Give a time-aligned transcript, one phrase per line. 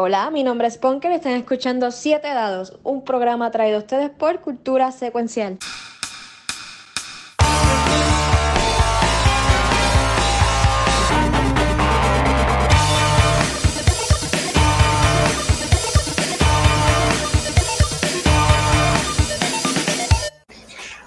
[0.00, 4.10] Hola, mi nombre es Ponker y están escuchando Siete Dados, un programa traído a ustedes
[4.10, 5.58] por Cultura Secuencial.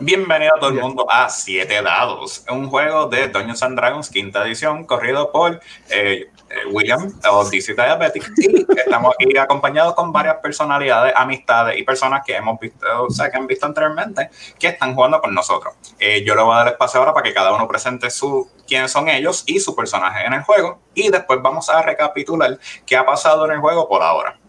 [0.04, 4.44] Bienvenido a todo el mundo a Siete Dados, un juego de Dungeons and Dragons quinta
[4.44, 5.62] edición, corrido por
[5.92, 8.32] eh, eh, William o DC Diabetic.
[8.40, 13.30] Y estamos aquí acompañados con varias personalidades, amistades y personas que hemos visto, o sea,
[13.30, 15.76] que han visto anteriormente, que están jugando con nosotros.
[16.00, 18.92] Eh, yo le voy a dar espacio ahora para que cada uno presente su quiénes
[18.92, 20.80] son ellos y su personaje en el juego.
[20.96, 24.41] Y después vamos a recapitular qué ha pasado en el juego por ahora.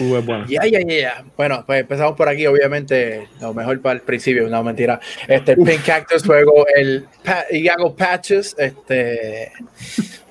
[0.00, 0.46] Uh, bueno.
[0.46, 1.24] Ya, ya, ya.
[1.36, 4.98] Bueno, pues empezamos por aquí, obviamente, lo mejor para el principio, no mentira.
[5.28, 7.06] Este Pink Cactus juego el
[7.50, 9.52] y hago patches, este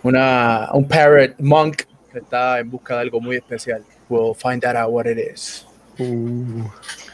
[0.03, 3.81] una un parrot monk que está en busca de algo muy especial.
[4.09, 5.65] We'll find out what it is.
[5.97, 6.67] Uh.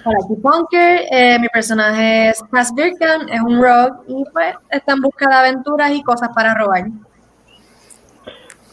[0.05, 4.93] Hola, aquí Punker, eh, mi personaje es Cass Birkham, es un rogue y pues está
[4.93, 6.85] en busca de aventuras y cosas para robar.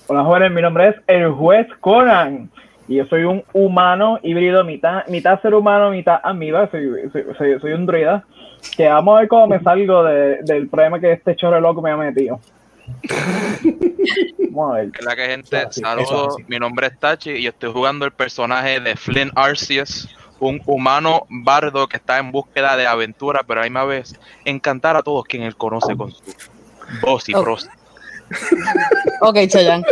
[0.07, 2.49] Hola jóvenes, mi nombre es el juez Conan
[2.89, 7.73] y yo soy un humano híbrido, mitad, mitad ser humano, mitad amiba, soy, soy, soy,
[7.73, 8.25] un druida.
[8.77, 11.91] Que vamos a ver cómo me salgo de, del problema que este chorro loco me
[11.91, 12.41] ha metido.
[14.51, 14.93] vamos a ver.
[15.01, 16.37] Hola, que gente, saludos.
[16.47, 21.27] Mi nombre es Tachi y yo estoy jugando el personaje de Flynn Arceus, un humano
[21.29, 25.25] bardo que está en búsqueda de aventura, pero a la misma vez encantar a todos
[25.25, 26.23] quien él conoce con su
[27.03, 27.76] voz y prosa.
[29.21, 29.85] Ok, Chayan.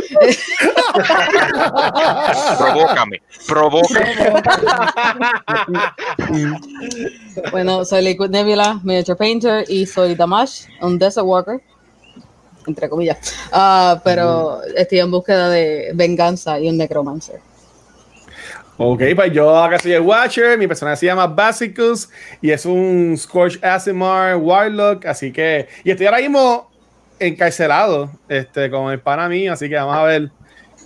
[2.59, 4.43] provócame, provócame.
[7.51, 11.61] bueno, soy Liquid Nebula, Miniature Painter y soy Damash, un Desert Walker,
[12.67, 13.35] entre comillas.
[13.53, 17.41] Uh, pero estoy en búsqueda de venganza y un Necromancer.
[18.77, 22.09] Ok, pues yo acá soy el Watcher, mi personaje se llama Basicus
[22.43, 26.74] y es un Scorch Asimar Warlock, así que, y estoy ahora mismo
[27.27, 30.31] encarcelado este, con el pana mío, así que vamos a ver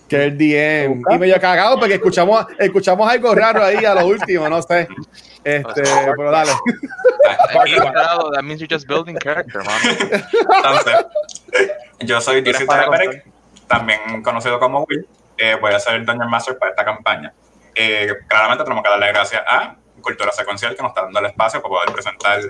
[0.09, 1.03] que el DM.
[1.11, 4.89] Y medio cagado porque escuchamos, escuchamos algo raro ahí a lo último, no sé.
[5.45, 5.83] Este,
[6.17, 6.53] pero dale.
[8.35, 9.63] That means you're just building character,
[12.01, 12.67] yo soy DC
[13.67, 15.07] también conocido como Will.
[15.37, 17.33] Eh, voy a ser el Dungeon Master para esta campaña.
[17.75, 21.61] Eh, claramente tenemos que darle gracias a Cultura Secuencial que nos está dando el espacio
[21.63, 22.41] para poder presentar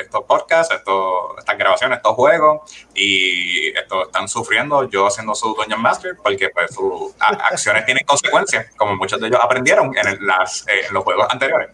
[0.00, 2.60] estos podcasts, estas grabaciones, estos juegos.
[2.94, 8.74] Y esto están sufriendo yo haciendo su Dungeon Master porque pues sus acciones tienen consecuencias
[8.76, 11.70] como muchos de ellos aprendieron en, las, eh, los juegos anteriores.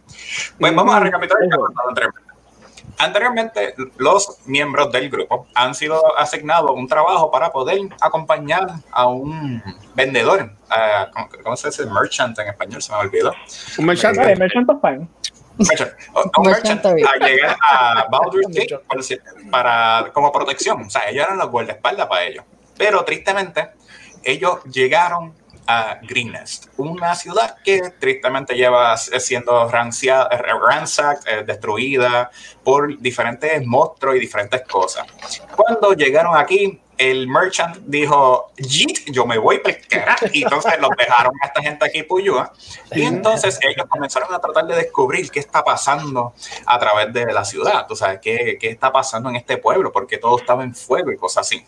[0.58, 1.42] Pues vamos a recapitular
[2.98, 3.74] anteriormente.
[3.96, 9.62] Los miembros del grupo han sido asignados un trabajo para poder acompañar a un
[9.94, 10.52] vendedor,
[11.42, 11.86] ¿cómo se dice?
[11.86, 13.32] Merchant en español, se me olvidó.
[13.78, 15.08] Un merchant, eh, merchant of fine.
[15.58, 18.78] Un merchant a llegar a Baldur's Gate
[19.50, 20.82] para, como protección.
[20.82, 22.44] O sea, ellos eran los guardaespaldas para ellos.
[22.76, 23.70] Pero tristemente,
[24.22, 25.34] ellos llegaron
[25.66, 32.30] a Greenest, una ciudad que tristemente lleva siendo ransacked, eh, destruida
[32.62, 35.06] por diferentes monstruos y diferentes cosas.
[35.54, 38.52] Cuando llegaron aquí, el merchant dijo,
[39.06, 42.52] yo me voy a Y entonces los dejaron a esta gente aquí Puyúa.
[42.92, 46.32] Y entonces ellos comenzaron a tratar de descubrir qué está pasando
[46.64, 47.86] a través de la ciudad.
[47.86, 51.16] Tú sabes, qué, qué está pasando en este pueblo, porque todo estaba en fuego y
[51.16, 51.64] cosas así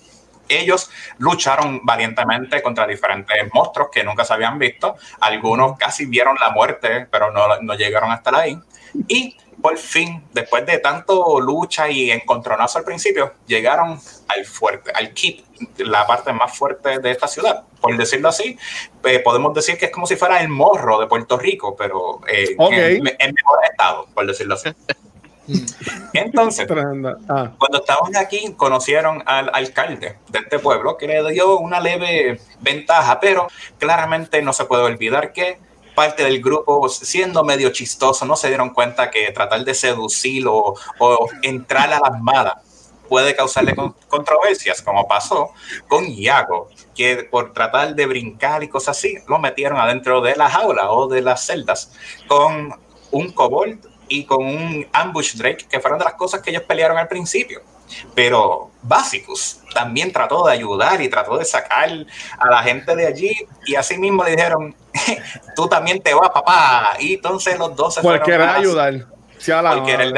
[0.48, 4.96] ellos lucharon valientemente contra diferentes monstruos que nunca se habían visto.
[5.20, 8.58] Algunos casi vieron la muerte, pero no, no llegaron hasta ahí.
[9.06, 13.98] Y por fin, después de tanto lucha y encontronazo al principio, llegaron
[14.28, 15.44] al fuerte, al keep,
[15.78, 17.64] la parte más fuerte de esta ciudad.
[17.80, 18.56] Por decirlo así,
[19.04, 22.54] eh, podemos decir que es como si fuera el morro de Puerto Rico, pero eh,
[22.58, 24.70] en, en, mejor estado, por decirlo así.
[26.12, 26.66] Entonces,
[27.28, 27.52] ah.
[27.58, 33.18] cuando estaban aquí, conocieron al alcalde de este pueblo que le dio una leve ventaja,
[33.20, 33.48] pero
[33.78, 35.58] claramente no se puede olvidar que
[35.94, 40.76] parte del grupo, siendo medio chistoso, no se dieron cuenta que tratar de seducir o,
[41.42, 42.54] entrar a las malas
[43.08, 43.74] puede causarle
[44.06, 45.50] controversias, como pasó
[45.88, 50.50] con Iago, que por tratar de brincar y cosas así, lo metieron adentro de la
[50.50, 51.90] jaula o de las celdas
[52.28, 52.78] con
[53.10, 56.98] un kobold y con un ambush Drake, que fueron de las cosas que ellos pelearon
[56.98, 57.62] al principio.
[58.14, 61.88] Pero Basicus también trató de ayudar y trató de sacar
[62.38, 63.34] a la gente de allí
[63.66, 64.74] y así mismo le dijeron,
[65.56, 66.96] tú también te vas, papá.
[66.98, 68.30] Y entonces los dos se fueron.
[68.30, 69.06] A ayudar.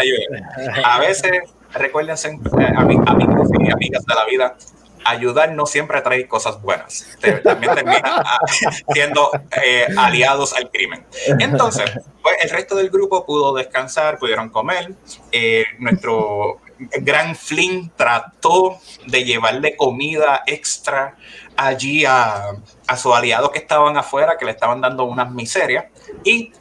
[0.00, 0.84] ayudar.
[0.84, 1.30] A veces,
[1.74, 4.56] recuérdense, eh, amigos y amigas de la vida,
[5.04, 7.06] ayudar no siempre trae cosas buenas.
[7.44, 8.38] También termina ah,
[8.92, 9.30] siendo
[9.62, 11.04] eh, aliados al crimen.
[11.38, 11.90] Entonces,
[12.22, 14.94] pues, el resto del grupo pudo descansar, pudieron comer.
[15.32, 21.16] Eh, nuestro gran Flynn trató de llevarle comida extra
[21.56, 22.52] allí a,
[22.86, 25.86] a sus aliados que estaban afuera, que le estaban dando unas miserias.
[26.24, 26.52] Y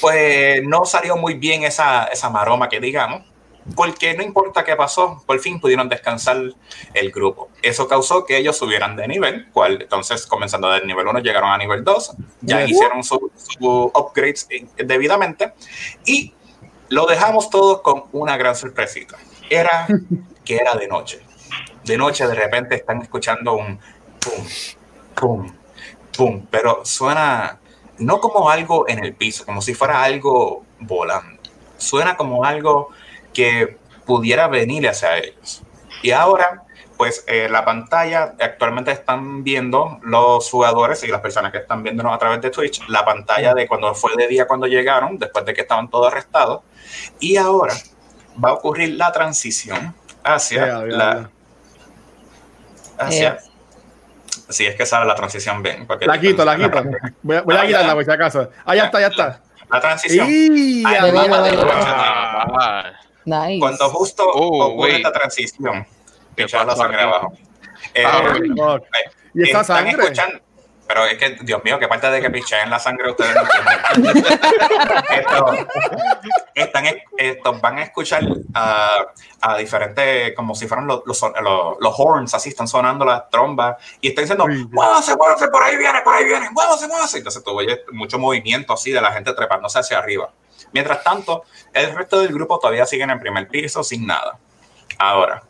[0.00, 3.31] pues no salió muy bien esa, esa maroma que digamos
[3.76, 6.36] porque no importa qué pasó, por fin pudieron descansar
[6.94, 7.48] el grupo.
[7.62, 11.58] Eso causó que ellos subieran de nivel, cual entonces comenzando del nivel 1 llegaron a
[11.58, 15.52] nivel 2, ya hicieron sus su upgrades debidamente
[16.04, 16.34] y
[16.88, 19.16] lo dejamos todo con una gran sorpresita.
[19.48, 19.86] Era
[20.44, 21.22] que era de noche.
[21.84, 23.78] De noche de repente están escuchando un
[24.20, 24.46] pum,
[25.14, 25.52] pum,
[26.16, 27.58] pum, pero suena
[27.98, 31.40] no como algo en el piso, como si fuera algo volando.
[31.76, 32.90] Suena como algo
[33.32, 35.62] que pudiera venir hacia ellos.
[36.02, 36.62] Y ahora,
[36.96, 42.14] pues eh, la pantalla, actualmente están viendo los jugadores y las personas que están viéndonos
[42.14, 45.54] a través de Twitch, la pantalla de cuando fue de día cuando llegaron, después de
[45.54, 46.62] que estaban todos arrestados.
[47.20, 47.74] Y ahora
[48.42, 49.94] va a ocurrir la transición
[50.24, 51.30] hacia la...
[52.98, 53.38] Hacia...
[54.48, 55.86] Si es que sale la transición bien.
[56.00, 56.82] La quito, la quito.
[57.22, 58.50] Voy a, voy a quitarla por si acaso.
[58.66, 59.40] Ah, ya está, ya está.
[59.72, 60.28] La transición.
[63.24, 63.58] Nice.
[63.58, 65.86] Cuando justo oh, ocurre esta transición,
[66.36, 67.32] que echar la sangre abajo.
[67.94, 70.02] Eh, ah, eh, ¿Y esa sangre?
[70.02, 70.40] Escuchando,
[70.92, 73.78] pero es que, Dios mío, que parte de que picheen la sangre ustedes no entienden.
[76.54, 76.84] están,
[77.16, 78.22] estos van a escuchar
[78.52, 79.06] a,
[79.40, 81.22] a, diferentes, como si fueran los, los,
[81.80, 86.02] los, horns, así están sonando las trombas y están diciendo, muévase, muévase, por ahí viene,
[86.02, 87.16] por ahí viene, muévase, muévase.
[87.16, 87.58] Entonces tú
[87.92, 90.30] mucho movimiento así de la gente trepándose hacia arriba.
[90.74, 94.38] Mientras tanto, el resto del grupo todavía siguen en primer piso sin nada.
[94.98, 95.42] Ahora,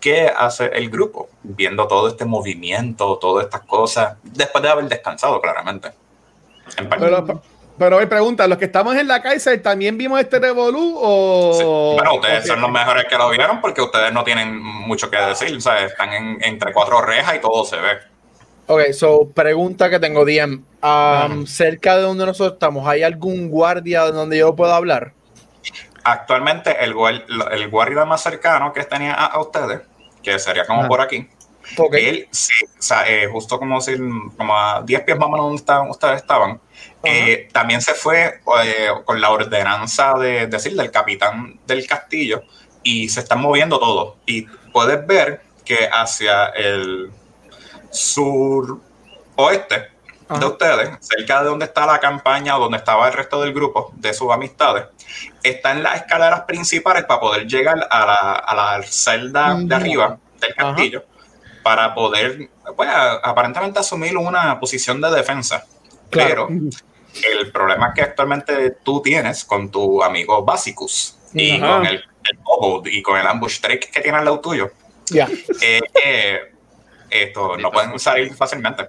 [0.00, 1.28] ¿qué hace el grupo?
[1.42, 5.90] Viendo todo este movimiento, todas estas cosas, después de haber descansado, claramente.
[6.98, 7.42] Pero,
[7.78, 11.94] pero me pregunta, ¿los que estamos en la cárcel también vimos este revolú o...?
[11.94, 15.56] Bueno, ustedes son los mejores que lo vieron porque ustedes no tienen mucho que decir,
[15.56, 16.10] o sea, están
[16.42, 17.98] entre cuatro rejas y todo se ve.
[18.66, 20.62] Ok, so pregunta que tengo, DM.
[20.82, 25.12] Um, cerca de donde nosotros estamos, ¿hay algún guardia donde yo pueda hablar?
[26.04, 26.94] Actualmente, el,
[27.50, 29.80] el guardia más cercano que tenía a, ustedes,
[30.22, 31.28] que sería como por aquí,
[31.92, 33.96] él, sí, o sea, eh, justo como, si,
[34.36, 36.60] como a 10 pies más o menos donde estaban, ustedes estaban,
[37.04, 42.42] eh, también se fue eh, con la ordenanza de, decir del capitán del castillo
[42.82, 44.16] y se están moviendo todos.
[44.26, 44.42] Y
[44.72, 47.10] puedes ver que hacia el
[47.90, 48.80] sur
[49.36, 49.88] oeste
[50.28, 53.92] de ustedes, cerca de donde está la campaña o donde estaba el resto del grupo
[53.94, 54.86] de sus amistades,
[55.42, 60.54] están las escaleras principales para poder llegar a la, a la celda de arriba del
[60.54, 61.04] castillo
[61.62, 62.88] para poder, pues,
[63.22, 65.66] aparentemente asumir una posición de defensa.
[66.10, 72.38] Pero el problema que actualmente tú tienes con tu amigo Basicus y con el, el
[72.86, 74.70] y con el ambush trick que tiene al lado tuyo,
[75.60, 76.52] es que
[77.10, 78.88] esto no pueden salir fácilmente.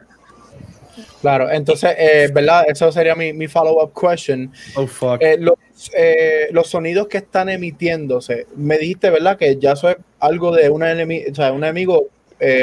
[1.21, 2.65] Claro, entonces, eh, ¿verdad?
[2.67, 4.51] Eso sería mi, mi follow-up question.
[4.75, 5.21] Oh, fuck.
[5.21, 5.55] Eh, los,
[5.93, 9.37] eh, los, sonidos que están emitiéndose, me dijiste, ¿verdad?
[9.37, 12.07] Que ya eso es algo de un enemigo, o sea, un enemigo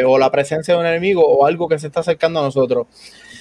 [0.06, 2.86] o la presencia de un enemigo o algo que se está acercando a nosotros.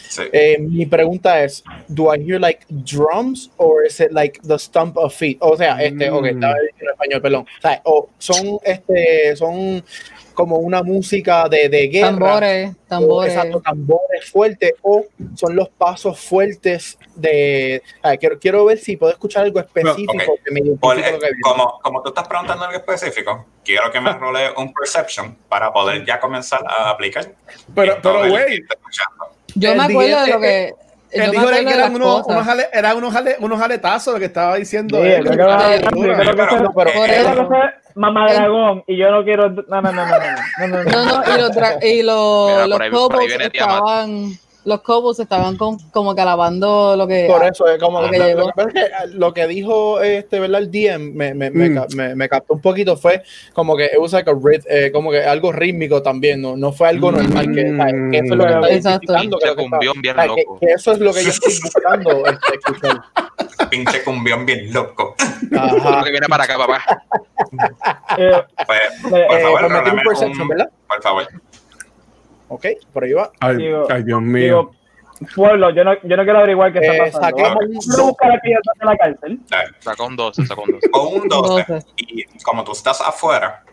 [0.10, 0.24] Sí.
[0.60, 5.14] mi pregunta es, ¿do I hear like drums or is it like the stump of
[5.14, 5.38] feet?
[5.40, 7.46] O sea, este, ok, estaba en español, perdón.
[7.58, 9.84] O sea, o son, este, son
[10.36, 12.10] como una música de, de guerra.
[12.10, 13.34] Tambores, tambores.
[13.34, 17.82] exacto, tambores fuertes o son los pasos fuertes de...
[18.20, 20.62] quiero, quiero ver si puedo escuchar algo específico que me
[21.42, 26.06] como, como tú estás preguntando algo específico, quiero que me role un perception para poder
[26.06, 27.32] ya comenzar a aplicar.
[27.74, 28.62] Pero, pero, güey.
[29.56, 30.76] Yo me acuerdo de lo que
[31.12, 35.08] él dijo que eran unos, unos, era unos, unos aletazos lo que estaba diciendo sí,
[35.08, 35.30] él.
[37.96, 39.50] Mamá Dragón, y yo no quiero.
[39.50, 40.06] No, no, no, no.
[40.60, 41.06] No, no, no.
[41.06, 47.08] no, y los, y los, los cobos estaban los Cobos estaban como que alabando lo
[47.08, 47.28] que.
[47.28, 50.62] Por eso, es como lo, que, lo, que, lo que dijo este, ¿verdad?
[50.62, 51.96] El DM me, me, mm.
[51.96, 52.98] me, me, captó un poquito.
[52.98, 53.22] Fue
[53.54, 54.24] como que usa
[54.68, 57.46] eh, como que algo rítmico también, no, no fue algo normal.
[57.54, 57.64] Que,
[58.12, 59.38] que eso es lo que está diciendo.
[59.38, 60.60] Que, cumbión bien loco.
[60.60, 63.02] Que, eso es lo que yo estoy buscando este, escuchar.
[63.70, 65.16] Pinche cumbión bien loco.
[65.56, 66.04] Ajá.
[66.04, 66.84] que viene para acá, papá.
[68.18, 68.32] Eh,
[68.66, 70.70] pues, por eh, favor, un, ¿verdad?
[70.88, 71.28] Por favor.
[72.56, 73.30] Ok, por ahí va.
[73.42, 73.58] Ay,
[74.04, 74.72] Dios mío.
[75.36, 77.44] pueblo, yo no, yo no quiero averiguar qué está eh, pasando.
[77.44, 79.40] Vamos a buscar aquí de la cárcel.
[79.80, 80.90] Saca un 12, saca un 12.
[80.90, 81.80] Con un 12.
[81.98, 83.66] Y como tú estás afuera,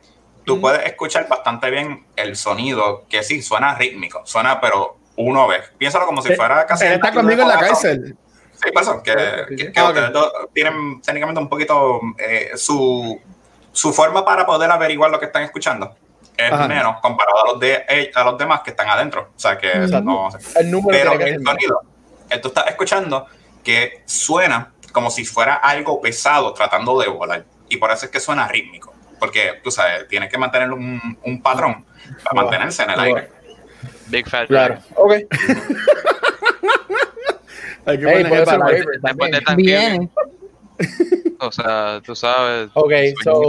[0.44, 5.60] tú puedes escuchar bastante bien el sonido, que sí, suena rítmico, suena, pero uno ve.
[5.78, 6.86] Piénsalo como si fuera casi.
[6.86, 8.16] Él está conmigo en la cárcel.
[8.52, 9.14] Sí, por eso, que,
[9.56, 13.20] que, que ah, ustedes dos tienen técnicamente un poquito eh, su,
[13.70, 15.94] su forma para poder averiguar lo que están escuchando
[16.36, 19.30] es menos comparado a los, de, eh, a los demás que están adentro.
[19.36, 20.28] O sea que no.
[20.56, 21.82] El número pero el sonido,
[22.40, 23.26] tú estás escuchando
[23.62, 27.44] que suena como si fuera algo pesado tratando de volar.
[27.68, 28.92] Y por eso es que suena rítmico.
[29.18, 31.84] Porque, tú sabes, tienes que mantener un, un patrón
[32.24, 33.30] para mantenerse en el aire.
[34.08, 34.48] Big fat.
[34.48, 34.78] Claro.
[34.96, 35.12] Ok.
[37.84, 38.24] Hay que hey,
[39.02, 40.10] Después de Thanksgiving.
[41.40, 42.70] o sea, tú sabes.
[42.74, 42.92] Ok,
[43.24, 43.40] so,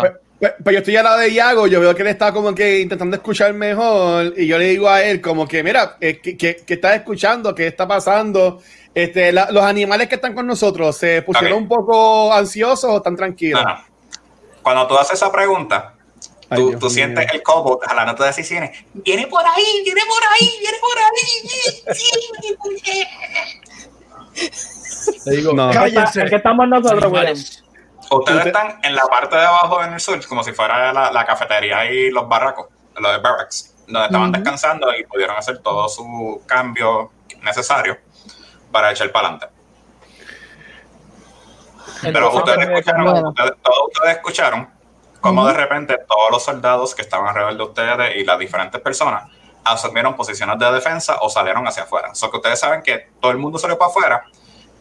[0.00, 0.12] pues,
[0.42, 2.80] pues, pues, yo estoy al lado de Iago, yo veo que él está como que
[2.80, 6.64] intentando escuchar mejor y yo le digo a él como que, mira, eh, ¿qué, qué,
[6.66, 7.54] estás escuchando?
[7.54, 8.60] ¿Qué está pasando?
[8.92, 13.62] Este, los animales que están con nosotros, ¿se pusieron un poco ansiosos o están tranquilos?
[14.62, 15.94] Cuando tú haces esa pregunta,
[16.56, 18.84] tú, tú sientes el cobo a la nota de decisiones.
[18.94, 21.94] Viene por ahí, viene por ahí, viene por ahí.
[21.94, 22.10] Sí,
[25.24, 25.70] Le digo, no.
[25.70, 26.24] cállense.
[26.24, 27.32] ¿Qué estamos nosotros, güey?
[28.10, 31.24] Ustedes están en la parte de abajo en el sur, como si fuera la, la
[31.24, 32.66] cafetería y los barracos,
[32.96, 37.10] los de barracks, donde estaban descansando y pudieron hacer todo su cambio
[37.42, 37.96] necesario
[38.70, 39.48] para echar para adelante.
[42.02, 44.68] Pero ustedes escucharon, todos ustedes escucharon
[45.20, 49.30] cómo de repente todos los soldados que estaban alrededor de ustedes y las diferentes personas
[49.64, 52.12] asumieron posiciones de defensa o salieron hacia afuera.
[52.20, 54.24] O que ustedes saben que todo el mundo salió para afuera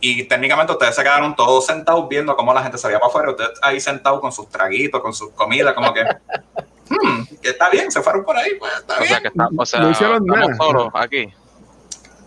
[0.02, 3.32] y técnicamente ustedes se quedaron todos sentados viendo cómo la gente salía para afuera.
[3.32, 6.04] Ustedes ahí sentados con sus traguitos, con sus comidas, como que,
[6.90, 9.10] hmm, que está bien, se fueron por ahí, pues está o bien.
[9.10, 11.32] Sea que está, o sea, no hicieron estamos solos aquí.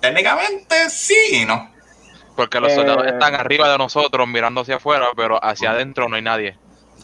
[0.01, 1.73] Técnicamente sí no.
[2.37, 3.11] Porque los soldados eh.
[3.11, 6.59] están arriba de nosotros mirando hacia afuera, pero hacia adentro no hay nadie.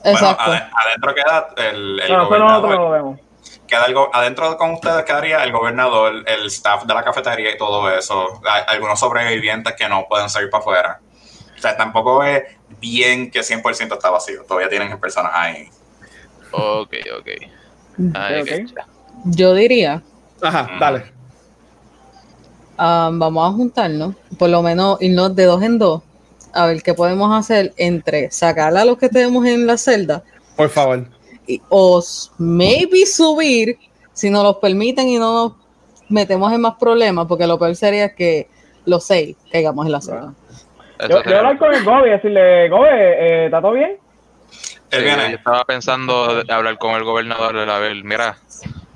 [0.04, 0.44] Exacto.
[0.46, 2.74] Bueno, adentro queda el, el no, gobernador.
[2.74, 3.20] Lo vemos.
[3.70, 7.88] Queda algo, adentro con ustedes quedaría el gobernador, el staff de la cafetería y todo
[7.90, 8.40] eso.
[8.44, 11.00] Hay algunos sobrevivientes que no pueden salir para afuera.
[11.56, 12.42] O sea, tampoco es
[12.80, 14.42] bien que 100% está vacío.
[14.44, 15.68] Todavía tienen personas ahí.
[16.50, 17.28] Ok, ok.
[18.42, 18.66] okay.
[19.24, 20.02] Yo diría.
[20.42, 21.20] Ajá, dale
[22.80, 26.02] vamos a juntarnos, por lo menos irnos de dos en dos,
[26.52, 30.22] a ver qué podemos hacer entre sacar a los que tenemos en la celda.
[30.56, 31.06] Por favor.
[31.68, 32.02] O
[32.38, 33.78] maybe subir,
[34.12, 35.52] si nos los permiten y no nos
[36.08, 38.48] metemos en más problemas, porque lo peor sería que
[38.84, 40.34] los seis caigamos en la celda.
[41.08, 43.96] Yo, yo hablar con el Gobi, decirle, Gobi, eh, ¿está todo bien?
[44.92, 48.36] yo estaba pensando de hablar con el gobernador, a ver, mira,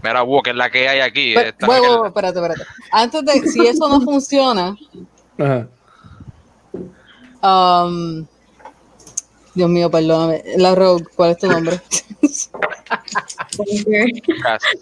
[0.04, 1.34] Mira, wow, que es la que hay aquí.
[1.34, 2.62] Pero, espérate, espérate.
[2.92, 4.76] Antes de, si eso no funciona,
[7.42, 8.26] um,
[9.54, 10.42] Dios mío, perdóname.
[10.56, 11.80] La Rogue, ¿cuál es tu nombre?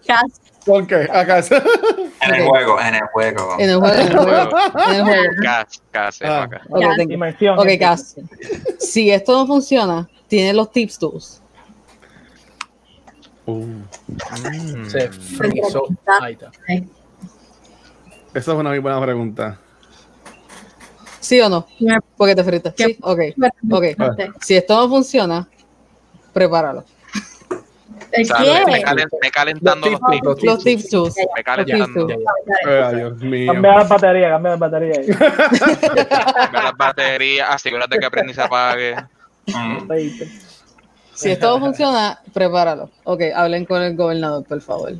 [0.06, 0.40] Cas.
[0.64, 1.08] ¿Por qué?
[1.12, 1.42] Acá.
[2.20, 3.56] En el juego, en el juego.
[3.58, 4.50] En el juego, en el juego.
[4.88, 5.24] En el juego.
[5.42, 6.48] Cas, Cas, ah.
[6.70, 6.84] Ok,
[7.58, 8.16] ok, Cas.
[8.78, 11.42] Si esto no funciona, tiene los tips tools.
[13.46, 13.66] Uh.
[14.88, 15.88] Se frizó.
[18.34, 19.58] Esa es una muy buena pregunta.
[21.22, 21.66] ¿Sí o no?
[22.16, 22.74] Porque te fritas.
[22.76, 23.20] Sí, ok.
[23.70, 23.94] okay.
[24.40, 25.48] Si esto no funciona,
[26.32, 26.84] prepáralo.
[28.10, 28.64] ¿El qué?
[29.22, 30.44] Me, calentando los, tips.
[30.44, 31.16] Los tips.
[31.36, 32.08] Me calentando.
[32.66, 33.52] Ay, Dios mío.
[33.52, 35.16] Cambia la batería, cambia la batería.
[35.16, 38.96] cambia la batería, asegúrate que aprendí se apague.
[39.46, 39.88] Mm.
[41.14, 42.90] Si esto funciona, prepáralo.
[43.04, 44.92] Ok, hablen con el gobernador, por favor.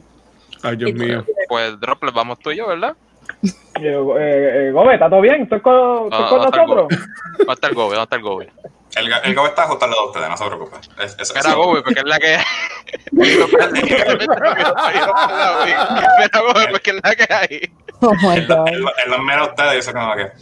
[0.63, 1.27] Ay, Dios mío.
[1.49, 2.95] Pues, Droplet, vamos tú y yo, ¿verdad?
[3.43, 5.43] Eh, eh, Gobe, ¿está todo bien?
[5.43, 6.89] ¿Estás con, con nosotros?
[7.39, 7.97] ¿Dónde está el Gobe?
[7.97, 8.53] ¿Dónde está el Gobe?
[8.95, 10.81] El, el Gobe está justo al lado de ustedes, no se preocupen.
[11.01, 12.35] Es, es, Era Gobe, porque es la que.
[16.25, 17.73] Era Gobe, porque es la que hay.
[18.01, 18.69] Oh my God.
[18.69, 20.33] Él los mira a ustedes y dice como que.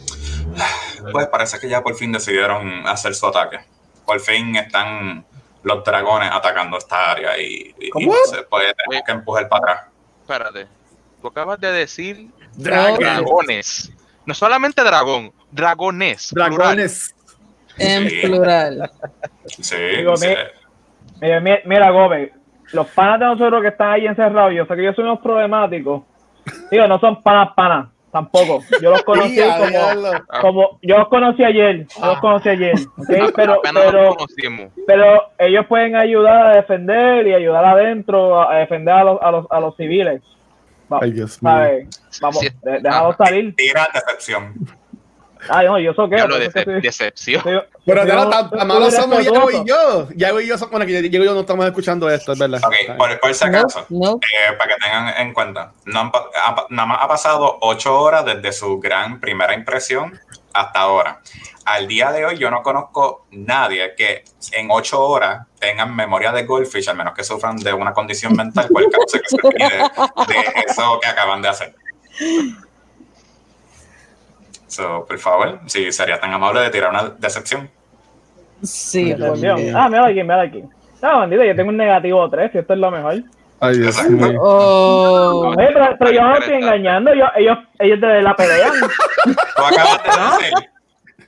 [1.11, 3.59] Pues parece que ya por fin decidieron hacer su ataque.
[4.05, 5.25] Por fin están
[5.63, 9.87] los dragones atacando esta área y, no se puede tener que empujar para atrás.
[10.21, 10.67] Espérate,
[11.21, 13.91] tú acabas de decir dragones.
[14.25, 16.31] No solamente dragón, dragones.
[16.33, 17.15] Dragones.
[17.77, 18.91] En plural.
[19.45, 19.75] Sí,
[21.21, 22.31] Mira, mira, Gómez,
[22.73, 26.03] los panas de nosotros que están ahí encerrados, yo sé que yo soy unos problemáticos.
[26.71, 28.61] Digo, no son panas panas tampoco.
[28.81, 29.39] Yo los conocí
[30.41, 32.73] como, yo los conocí ayer, yo los conocí ayer,
[33.07, 34.17] pero, pero,
[34.87, 39.45] pero ellos pueden ayudar a defender y ayudar adentro a defender a los, a los,
[39.49, 40.21] a los civiles.
[41.01, 41.53] Ay, Dios mío.
[42.21, 42.49] Vamos, sí.
[42.63, 43.55] déjalo salir.
[43.55, 44.53] Tira decepción.
[45.49, 46.17] Ay, no, yo soqueo.
[46.17, 47.41] Diablo, por eso es que de, estoy- decepción.
[47.83, 49.23] Pero estoy- no, tan, estoy tan malos somos.
[49.25, 50.07] Yago y yo.
[50.15, 52.61] Yago y yo, bueno, que Yago y yo no estamos escuchando esto, es verdad.
[52.63, 54.19] Ok, por, por si acaso, no.
[54.21, 57.57] eh, para que tengan en cuenta, no han pa- ha pa- nada más ha pasado
[57.61, 60.19] ocho horas desde su gran primera impresión
[60.53, 61.21] hasta ahora.
[61.65, 66.43] Al día de hoy yo no conozco nadie que en ocho horas tengan memoria de
[66.45, 69.77] Goldfish, al menos que sufran de una condición mental por el causa que se pide
[70.33, 71.75] de eso que acaban de hacer.
[74.67, 77.69] So, por favor, si sería tan amable de tirar una decepción.
[78.63, 80.63] Sí, Ah, mira aquí, mira aquí.
[81.01, 83.15] No, bandito, yo tengo un negativo 3, y esto es lo mejor.
[83.59, 84.39] Ay, Dios mío.
[84.41, 88.71] Oh, Oye, pero, pero yo no estoy engañando, yo, ellos, ellos de la pelean.
[89.55, 90.69] Tú acabas de decir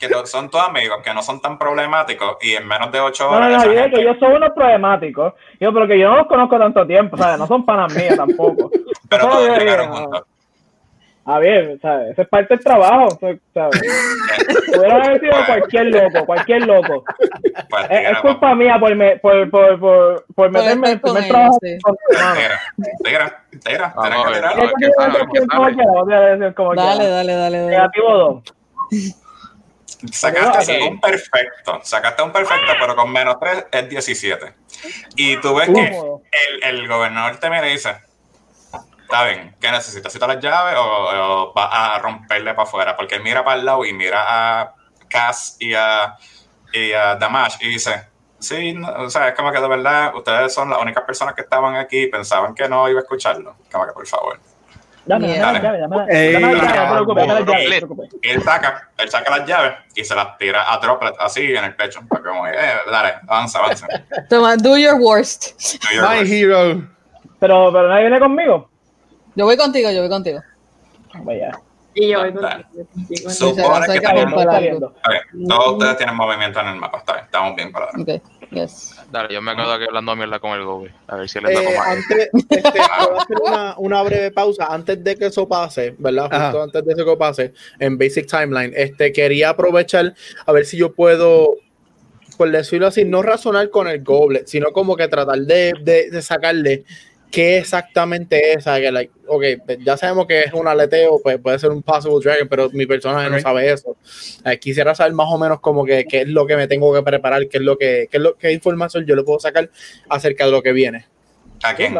[0.07, 3.25] que no- son tus amigos, que no son tan problemáticos y en menos de ocho
[3.25, 3.49] No, horas.
[3.49, 5.33] no, no, esa yo gente- que ellos son unos problemáticos.
[5.59, 7.37] Yo, pero que yo no los conozco tanto tiempo, ¿sabes?
[7.39, 8.69] No son panas mías tampoco.
[9.09, 10.23] pero todos yo dije, llegaron ah, juntos.
[11.25, 12.11] A ver, ¿sabes?
[12.11, 13.39] Eso es parte del trabajo, ¿sabes?
[14.73, 17.03] Pudiera haber sido cualquier loco, cualquier loco.
[17.69, 21.57] Pues, Es, culpa mía por, me, por, por, por, por meterme en el primer trabajo.
[26.75, 27.65] dale, dale, dale.
[27.67, 28.43] Negativo
[28.91, 29.13] 2.
[30.11, 30.91] Sacaste Ok.
[30.91, 34.53] un perfecto, sacaste un perfecto, pero con menos 3 es 17.
[35.15, 35.87] Y tú ves que
[36.61, 38.01] el, el gobernador te mira y dice,
[39.01, 40.05] está bien, ¿qué necesitas?
[40.05, 42.95] ¿Necesitas las llaves o, o vas a romperle para afuera?
[42.95, 44.73] Porque él mira para el lado y mira a
[45.09, 46.15] Cass y a,
[46.71, 48.07] y a Damash y dice,
[48.39, 51.41] sí, no, o sea, es como que de verdad ustedes son las únicas personas que
[51.43, 53.55] estaban aquí y pensaban que no iba a escucharlo.
[53.71, 54.39] Como que por favor.
[55.05, 55.41] Dame, Yeah.
[55.41, 56.13] dame, dame, dame, dame.
[58.21, 61.75] Él saca, él saca las llaves y se las tira a Droplet así en el
[61.75, 61.99] pecho.
[62.07, 62.53] Como, eh,
[62.89, 63.87] dale, avanza, avanza.
[64.29, 65.81] Toma, do your worst.
[65.83, 66.31] Do your My worst.
[66.31, 66.87] hero.
[67.39, 68.69] Pero, pero nadie viene conmigo.
[69.35, 70.39] Yo voy contigo, yo voy contigo.
[71.15, 71.51] Vaya.
[71.95, 73.29] Y yo voy contigo.
[73.29, 74.45] Supone que tenemos-
[75.49, 79.02] Todos ustedes tienen movimiento en el mapa, está bien, estamos bien para Ok, yes.
[79.13, 80.89] Dale, yo me quedo aquí hablando mierda con el Gobi.
[81.07, 81.87] A ver si le Eh, toco más.
[81.87, 86.23] antes, este, puedo hacer una, una breve pausa antes de que eso pase, ¿verdad?
[86.23, 86.63] Justo Ajá.
[86.63, 88.73] antes de eso que pase en Basic Timeline.
[88.75, 90.15] Este, quería aprovechar
[90.47, 91.57] a ver si yo puedo,
[92.37, 96.21] por decirlo así, no razonar con el Goblet, sino como que tratar de, de, de
[96.23, 96.83] sacarle
[97.33, 98.63] qué exactamente es.
[98.65, 99.43] que, like, ok,
[99.83, 103.29] ya sabemos que es un aleteo, pues puede ser un Possible Dragon, pero mi personaje
[103.29, 103.97] no sabe eso.
[104.45, 107.01] Eh, quisiera saber más o menos como que qué es lo que me tengo que
[107.01, 109.69] preparar, qué es lo que, qué es lo qué información yo le puedo sacar
[110.09, 111.05] acerca de lo que viene.
[111.63, 111.95] ¿A quién?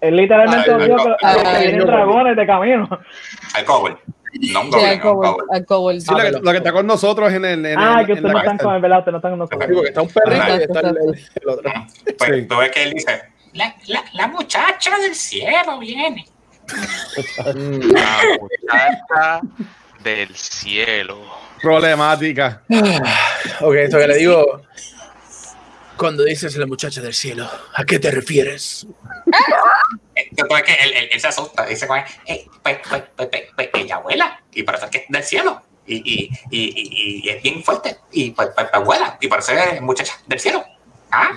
[0.00, 1.08] Él literalmente Ah, nos dijo
[1.60, 2.88] el- que, dragones de camino.
[3.54, 3.96] Al Cobble.
[4.52, 5.46] No un Sí, Goblin, al un Cobol, Cobble.
[5.50, 6.00] al Cobol.
[6.00, 7.66] Sí, lo, que, lo que está con nosotros en el.
[7.66, 9.52] En Ah, el- que ustedes no están con el velado, ustedes no están con Sí,
[9.58, 9.74] nosotros.
[9.74, 10.80] porque está un perrito y está
[11.42, 11.72] el, otro.
[12.16, 12.46] Pues Sí.
[12.46, 13.20] tú ves que él dice,
[13.52, 16.24] la, la, la muchacha del cielo viene.
[17.36, 19.40] La muchacha
[20.02, 21.20] del cielo.
[21.60, 22.62] Problemática.
[23.60, 24.62] Ok, esto que le digo.
[25.96, 28.86] Cuando dices la muchacha del cielo, ¿a qué te refieres?
[29.26, 33.68] Ves que él, él- él se asusta, dice, pues, eh, pues, pues, pues, pues, pues,
[33.84, 37.28] ella vuela, y por eso es que es del cielo, y, y, y, y, y
[37.28, 40.64] es bien fuerte, y pues, pues, pues vuela, y por eso es muchacha del cielo.
[41.12, 41.30] ¿Ah?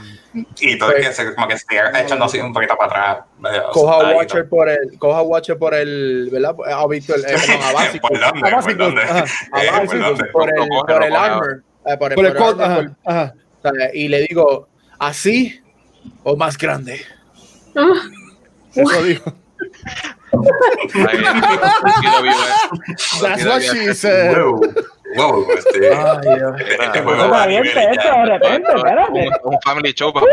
[0.60, 3.26] Y todo es que se, como que se echando así un poquito para atrás.
[3.40, 4.16] medio Coja a.
[4.16, 6.56] Watcher por el, coja a Watcher por el, ¿verdad?
[6.72, 8.08] A Víctor, eh, perdón, a Básico.
[8.08, 8.40] ¿Por dónde?
[8.40, 9.02] A ¿Por Básicos, dónde?
[9.04, 9.26] ajá.
[9.52, 10.26] A Eh, ¿Por Básico, dónde?
[10.26, 11.64] por el, por el armor.
[11.86, 13.94] eh, por el, Por el.
[13.94, 14.68] Y le digo,
[15.00, 15.62] ¿así
[16.24, 17.02] o más grande?
[18.76, 19.34] Eso dijo.
[23.22, 24.36] That's what she said.
[25.16, 26.60] Wow, este, Ay, Dios.
[26.60, 28.20] este, este Ah, juego No va a bien niveles esto ya.
[28.20, 29.30] de repente, espérate.
[29.44, 30.26] Un, un family show, papá.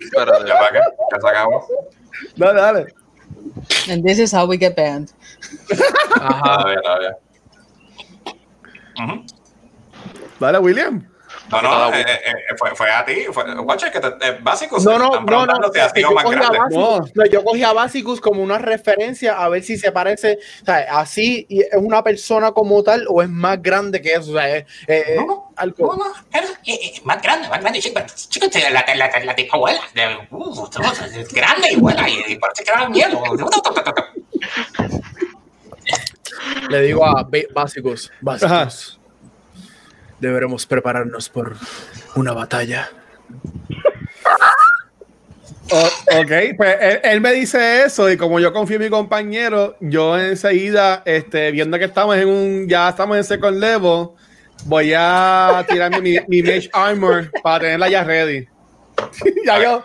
[0.00, 0.46] Espérate.
[0.48, 0.78] ¿Ya para qué?
[1.12, 1.66] ¿Ya se acabó?
[2.36, 2.86] Dale, dale.
[3.90, 5.10] And this is how we get banned.
[5.68, 7.16] Todavía, todavía.
[9.04, 9.24] Ujú.
[10.40, 11.06] Dale, William.
[11.50, 13.44] No, no, eh, eh, eh, fue, fue a ti, fue,
[13.90, 14.38] que te, eh,
[14.84, 16.58] No, no, no, no, es que sido yo más cogí a grande.
[16.58, 20.64] Basicus, no, yo cogí a Basicus como una referencia a ver si se parece, o
[20.66, 24.34] sea, así y es una persona como tal o es más grande que eso, o
[24.34, 25.96] sea, es, es- No, no, algo.
[25.96, 26.14] No, no,
[27.04, 28.00] más grande, más grande, chico.
[28.28, 29.56] Chico, este, la, la, la, la tipa
[29.94, 30.68] de- uh,
[31.16, 33.20] es grande y vuela y, y parece que era miedo.
[36.68, 38.97] Le digo a Ba- Basicus, Basicus,
[40.20, 41.54] deberemos prepararnos por
[42.16, 42.88] una batalla.
[45.70, 49.76] O- ok, pues él, él me dice eso y como yo confío en mi compañero,
[49.80, 54.08] yo enseguida, este, viendo que estamos en un, ya estamos en second level,
[54.64, 58.48] voy a tirarme mi, mi Mage Armor para tenerla ya ready.
[59.44, 59.82] ya yo,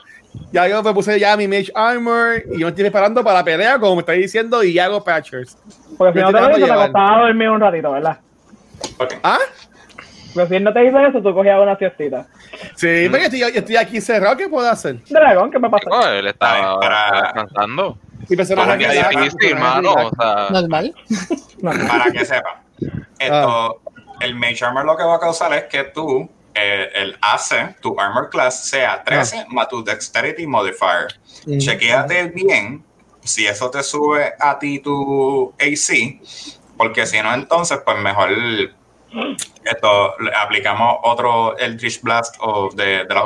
[0.54, 3.44] ya yo me puse ya mi Mage Armor y yo me estoy preparando para la
[3.44, 5.58] pelea, como me está diciendo, y hago patchers.
[5.98, 6.92] Porque si Me no te digo, te llevar.
[6.94, 8.20] costaba dormir un ratito, ¿verdad?
[9.00, 9.14] Ok.
[9.22, 9.38] ¿Ah?
[10.34, 12.26] Pero si él no te dice eso, tú cogías una siestita.
[12.76, 15.04] Sí, porque estoy, yo estoy aquí cerrado, ¿qué puedo hacer?
[15.10, 15.90] Dragón, ¿qué me pasa?
[15.90, 17.98] No, él estaba Para- descansando.
[18.56, 19.58] Para que Difícil.
[19.58, 20.96] O sea, Normal.
[21.62, 22.54] Para que sepan.
[23.20, 23.82] Esto,
[24.22, 28.00] el Mage Armor lo que va a causar es que tú, eh, el AC, tu
[28.00, 31.08] Armor Class, sea 13 más tu Dexterity Modifier.
[31.58, 32.84] Chequéate bien
[33.22, 36.20] si eso te sube a ti tu AC,
[36.78, 38.30] porque si no, entonces, pues mejor
[39.64, 43.26] esto le aplicamos otro Eldritch Blast o de, de, las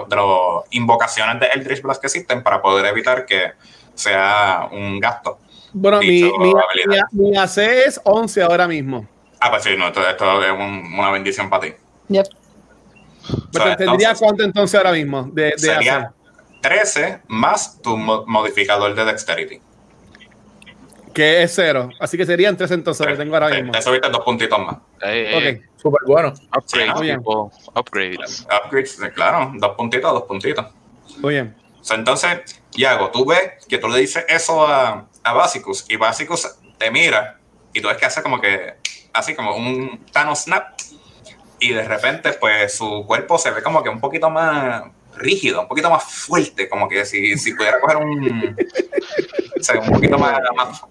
[0.71, 3.54] invocaciones de Eldritch Blast que existen para poder evitar que
[3.93, 5.39] sea un gasto.
[5.73, 9.08] Bueno, mi, mi, mi, mi AC es 11 ahora mismo.
[9.39, 11.73] Ah, pues sí, no, esto, esto es un- una bendición para ti.
[12.10, 12.26] Yep.
[13.52, 15.78] Pero sea, ¿Tendría cuánto entonces ahora mismo de, de AC?
[15.78, 16.13] Sería
[16.62, 19.62] 13 más tu mo- modificador de Dexterity.
[21.17, 21.89] Que es cero.
[21.99, 23.71] Así que serían 3 entonces, lo tengo ahora mismo.
[23.71, 24.77] Te subiste dos puntitos más.
[25.01, 25.82] eh, eh, Ok.
[25.82, 26.34] Súper bueno.
[26.36, 26.93] Sí, ¿no?
[26.93, 27.17] upgrades, Bien.
[27.17, 28.47] tipo, upgrades.
[29.15, 30.65] Claro, dos puntitos, dos puntitos.
[31.17, 31.56] Muy bien.
[31.80, 35.95] O sea, entonces, Yago, tú ves que tú le dices eso a, a Basicus y
[35.95, 37.39] Basicus te mira
[37.73, 38.75] y tú ves que hace como que,
[39.13, 40.75] así como un Thanos Snap
[41.60, 44.84] y de repente pues su cuerpo se ve como que un poquito más
[45.17, 48.56] rígido, un poquito más fuerte, como que si, si pudiera coger un,
[49.60, 50.82] o sea, un poquito más, más-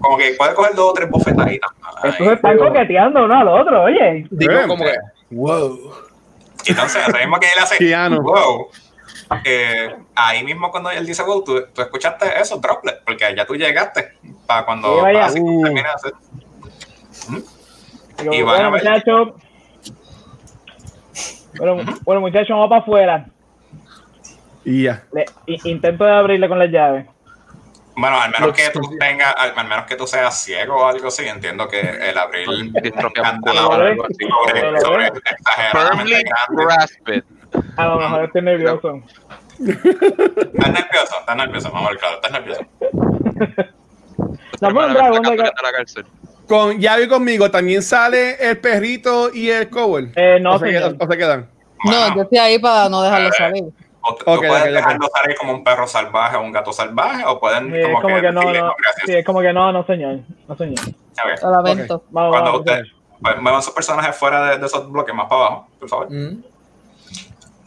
[0.00, 1.70] como que puede coger dos o tres bofetaditas.
[2.04, 4.26] Estos están coqueteando uno al otro, oye.
[4.30, 4.68] Digo Bien.
[4.68, 4.94] como que,
[5.30, 5.92] wow.
[6.66, 8.22] Entonces, mismo que él hace, Keanu.
[8.22, 8.68] wow.
[9.44, 13.54] eh, ahí mismo cuando él dice wow, tú, tú escuchaste eso, droplet, porque ya tú
[13.54, 14.12] llegaste
[14.46, 15.62] para cuando Sí, Uh.
[15.64, 16.12] de hacer.
[18.20, 19.28] Digo, Y bueno, muchachos.
[21.56, 23.26] Bueno, bueno, muchachos, vamos para afuera.
[24.70, 25.02] Y ya.
[25.12, 25.24] Le-
[25.64, 27.06] intento de abrirle con las llaves.
[27.96, 31.08] Bueno, al menos que tú tengas, al, al menos que tú seas ciego o algo
[31.08, 34.28] así, entiendo que el abrir un Distrofia candado muscular o algo así.
[34.46, 36.64] sobre, sobre exageradamente Firmly grande.
[36.64, 37.24] grasp it.
[37.76, 39.02] A lo mejor estoy nervioso.
[39.58, 42.62] Estás nervioso, estás nervioso, vamos a ver, claro, estás nervioso.
[44.60, 46.04] Ca- a la cárcel.
[46.46, 50.10] Con Yavi conmigo, ¿también sale el perrito y el cover?
[50.16, 51.40] Eh, no, o, se quedan, o se quedan.
[51.84, 53.64] No, Bueno, yo estoy ahí para no dejarlo salir.
[54.02, 57.70] O tú puedes dejarlo salir como un perro salvaje o un gato salvaje, o pueden
[57.70, 58.74] Sí, es como, como que no, decirle, no.
[58.78, 59.06] gracias.
[59.06, 60.20] Sí, es como que no, no, señor.
[60.46, 60.78] No, señor.
[60.80, 61.42] Ok.
[61.42, 62.04] Lo lamento.
[62.10, 62.60] Vamos, Cuando vamos.
[62.60, 66.10] ustedes pues, muevan sus personajes fuera de, de esos bloques más para abajo, por favor.
[66.10, 66.42] Mm.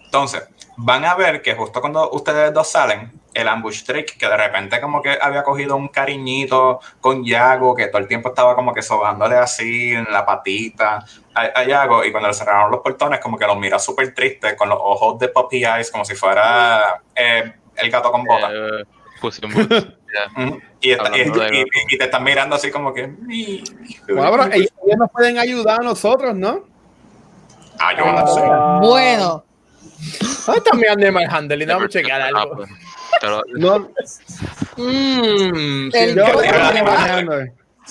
[0.05, 4.35] Entonces, van a ver que justo cuando ustedes dos salen, el ambush trick, que de
[4.35, 8.73] repente como que había cogido un cariñito con Yago, que todo el tiempo estaba como
[8.73, 13.19] que sobándole así en la patita a, a Yago, y cuando le cerraron los portones,
[13.19, 17.01] como que lo mira súper triste, con los ojos de puppy eyes, como si fuera
[17.15, 18.51] eh, el gato con botas.
[18.53, 18.83] Eh,
[20.81, 21.69] y, está- y- hablando de y- gato.
[21.89, 23.07] y te están mirando así como que...
[23.07, 26.63] Bueno, pero ellos, ellos nos pueden ayudar a nosotros, ¿no?
[27.79, 28.41] Ah, yo no sé.
[28.43, 29.45] Ah, Bueno,
[30.45, 31.67] ¿Dónde está mi Animal Handling?
[31.67, 32.65] Vamos a checar Ah, algo.
[33.19, 33.89] Pero- No,
[34.77, 36.21] Mm, El-.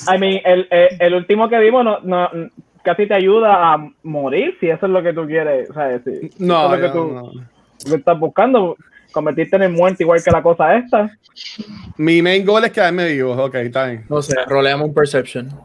[0.09, 2.31] I mean, el, el, el último que vimos no, no,
[2.83, 5.69] casi te ayuda a morir, si eso es lo que tú quieres.
[5.71, 7.23] O sea, si No, eso es lo que tú no.
[7.33, 8.77] lo que estás buscando,
[9.13, 11.11] convertirte en el muerto igual que la cosa esta.
[11.97, 13.33] Mi main goal es quedarme vivo.
[13.45, 14.05] Ok, está bien.
[14.09, 15.51] No sé, roleamos un Perception.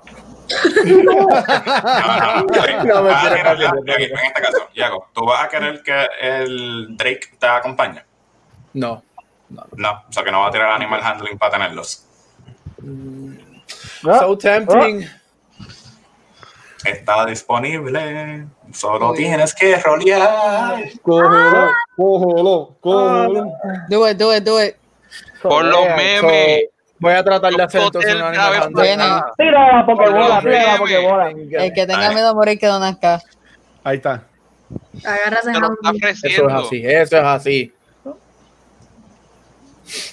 [0.85, 2.85] No, no, ok.
[2.85, 8.01] No, me en este caso, Yago, ¿tú vas a querer que el Drake te acompañe?
[8.73, 9.01] No.
[9.75, 12.05] No, o sea que no va a tirar animal handling para tenerlos.
[14.07, 15.09] Ah, So tempting.
[16.85, 20.83] Está disponible, solo tienes que rolear.
[21.01, 23.47] Cógelo, cógelo, cógelo.
[23.89, 24.75] do it, do it, do it.
[25.41, 26.61] Por los memes.
[26.61, 29.23] So, voy a tratar de hacer entonces Animal.
[29.35, 31.29] Tira la pokebola, tira la pokebola.
[31.31, 33.19] El que tenga miedo a morir que nazca.
[33.83, 34.23] Ahí está.
[35.03, 35.47] Agarras
[36.23, 37.73] Eso es así, eso es así.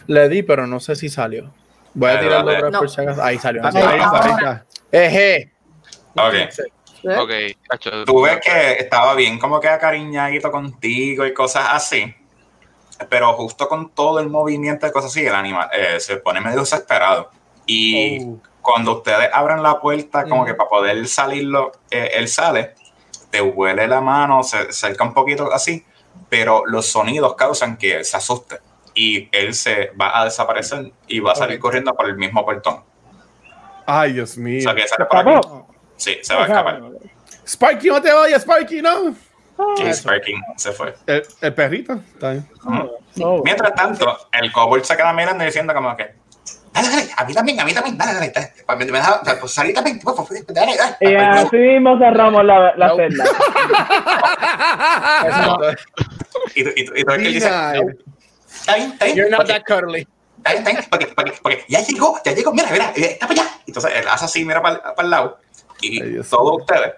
[0.07, 1.53] Le di, pero no sé si salió.
[1.95, 2.79] Voy a tirarlo otra vez No.
[2.81, 3.23] por si acaso.
[3.23, 3.63] Ahí salió.
[3.65, 4.23] Ahí está, salió.
[4.23, 4.65] ahí está.
[4.91, 5.53] Eje.
[6.15, 6.35] Ok,
[7.19, 7.31] Ok,
[7.69, 12.15] cacho, tú ves que estaba bien como que acariñadito contigo y cosas así,
[13.09, 16.61] pero justo con todo el movimiento de cosas así, el animal eh, se pone medio
[16.61, 17.31] desesperado.
[17.67, 18.39] Y Oh.
[18.61, 22.75] cuando ustedes abran la puerta, como que para poder salirlo, eh, él sale,
[23.31, 25.85] te huele la mano, se acerca un poquito así,
[26.29, 28.59] pero los sonidos causan que él se asuste
[28.95, 31.63] y él se va a desaparecer y va a salir Ok.
[31.63, 32.83] corriendo por el mismo portón.
[33.87, 34.61] Ay, Dios O mío.
[34.63, 35.49] sea que sale por aquí.
[35.97, 36.81] Sí, se va a escapar.
[37.47, 39.11] Sparky, no te vayas, Sparky, no.
[39.77, 40.03] Y eso.
[40.03, 40.95] Sparking se fue.
[41.07, 42.49] El, el perrito, está bien.
[43.21, 43.43] Oh.
[43.45, 46.15] Mientras tanto, el kobold se queda mirando y diciendo como que,
[46.73, 48.53] dale, dale, a mí también, a mí también, dale, dale, dale.
[48.65, 50.01] Pues me, pues salí también,
[50.49, 50.97] dale, dale.
[51.01, 53.25] Y así mismo cerramos la, la celda.
[56.55, 57.51] y, y, y, dice,
[58.63, 59.17] está bien, está bien.
[59.17, 60.07] You're not that cuddly.
[60.39, 63.27] Está bien, está bien, porque, porque, porque ya llegó, ya llegó, mira, mira, eh, está
[63.29, 63.51] para allá.
[63.67, 65.39] Entonces él hace así, mira para, para el lado.
[65.81, 66.95] Y Ay, todos ustedes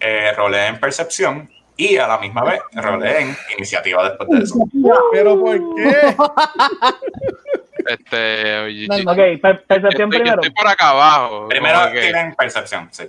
[0.00, 4.58] eh, roleen percepción y a la misma vez roleen iniciativa después de eso.
[5.12, 6.16] Pero ¿por qué?
[7.86, 9.12] Este, oye, No.
[9.12, 10.42] Ok, per- yo percepción estoy, primero.
[10.42, 11.48] estoy por acá abajo.
[11.48, 13.04] Primero que- tiren percepción, sí.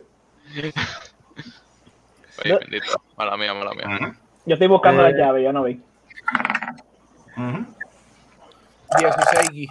[2.44, 3.02] Ay, bendito.
[3.18, 4.16] Mala mía, mala mía.
[4.46, 5.12] Yo estoy buscando Eh.
[5.12, 5.82] la llave, yo no vi.
[7.40, 7.66] Ujú.
[8.98, 9.68] 16 Gui.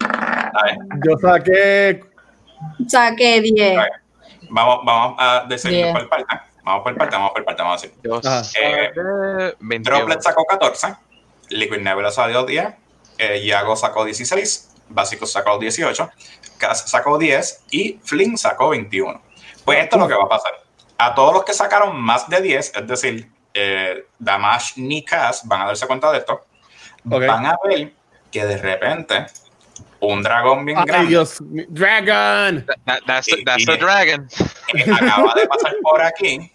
[0.00, 2.04] A ver, Yo saqué.
[2.88, 3.78] Saqué 10.
[4.50, 6.36] vamos, vamos a decirlo por parte.
[6.64, 8.00] Vamos por parte, vamos por parte, vamos a decir.
[8.02, 8.92] Yo saqué
[9.60, 9.82] 21.
[9.98, 10.96] Droplet sacó 14,
[11.50, 12.74] Liquid Nebula salió 10,
[13.18, 16.10] eh, Yago sacó 16, Básicos sacó 18,
[16.58, 19.20] Cass sacó 10 y Flynn sacó 21.
[19.64, 20.52] Pues esto es lo que va a pasar.
[20.98, 25.62] A todos los que sacaron más de 10, es decir, eh, Damash ni Cass van
[25.62, 26.44] a darse cuenta de esto,
[27.10, 27.26] Ok.
[27.26, 27.92] van a ver
[28.30, 29.26] que de repente
[30.00, 31.38] un dragón bien Ay, grande Dios.
[31.40, 32.66] Dragon.
[32.84, 34.28] That- that's, Y- that's y- the dragon.
[34.74, 36.52] eh, acaba de pasar por aquí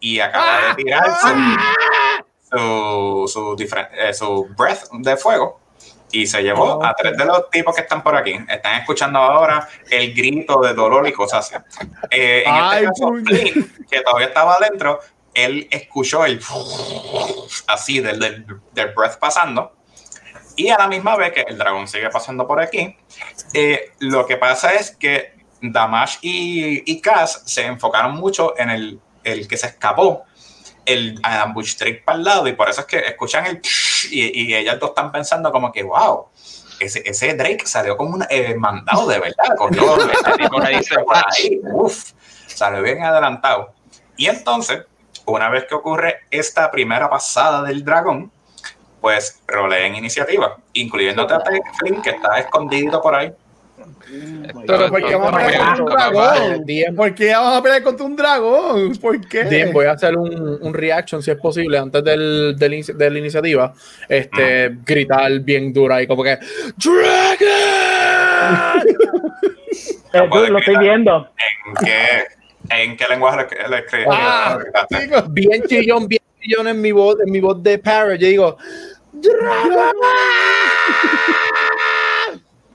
[0.00, 1.28] y acaba de tirar su,
[2.50, 5.60] su, su, difer- eh, su breath de fuego
[6.10, 8.38] y se llevó a tres de los tipos que están por aquí.
[8.48, 11.62] Están escuchando ahora el grito de dolor y cosas así.
[12.10, 13.12] Eh, en Ay, este caso.
[13.26, 15.00] Flynn, que todavía estaba adentro,
[15.44, 16.40] él escuchó el
[17.66, 19.72] así del, del, del breath pasando.
[20.56, 22.96] Y a la misma vez que el dragón sigue pasando por aquí,
[23.54, 29.00] eh, lo que pasa es que Damash y, y Cass se enfocaron mucho en el,
[29.22, 30.24] el que se escapó,
[30.84, 33.60] el ambush trick para el lado, y por eso es que escuchan el
[34.10, 36.26] y, y ellas dos están pensando como que, wow,
[36.80, 39.96] ese, ese Drake salió como un eh, mandado de verdad, cogió
[40.50, 42.12] por ahí, por ahí, uf,
[42.46, 43.74] salió bien adelantado.
[44.16, 44.84] Y entonces,
[45.32, 48.30] una vez que ocurre esta primera pasada del dragón,
[49.00, 51.40] pues roleen iniciativa, incluyéndote a
[51.78, 53.32] Flynn, que está escondido por ahí.
[54.66, 56.96] Pero ¿por qué vamos a pelear contra un dragón?
[56.96, 58.96] ¿Por qué vamos a pelear contra un dragón?
[58.96, 59.44] ¿Por qué?
[59.44, 63.18] DM, voy a hacer un, un reaction si es posible antes del, del de la
[63.18, 63.72] iniciativa.
[64.08, 66.38] Este, gritar bien dura y como que
[66.76, 67.38] ¡Dragon!
[70.10, 71.28] Eh, tú, lo estoy viendo.
[71.66, 72.37] ¿En qué,
[72.70, 74.04] en qué lenguaje le, le escribí?
[74.10, 74.58] Ah,
[74.92, 75.24] chicos.
[75.32, 78.18] bien chillón, bien chillón en mi voz, en mi voz de Parrot.
[78.18, 78.56] Yo digo
[79.12, 79.92] ¡Dragon!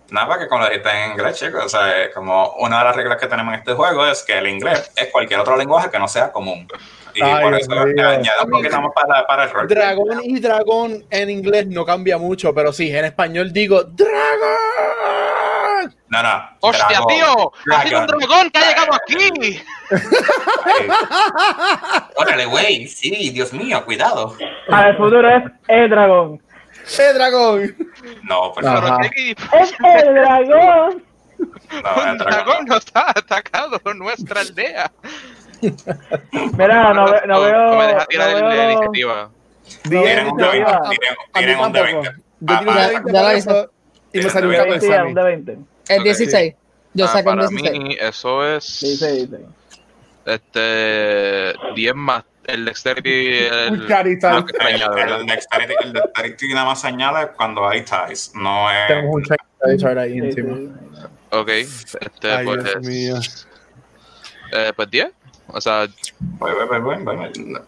[0.10, 3.18] Nada, que como lo dijiste en inglés, chicos, o sea, como una de las reglas
[3.20, 6.08] que tenemos en este juego es que el inglés es cualquier otro lenguaje que no
[6.08, 6.68] sea común.
[7.16, 8.10] Y Ay, por eso mío.
[8.10, 9.68] añade un poquito más para, para el rol.
[9.68, 13.84] Dragón y dragón en inglés no cambia mucho, pero sí, en español digo
[15.84, 15.96] ¡Dragon!
[16.10, 16.50] No, no.
[16.62, 17.52] ¡Hostia, dragón, tío!
[17.76, 19.62] ¡Ha sido un dragón que ha llegado aquí!
[22.16, 24.36] Órale, güey, sí, Dios mío, cuidado.
[24.70, 26.42] Para el futuro es el dragón.
[27.00, 27.76] ¡Eh, dragón!
[28.24, 31.04] No, por favor, ¡Es el dragón!
[31.40, 32.20] no, un el dragón.
[32.20, 34.92] dragón nos ha atacado nuestra aldea.
[36.58, 37.72] Mira, no, ve- no veo.
[37.72, 39.30] No me deja tirar el- veo la iniciativa.
[39.90, 40.98] Tienen un de 20, A- tienen- a mí
[41.34, 42.02] tienen un de tampoco.
[42.02, 42.22] 20.
[42.42, 42.88] Yo tiré un Ah, de ah.
[42.90, 43.72] 20 Ya por la eso
[44.12, 45.58] y me salió un de 20.
[45.90, 46.04] El Ok.
[46.06, 46.54] 16.
[46.94, 47.80] Yo Ah, saqué para 16.
[47.84, 49.40] mí, eso es Dice, dice.
[50.26, 53.10] este 10 más el dexterity.
[53.38, 58.88] El, se El, el dexterity, el dexterity nada más señala cuando hay ties, no es...
[58.88, 60.58] Tenemos un check ahí encima.
[61.32, 63.16] Ok, este, Ay, pues, Dios mío.
[64.52, 65.10] eh, pues 10.
[65.48, 65.88] O sea,
[66.20, 67.62] Voy, voy, voy, voy, voy, voy.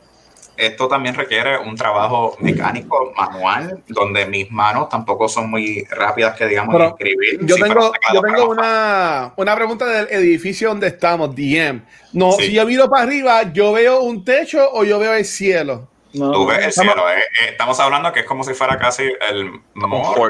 [0.58, 6.46] Esto también requiere un trabajo mecánico, manual, donde mis manos tampoco son muy rápidas que
[6.48, 7.39] digamos Pero escribir.
[7.46, 11.82] Yo Sí, tengo, yo tengo una, una pregunta del edificio donde estamos, DM.
[12.13, 12.48] No, Sí.
[12.48, 15.89] si yo miro para arriba, ¿yo veo un techo o yo veo el cielo?
[16.13, 18.80] No, Tú ves el estamos- cielo, eh, eh, estamos hablando que es como si fuera
[18.80, 20.30] casi el morro,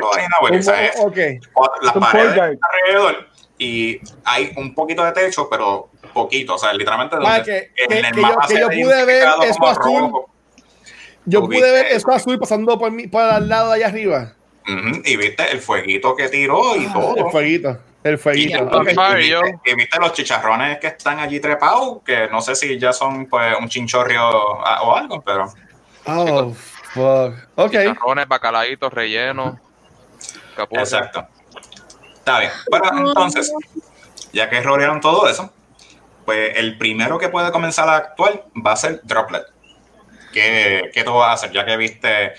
[1.82, 7.20] las paredes alrededor y hay un poquito de techo, pero poquito, o sea, literalmente Ah,
[7.38, 10.00] donde que- en que- el que yo- mapa que se yo pude ver eso azul.
[10.00, 10.30] rojo.
[11.26, 12.12] Yo pude viste ver eso.
[12.12, 14.34] azul pasando por, mi, por al lado de allá arriba.
[14.68, 17.30] Y viste el fueguito que tiró y El todo.
[17.30, 17.80] fueguito.
[18.04, 18.64] El fueguito.
[18.66, 18.90] Ok.
[18.94, 19.42] fire, y yo.
[19.42, 23.26] viste, y viste los chicharrones que están allí trepados, que no sé si ya son
[23.28, 24.22] pues un chinchorrio
[24.66, 25.52] ah, o algo, pero
[26.06, 27.34] Oh, fuck.
[27.56, 27.72] Ok.
[27.72, 29.56] chicharrones, bacalaitos, rellenos,
[30.72, 31.28] exacto.
[32.26, 32.52] Está bien.
[32.72, 33.54] Bueno, entonces,
[34.34, 35.54] ya que rodearon todo eso,
[36.26, 39.44] pues el primero que puede comenzar a actuar va a ser Droplet.
[40.34, 41.52] ¿Qué, qué tú vas a hacer?
[41.52, 42.34] Ya que viste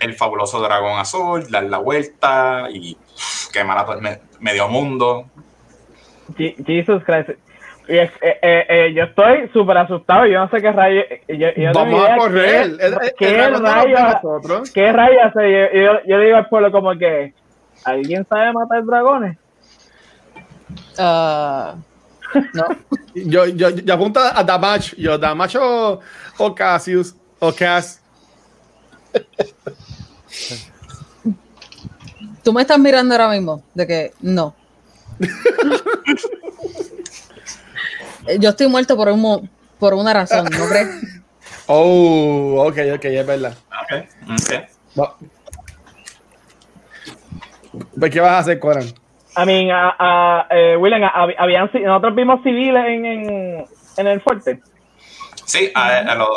[0.00, 2.96] el fabuloso dragón azul, dar la vuelta y
[3.52, 3.86] quemar a
[4.40, 5.26] medio mundo.
[6.38, 7.28] Jesus Christ.
[7.88, 10.24] Eh, eh, eh, yo estoy súper asustado.
[10.24, 11.02] Yo no sé qué rayo.
[11.74, 12.70] Vamos a correr.
[13.18, 13.98] ¿Qué, rayo?
[14.72, 15.18] ¿Qué rayo?
[15.34, 17.34] Yo, yo, digo al pueblo como que.
[17.86, 19.38] ¿Alguien sabe matar dragones?
[20.98, 21.78] Uh,
[22.52, 22.66] no.
[23.14, 24.92] yo, yo, yo apunto a Damach.
[24.96, 26.00] Yo, Damach o,
[26.38, 27.14] o Cassius.
[27.38, 28.00] O Cass.
[32.42, 33.62] Tú me estás mirando ahora mismo.
[33.72, 34.56] De que no.
[38.40, 40.88] Yo estoy muerto por, un, por una razón, ¿no crees?
[41.68, 43.56] Oh, ok, ok, es verdad.
[43.82, 43.92] Ok,
[47.96, 48.10] ok.
[48.10, 48.84] ¿Qué vas a hacer, Coran?
[49.36, 53.64] I mean, a, eh, William, habían, nosotros vimos civiles en, en,
[53.96, 54.60] en el fuerte.
[55.46, 55.72] Sí,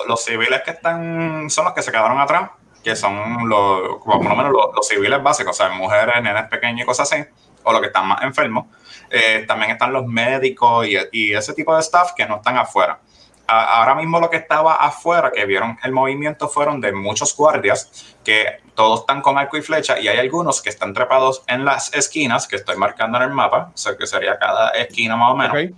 [0.07, 2.51] los, civiles que están son los que se quedaron atrás,
[2.83, 6.85] que son los, por lo menos los, civiles básicos, o sea, mujeres, nenes pequeños y
[6.85, 7.23] cosas así,
[7.63, 8.67] o los que están más enfermos.
[9.09, 12.99] Eh, también están los médicos y, y, ese tipo de staff que no están afuera.
[13.47, 18.59] ahora mismo lo que estaba afuera, que vieron el movimiento, fueron de muchos guardias que
[18.75, 22.47] todos están con arco y flecha y hay algunos que están trepados en las esquinas,
[22.47, 25.73] que estoy marcando en el mapa, o sea que sería cada esquina más o menos,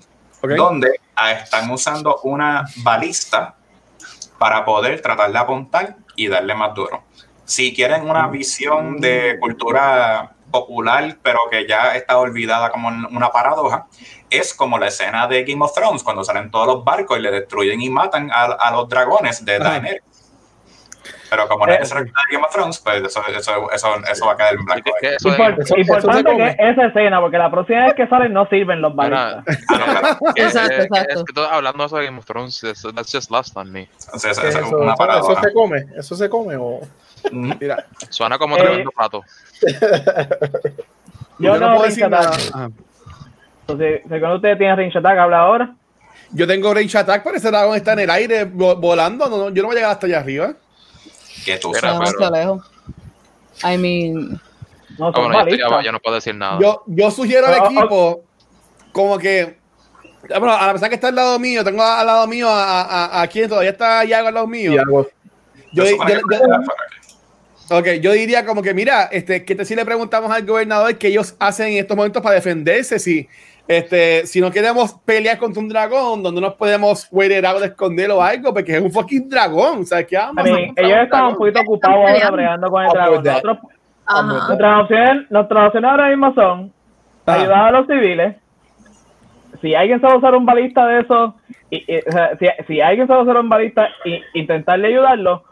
[0.57, 3.55] donde ah, están usando una balista
[4.37, 7.05] para poder tratar de apuntar y darle más duro.
[7.45, 13.87] Si quieren una visión de cultura popular, pero que ya está olvidada como una paradoja,
[14.29, 17.31] es como la escena de Game of Thrones, cuando salen todos los barcos y le
[17.31, 20.10] destruyen y matan a, los dragones de Daenerys.
[21.31, 21.95] Pero como no es de
[22.29, 24.91] Game of Thrones, pues eso, eso, eso, eso va a quedar en blanco.
[25.01, 25.23] Es
[25.77, 28.91] importante que esa escena, porque la próxima vez que salen no sirven los
[30.35, 31.19] exacto, exacto.
[31.19, 32.59] Es que hablando de Game of Thrones,
[32.93, 33.87] that's just lost on me.
[34.13, 34.41] eso, eso,
[35.41, 36.81] se come, eso se come o...
[37.31, 37.85] Mira.
[38.09, 39.23] Suena como eh, tremendo pato.
[41.39, 42.33] yo, no, puedo decir nada.
[43.61, 45.75] Entonces, cuando ustedes tienen range attack, habla ahora.
[46.31, 49.29] Yo tengo range attack, pero ese dragón está en el aire volando.
[49.29, 50.55] No, yo no voy a llegar hasta allá arriba.
[51.45, 52.13] Que tú sabes.
[52.31, 52.63] lejos.
[53.63, 54.41] I mean.
[54.97, 56.59] No, ah, bueno, ya, no puedo decir nada.
[56.59, 58.23] Yo, yo sugiero al equipo
[58.91, 59.59] como que.
[60.29, 63.21] Bueno, a la persona que está al lado mío, tengo al lado mío a, a,
[63.21, 64.73] a, quien todavía está Yago al lado mío.
[64.73, 65.07] Yo,
[65.73, 66.19] yo, yo,
[67.71, 71.07] Ok, yo diría como que, mira, este, que te, si le preguntamos al gobernador qué
[71.07, 73.29] ellos hacen en estos momentos para defenderse, si,
[73.67, 78.17] este, si no queremos pelear contra un dragón, donde nos podemos huir algo de esconderlo
[78.17, 81.61] o algo, porque es un fucking dragón, o sea, ¿qué vamos Ellos están un poquito
[81.61, 83.23] ocupados ahora bregando con el oh, dragón.
[83.23, 86.73] nuestras, opciones, nuestras opciones ahora mismo son
[87.25, 87.33] ah.
[87.33, 88.35] ayudar a los civiles,
[89.61, 91.35] si alguien sabe usar un balista de eso,
[91.69, 95.43] y, o sea, si, si, alguien sabe usar un balista, y, intentarle ayudarlo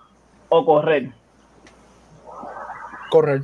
[0.50, 1.10] o correr
[3.10, 3.42] correr.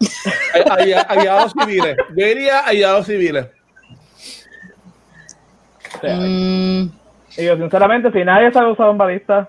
[1.08, 1.96] Ayudados civiles.
[2.16, 3.46] Yo diría ayudados civiles.
[6.02, 6.90] Mm.
[7.36, 9.48] yo, sinceramente, si nadie sabe usar un balista,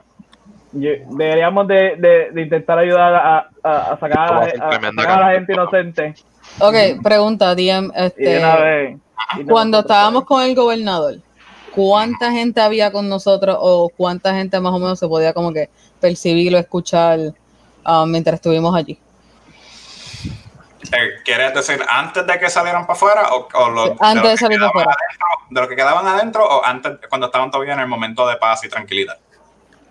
[0.71, 6.13] deberíamos de, de, intentar ayudar a, a, sacar, a, la gente inocente.
[6.59, 7.91] Ok, pregunta, DM.
[7.95, 8.97] Este,
[9.47, 11.15] cuando estábamos con el gobernador,
[11.75, 15.69] ¿cuánta gente había con nosotros o cuánta gente más o menos se podía como que
[15.99, 17.19] percibir o escuchar
[17.85, 18.97] um, mientras estuvimos allí?
[21.23, 24.95] ¿Quieres decir antes de que salieran para afuera o, o antes de, salir para afuera?
[25.49, 28.63] de lo que quedaban adentro o antes cuando estaban todavía en el momento de paz
[28.63, 29.17] y tranquilidad?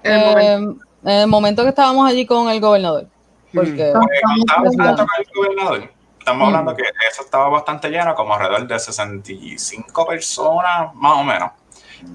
[0.02, 3.06] Eh, en el momento que estábamos allí con el gobernador.
[3.54, 8.66] Porque cuando estábamos con el gobernador, estamos hablando que eso estaba bastante lleno, como alrededor
[8.66, 11.50] de 65 personas, más o menos.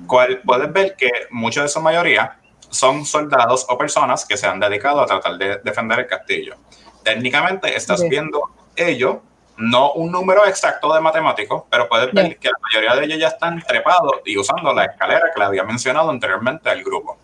[0.08, 4.60] Cual, puedes ver que mucha de su mayoría son soldados o personas que se han
[4.60, 6.56] dedicado a tratar de defender el castillo.
[7.04, 9.18] Técnicamente estás viendo ellos,
[9.58, 13.28] no un número exacto de matemáticos, pero puedes ver que la mayoría de ellos ya
[13.28, 17.18] están trepados y usando la escalera que le había mencionado anteriormente al grupo.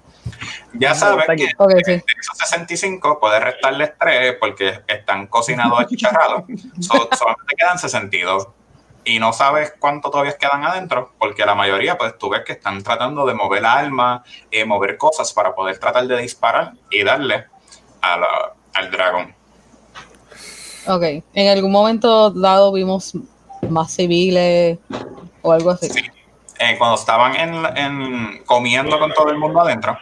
[0.73, 6.43] Ya sabes que esos 65 puedes restarles 3 porque están cocinados achicharrados.
[6.79, 8.47] solamente quedan 62
[9.03, 12.83] y no sabes cuánto todavía quedan adentro, porque la mayoría, pues tú ves que están
[12.83, 17.45] tratando de mover alma, eh, mover cosas para poder tratar de disparar y darle
[18.01, 19.35] al dragón.
[20.87, 23.13] Ok, en algún momento dado vimos
[23.69, 24.79] más civiles
[25.41, 25.89] o algo así.
[25.89, 26.01] Sí.
[26.59, 29.97] Eh, cuando estaban en, comiendo con todo el mundo adentro,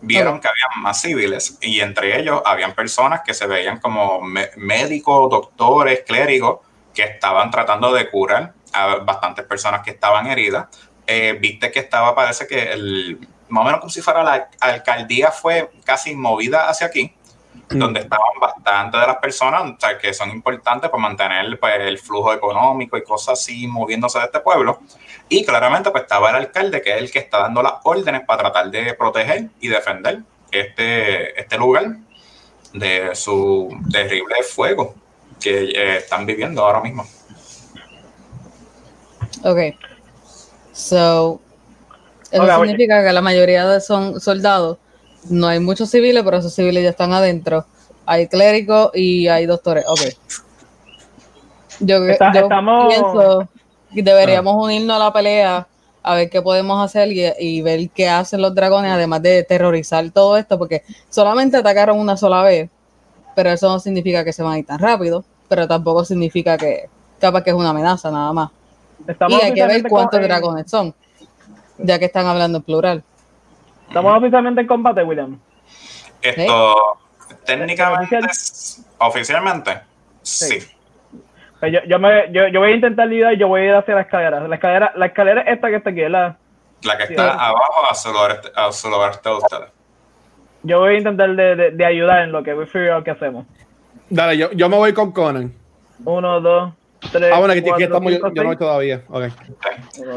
[0.00, 4.20] vieron que había más civiles y entre ellos habían personas que se veían como
[4.56, 6.60] médicos, doctores, clérigos
[6.94, 10.68] que estaban tratando de curar a bastantes personas que estaban heridas.
[11.06, 15.32] Eh, viste que estaba, parece que el, más o menos como si fuera la alcaldía
[15.32, 17.14] fue casi movida hacia aquí.
[17.74, 22.96] Donde estaban bastante de las personas que son importantes para mantener pues, el flujo económico
[22.96, 24.80] y cosas así moviéndose de este pueblo.
[25.28, 28.42] Y claramente pues estaba el alcalde, que es el que está dando las órdenes para
[28.42, 30.20] tratar de proteger y defender
[30.50, 31.96] este, este lugar
[32.72, 34.94] de su terrible fuego
[35.40, 37.06] que eh, están viviendo ahora mismo.
[39.44, 39.58] Ok.
[40.72, 41.40] So,
[42.30, 44.78] eso significa que la mayoría de son soldados.
[45.30, 47.64] No hay muchos civiles, pero esos civiles ya están adentro.
[48.06, 49.84] Hay clérigos y hay doctores.
[49.86, 50.00] Ok.
[51.80, 53.48] Yo, pienso
[53.92, 54.64] que deberíamos ah.
[54.64, 55.66] unirnos a la pelea
[56.02, 57.08] a ver qué podemos hacer
[57.38, 62.16] y, ver qué hacen los dragones, además de terrorizar todo esto, porque solamente atacaron una
[62.16, 62.68] sola vez,
[63.34, 66.90] pero eso no significa que se van a ir tan rápido, pero tampoco significa que
[67.18, 68.50] capaz que es una amenaza nada más.
[69.28, 70.94] y hay que ver cuántos dragones son
[71.78, 73.04] ya que están hablando en plural.
[73.88, 75.38] ¿Estamos oficialmente en combate, William?
[76.20, 76.98] Esto,
[77.44, 78.18] técnicamente,
[78.98, 79.80] oficialmente,
[80.22, 80.58] sí.
[81.60, 83.74] Pues yo, yo, me, yo, yo, voy a intentar lidiar y yo voy a ir
[83.74, 84.40] hacia la escalera.
[84.46, 86.36] La escalera, la escalera esta que está aquí, la...
[86.82, 87.94] La que está abajo a
[88.72, 89.70] su oeste de ustedes.
[90.62, 93.46] Yo voy a intentar de, de, ayudar en lo que voy a qué hacemos.
[94.10, 95.52] Dale, yo, yo me voy con Conan.
[96.04, 96.72] Uno, dos,
[97.32, 99.04] ah, bueno, aquí, estamos, yo, no voy todavía.
[99.08, 99.32] Okay.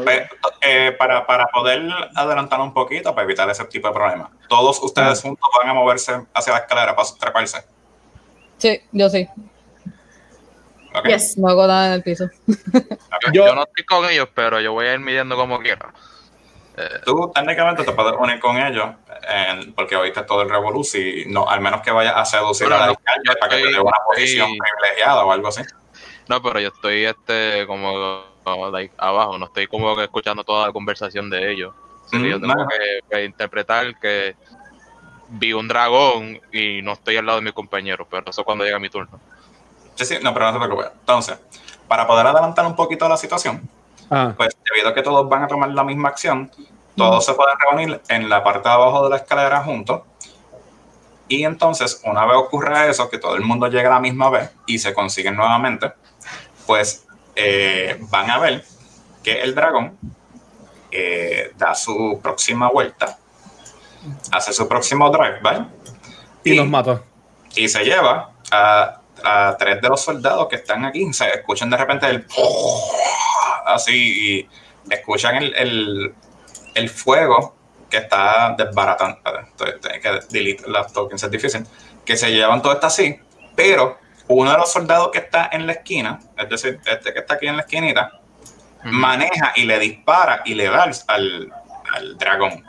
[0.04, 0.22] Pues,
[0.60, 5.20] eh, para, para, poder adelantar un poquito, para evitar ese tipo de problemas, ¿todos ustedes
[5.22, 7.58] juntos van a moverse hacia la escalera para treparse?
[8.58, 9.28] Sí, yo sí.
[10.94, 11.16] Okay.
[11.36, 12.28] No hago nada en el piso.
[13.32, 15.92] yo, no estoy con ellos, pero yo voy a ir midiendo como quiera.
[16.76, 18.88] Eh, Tú técnicamente te puedes unir con ellos
[19.74, 22.84] porque oíste todo el revolución y no, al menos que vayas a seducir a la
[22.86, 25.62] alcalde para que te dé una posición privilegiada o algo así.
[26.28, 28.22] No, pero yo estoy este como
[28.96, 31.74] abajo, no estoy como que escuchando toda la conversación de ellos.
[32.12, 32.54] yo tengo
[33.10, 34.36] que, interpretar que
[35.30, 38.78] vi un dragón y no estoy al lado de mi compañero, pero eso cuando llega
[38.78, 39.20] mi turno.
[39.94, 40.88] Sí, sí, no, pero no se preocupe.
[41.00, 41.38] Entonces,
[41.86, 43.68] para poder adelantar un poquito la situación,
[44.10, 44.32] ah.
[44.36, 46.50] pues debido a que todos van a tomar la misma acción,
[46.96, 50.02] todos se pueden reunir en la parte de abajo de la escalera juntos.
[51.28, 54.50] Y entonces, una vez ocurre eso, que todo el mundo llega a la misma vez
[54.66, 55.92] y se consiguen nuevamente,
[56.68, 58.62] pues eh, van a ver
[59.24, 59.98] que el dragón
[60.90, 63.18] eh, da su próxima vuelta,
[64.32, 65.64] hace su próximo drive, ¿vale?
[66.44, 67.02] Y, los mata.
[67.54, 69.00] Y se lleva a,
[69.58, 71.10] tres de los soldados que están aquí.
[71.14, 72.26] Se escuchan de repente el
[73.64, 74.48] así y
[74.90, 76.14] escuchan el,
[76.74, 77.56] el, fuego
[77.88, 79.20] que está desbaratando.
[79.56, 81.64] que delete las tokens, es difícil.
[82.04, 83.18] Que se llevan todo esto así,
[83.56, 83.98] pero
[84.28, 87.46] uno de los soldados que está en la esquina, es decir, este que está aquí
[87.46, 88.20] en la esquinita,
[88.84, 91.52] maneja y le dispara y le da al,
[92.18, 92.64] dragón.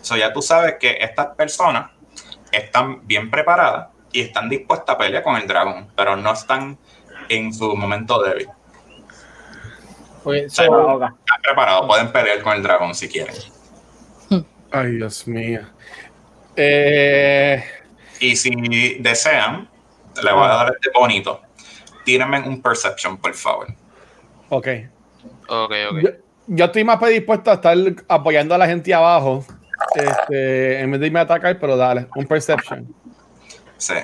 [0.00, 1.90] So ya tú sabes que estas personas
[2.52, 6.78] están bien preparadas y están dispuestas a pelear con el dragón, pero no están
[7.28, 8.48] en su momento débil.
[10.26, 13.34] están preparados, pueden pelear con el dragón si quieren.
[14.70, 15.60] Ay, Dios mío.
[16.56, 17.64] Eh,
[18.20, 19.68] y si desean,
[20.22, 21.40] le voy a dar este bonito.
[22.04, 23.68] Tírenme un perception, por favor.
[24.50, 24.68] Ok.
[25.48, 26.14] Ok, ok.
[26.46, 27.76] Yo, estoy más predispuesto a estar
[28.08, 29.44] apoyando a la gente abajo
[29.94, 32.94] este, en vez de irme a atacar, pero dale, un perception.
[33.78, 33.94] Sí.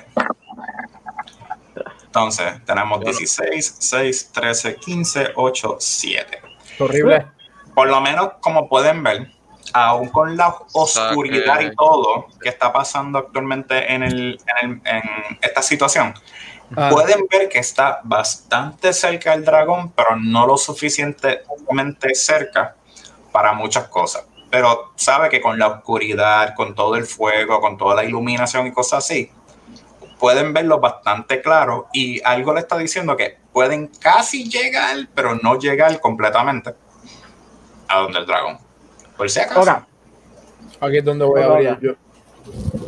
[2.05, 6.41] Entonces, tenemos 16, 6, 13, 15, 8, 7.
[6.79, 7.27] Horrible.
[7.73, 9.31] Por lo menos, como pueden ver,
[9.73, 14.81] aún con la oscuridad y todo que está pasando actualmente en, el, en,
[15.41, 16.13] esta situación,
[16.75, 16.89] ah.
[16.91, 22.75] pueden ver que está bastante cerca del dragón, pero no lo suficientemente cerca
[23.31, 24.25] para muchas cosas.
[24.49, 28.73] Pero sabe que con la oscuridad, con todo el fuego, con toda la iluminación y
[28.73, 29.31] cosas así,
[30.19, 35.57] pueden verlo bastante claro y algo le está diciendo que pueden casi llegar, pero no
[35.57, 36.75] llegar completamente
[37.87, 38.70] a donde el dragón.
[39.21, 39.85] Por si acaso.
[40.79, 41.91] Aquí es donde voy a abrir yo.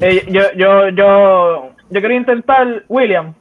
[0.01, 3.35] Eh, yo, yo, yo, yo quería intentar, William,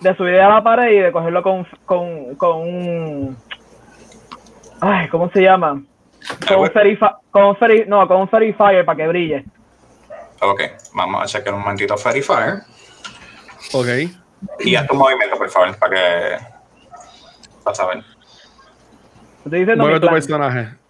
[0.00, 3.36] de subir a la pared y de cogerlo con, con, con un.
[4.80, 5.82] Ay, ¿cómo se llama?
[6.46, 6.68] Con un,
[7.32, 7.56] con
[7.88, 9.44] no, con un Fire para que brille.
[10.42, 10.60] Ok,
[10.94, 12.62] vamos a checar un momentito Fire.
[13.72, 13.88] Ok.
[14.60, 16.36] Y haz tu movimiento, por favor, para que.
[17.64, 18.04] Para saber.
[19.44, 20.81] Mueve tu personaje.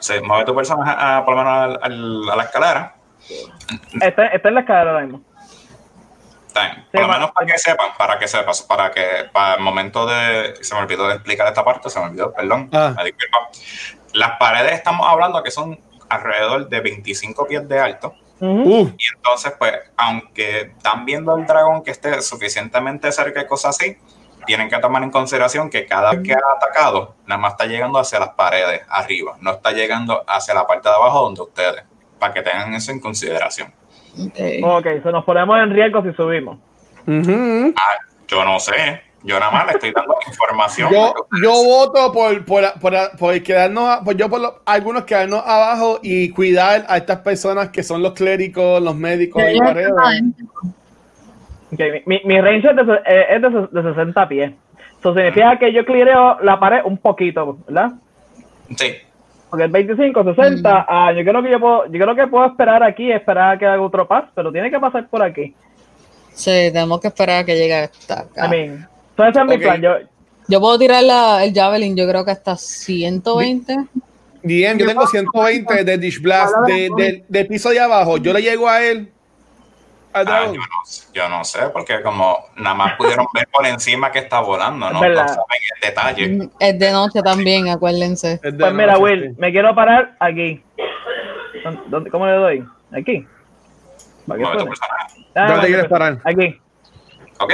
[0.00, 2.94] Se mueve tu personaje a, por lo menos a, la escalera.
[4.00, 5.22] Está, está, en la escalera ahora mismo.
[6.46, 10.06] Está Por lo menos para que sepan, para que sepas, para que para el momento
[10.06, 10.54] de.
[10.62, 12.68] Se me olvidó de explicar esta parte, se me olvidó, perdón.
[12.72, 12.94] Ah.
[14.12, 15.78] Las paredes estamos hablando que son
[16.08, 21.90] alrededor de 25 pies de alto Y entonces, pues, aunque están viendo al dragón que
[21.90, 23.96] esté suficientemente cerca y cosas así,
[24.44, 27.98] tienen que tomar en consideración que cada vez que ha atacado, nada más está llegando
[27.98, 31.84] hacia las paredes arriba, no está llegando hacia la parte de abajo donde ustedes,
[32.18, 33.72] para que tengan eso en consideración.
[34.62, 36.58] Ok, se nos ponemos en riesgo si subimos.
[37.06, 37.96] Ah,
[38.28, 39.02] yo no sé.
[39.24, 40.92] Yo nada más le estoy dando información.
[40.92, 46.28] Yo, yo voto por, por, por, por quedarnos, por yo por algunos quedarnos abajo y
[46.28, 49.58] cuidar a estas personas que son los clérigos, los médicos y
[51.74, 54.52] okay, mi, mi, range es de, eh, es de, 60 pies.
[54.98, 57.92] Eso significa que yo cleareo la pared un poquito, ¿verdad?
[58.76, 58.94] Sí.
[59.50, 62.82] Porque el 25, 60, ah, yo creo que yo puedo, yo creo que puedo esperar
[62.82, 65.54] aquí, esperar a que haga otro pass, pero tiene que pasar por aquí.
[66.32, 68.50] Sí, tenemos que esperar a que llegue hasta acá.
[68.52, 68.86] Entonces
[69.18, 69.80] ese es mi plan.
[69.80, 69.92] Yo,
[70.48, 73.76] yo puedo tirar la, el Javelin, yo creo que hasta 120.
[74.42, 78.18] Bien, yo tengo 120 de Dish Blast de, de, piso de abajo.
[78.18, 79.10] Yo le llego a él.
[80.16, 80.60] Ah, yo, no,
[81.12, 85.02] yo, no, sé, porque como nada más pudieron ver por encima que está volando, ¿no?
[85.02, 86.28] No saben el detalle.
[86.28, 88.38] Mm, es de noche también, acuérdense.
[88.40, 90.62] Pues mira, Will, me quiero parar aquí.
[91.86, 92.68] ¿Dónde, ¿Cómo le doy?
[92.92, 93.26] Aquí.
[94.26, 94.46] ¿Dónde
[95.34, 96.20] ah, quieres parar?
[96.24, 96.60] Aquí.
[97.40, 97.52] Ok.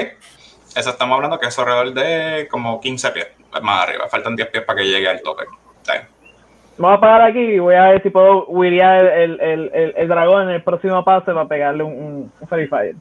[0.77, 3.29] Eso estamos hablando que es alrededor de como 15 pies
[3.63, 4.07] más arriba.
[4.09, 5.45] Faltan 10 pies para que llegue al tope.
[6.81, 10.09] Vamos a parar aquí y voy a ver si puedo wiriar el, el, el, el,
[10.09, 12.97] dragón en el próximo pase para pegarle un, un, Fairy Fire.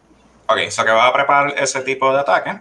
[0.47, 2.59] Ok, so que va a preparar ese tipo de ataque.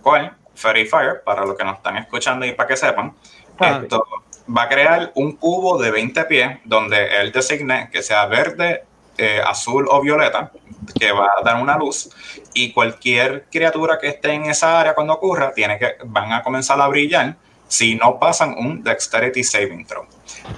[0.00, 0.32] ¿Cuál?
[0.54, 3.12] Fairy Fire, para los que nos están escuchando y para que sepan.
[3.58, 3.80] Ah.
[3.82, 4.02] Esto
[4.48, 8.84] va a crear un cubo de 20 pies donde él designe que sea verde,
[9.18, 10.52] eh, azul o violeta,
[10.98, 12.08] que va a dar una luz,
[12.54, 16.80] y cualquier criatura que esté en esa área cuando ocurra, tiene que, van a comenzar
[16.80, 17.36] a brillar
[17.68, 20.06] si no pasan un Dexterity Saving Throw.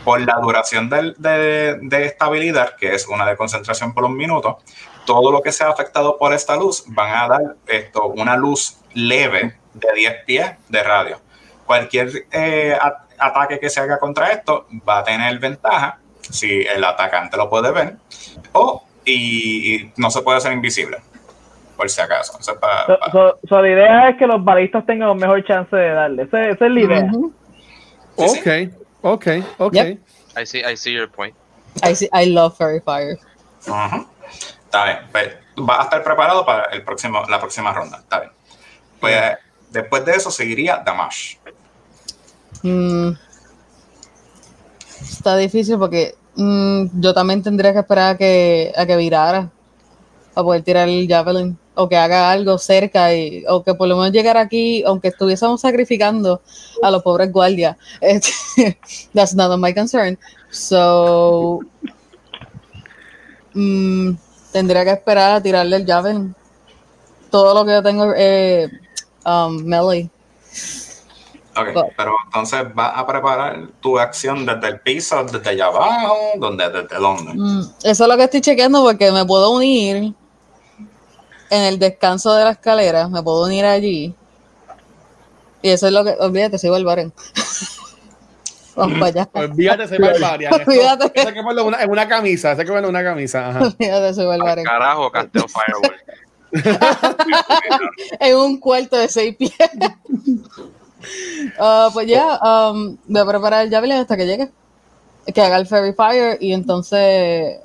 [0.05, 2.31] Por la duración de, de, de esta
[2.79, 4.59] que es una de concentración por un minuto,
[5.07, 9.57] todo lo que sea afectado por esta luz van a dar esto, una luz leve
[9.73, 11.21] de 10 pies de radio.
[11.65, 12.79] Cualquier eh,
[13.19, 15.99] ataque que se haga contra esto va a tener ventaja
[16.31, 17.97] si el atacante lo puede ver,
[18.53, 20.99] o y, no se puede hacer invisible,
[21.79, 22.37] por si acaso.
[23.51, 26.25] la idea es que los balistas tengan un mejor chance de darle.
[26.25, 27.11] Esa, es la idea.
[28.17, 28.73] Ok,
[29.03, 29.27] ok,
[29.59, 29.77] ok.
[30.37, 31.37] I, see, I see your point.
[31.85, 33.17] I, see, I love Fairy Fire.
[33.61, 34.99] Está bien.
[35.13, 35.37] Pues,
[35.69, 37.99] va a estar preparado para el próximo, la próxima ronda.
[37.99, 38.33] Está bien.
[38.99, 39.39] Pues
[39.71, 41.37] después de eso seguiría Damash.
[42.65, 43.13] Mm.
[45.01, 49.53] Está difícil porque mm, yo también tendría que esperar a que, a que virara
[50.39, 53.97] para poder tirar el javelin o que haga algo cerca y, o que por lo
[53.97, 56.41] menos llegar aquí, aunque estuviésemos sacrificando
[56.81, 57.77] a los pobres guardias.
[59.15, 60.17] That's not my concern.
[60.49, 61.59] So,
[63.53, 64.13] mm,
[64.53, 66.37] tendría que esperar a tirarle el javelin.
[67.33, 68.71] Todo lo que yo tengo es
[69.27, 70.09] um, melee.
[71.57, 76.71] Ok, pero entonces vas a preparar tu acción desde el piso, desde allá abajo, ¿dónde,
[76.71, 77.35] ¿desde dónde?
[77.35, 80.15] Mm, eso es lo que estoy chequeando porque me puedo unir
[81.51, 84.15] en el descanso de la escalera, me puedo unir allí.
[85.63, 87.13] Y eso es lo que, olvídate, soy Barbarian.
[88.77, 89.29] Vamos para allá.
[89.33, 90.53] Olvídate, soy Barbarian.
[90.55, 91.13] Olvídate.
[91.15, 93.49] Eso, que ponerlo en una camisa, eso que en una camisa.
[93.49, 93.61] Ajá.
[93.65, 94.65] Olvídate, soy Barbarian.
[94.65, 95.97] Carajo, Casteo Fireball.
[98.21, 99.53] en un cuarto de seis pies.
[101.59, 104.51] Uh, pues ya, um, voy a preparar el Javelin hasta que llegue.
[105.35, 107.59] Que haga el Fairy Fire y entonces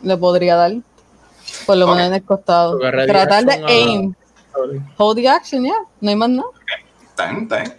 [0.00, 0.72] le podría dar.
[1.66, 2.78] Por lo menos en el costado.
[2.78, 4.14] Tratar de aim.
[4.96, 5.70] Hold the action, ya.
[5.70, 5.78] Yeah.
[6.00, 6.48] No hay más nada.
[7.14, 7.72] Okay.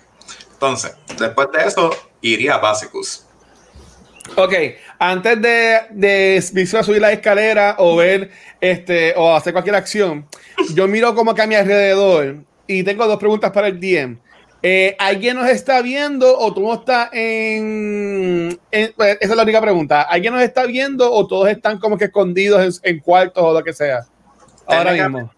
[0.54, 1.92] Entonces, después de eso,
[2.22, 3.26] iría a Basicus.
[4.38, 4.54] Ok,
[5.00, 10.26] antes de, de subir la escalera o ver este o hacer cualquier acción,
[10.74, 14.18] yo miro como que a mi alrededor y tengo dos preguntas para el DM.
[14.66, 18.58] Eh, ¿Alguien nos está viendo o tú no estás en,
[18.96, 20.04] pues, Esa es la única pregunta.
[20.04, 23.74] ¿Alguien nos está viendo o todos están como que escondidos en, cuartos o lo que
[23.74, 24.06] sea?
[24.66, 25.30] Ahora mismo.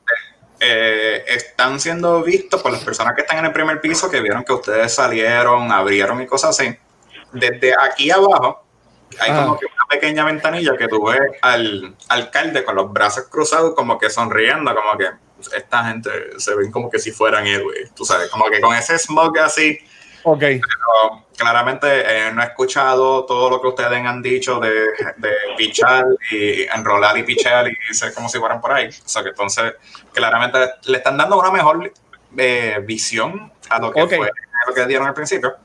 [0.60, 4.44] Eh, están siendo vistos por las personas que están en el primer piso que vieron
[4.44, 6.78] que ustedes salieron, abrieron y cosas así.
[7.34, 8.64] Desde aquí abajo
[9.20, 13.74] hay como que una pequeña ventanilla que tú ves al alcalde con los brazos cruzados
[13.74, 15.08] como que sonriendo, como que
[15.54, 18.98] esta gente se ven como que si fueran héroes, tú sabes, como que con ese
[18.98, 19.80] smog así.
[20.28, 20.44] Ok.
[21.38, 24.72] claramente eh, no he escuchado todo lo que ustedes han dicho de,
[25.18, 28.88] de pichar y enrolar y pichar y ser como si fueran por ahí.
[28.88, 29.76] O sea que entonces,
[30.14, 31.92] claramente le están dando una mejor
[32.38, 34.32] eh, visión a lo que fue
[34.68, 35.58] lo que dieron al principio.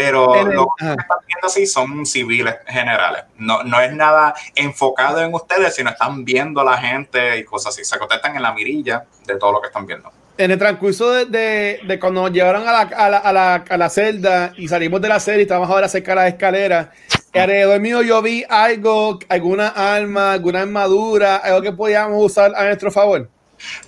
[0.00, 3.24] Pero lo que están viendo así son civiles generales.
[3.36, 7.74] No, no es nada enfocado en ustedes, sino están viendo a la gente y cosas
[7.74, 7.84] así.
[7.84, 10.12] Se contestan en la mirilla de todo lo que están viendo.
[10.36, 13.76] En el transcurso de, de, cuando nos llevaron a la, a, la, a, la, a
[13.76, 16.88] la celda y salimos de la celda y estábamos ahora cerca de las escaleras,
[17.34, 22.92] alrededor mío yo vi algo, alguna arma, alguna armadura, algo que podíamos usar a nuestro
[22.92, 23.28] favor.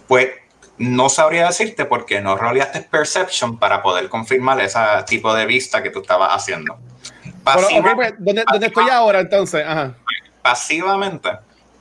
[0.09, 0.31] Pues
[0.81, 5.91] no sabría decirte porque no roleaste Perception para poder confirmar ese tipo de vista que
[5.91, 6.79] tú estabas haciendo.
[7.45, 9.63] Pasiva, pues, ¿dónde, ¿dónde, estoy ahora entonces?
[9.67, 9.95] Ajá.
[10.41, 11.29] Pasivamente,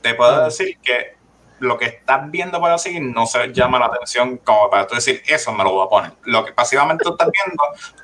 [0.02, 1.16] te puedo decir que
[1.60, 5.22] lo que estás viendo para seguir no se llama la atención como para tú decir,
[5.26, 6.12] eso me lo voy a poner.
[6.24, 7.62] Lo que pasivamente tú estás viendo,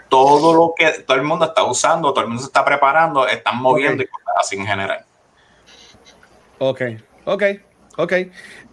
[0.08, 3.58] todo lo que todo el mundo está usando, todo el mundo se está preparando, están
[3.58, 4.06] moviendo okay.
[4.06, 5.04] y cosas así en general.
[6.58, 6.80] Ok,
[7.26, 7.42] ok,
[7.98, 8.12] ok.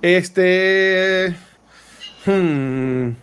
[0.01, 1.35] Este.
[2.25, 3.15] Hmm.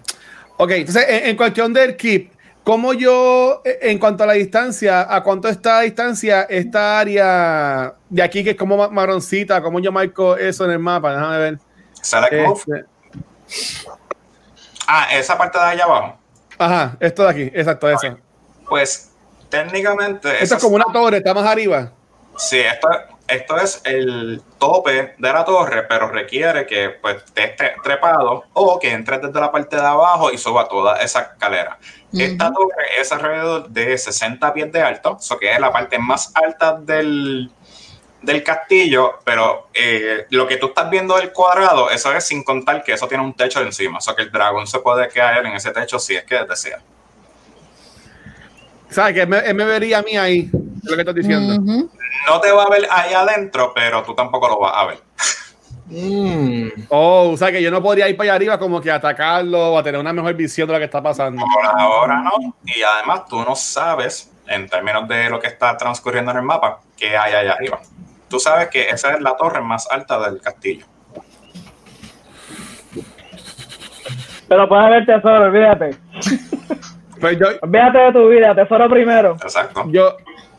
[0.57, 2.31] Ok, entonces en, en, cuestión del keep,
[2.65, 8.23] ¿cómo yo, en cuanto a la distancia, a cuánto está la distancia esta área de
[8.23, 11.13] aquí que es como marroncita, cómo yo marco eso en el mapa?
[11.13, 11.59] Déjame ver.
[12.03, 12.85] Este.
[14.87, 16.19] Ah, esa parte de allá abajo.
[16.59, 18.11] Ajá, esto de aquí, exacto, okay.
[18.11, 18.19] eso.
[18.69, 19.11] Pues
[19.49, 20.43] técnicamente.
[20.43, 21.93] Esto es como una torre, está más arriba.
[22.37, 22.89] Sí, esto,
[23.31, 28.79] esto es el tope de la torre, pero requiere que pues, te esté trepado o
[28.79, 31.79] que entres desde la parte de abajo y suba toda esa escalera.
[32.13, 32.23] Uh -huh.
[32.23, 36.33] Esta torre es alrededor de 60 pies de alto, eso que es la parte más
[36.35, 37.51] alta del,
[38.23, 42.83] del castillo, pero eh, lo que tú estás viendo del cuadrado, eso es sin contar
[42.83, 45.55] que eso tiene un techo encima, o sea que el dragón se puede caer en
[45.55, 46.81] ese techo si es que desea.
[48.91, 49.15] ¿Sabes?
[49.15, 50.51] Que él me, él me, vería a mí ahí,
[50.83, 51.55] es lo que estás diciendo.
[51.55, 51.91] Uh -huh.
[52.29, 54.99] No te va a ver ahí adentro, pero tú tampoco lo vas a ver.
[55.91, 56.87] Mm.
[56.89, 59.79] Oh, o sea que yo no podría ir para allá arriba como que atacarlo o
[59.79, 61.43] a tener una mejor visión de lo que está pasando.
[61.43, 62.55] Por ahora no.
[62.65, 66.81] Y además tú no sabes, en términos de lo que está transcurriendo en el mapa,
[66.97, 67.81] qué hay allá arriba.
[68.29, 70.87] Tú sabes que esa es la torre más alta del castillo.
[74.49, 75.97] Pero puedes ver tesoro, olvídate.
[77.21, 79.33] Pues yo, olvídate de tu vida, tesoro primero.
[79.43, 79.85] Exacto.
[79.89, 80.17] Yo,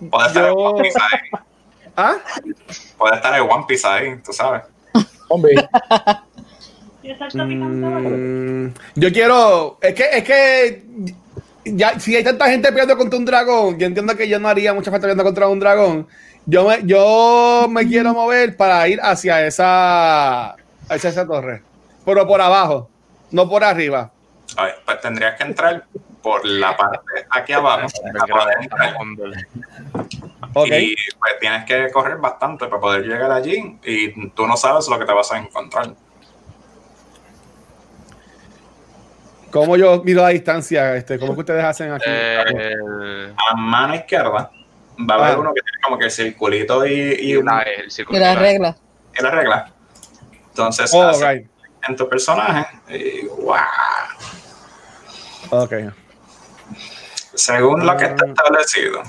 [0.10, 0.52] Puede estar yo...
[0.52, 1.41] en One Piece ahí.
[1.95, 2.18] ¿Ah?
[2.97, 4.64] Puede estar en One Piece ahí, tú sabes.
[5.28, 5.56] Hombre.
[7.04, 9.78] mm, yo quiero.
[9.82, 10.84] Es que, es que.
[11.64, 14.74] Ya, si hay tanta gente peleando contra un dragón, yo entiendo que yo no haría
[14.74, 16.08] mucha falta peleando contra un dragón.
[16.45, 20.56] Yo me, yo me quiero mover para ir hacia esa,
[20.89, 21.62] hacia esa torre.
[22.04, 22.89] Pero por abajo,
[23.30, 24.12] no por arriba.
[24.58, 25.86] A ver, pues tendrías que entrar
[26.22, 27.88] por la parte aquí abajo.
[30.53, 30.91] Okay.
[30.91, 34.99] Y pues tienes que correr bastante para poder llegar allí y tú no sabes lo
[34.99, 35.93] que te vas a encontrar.
[39.49, 40.93] ¿Cómo yo miro la distancia?
[40.95, 42.03] Este, ¿Cómo que ustedes hacen aquí?
[42.05, 44.51] Eh, a mano izquierda
[45.09, 45.39] va a haber ah.
[45.39, 48.78] uno que tiene como que el circulito y, y, una, el circulito y la regla.
[49.17, 49.72] Y la regla.
[50.49, 51.47] Entonces, oh, right.
[51.88, 53.55] en tu personaje, y, wow.
[55.51, 55.74] Ok.
[57.34, 59.01] Según lo que está establecido,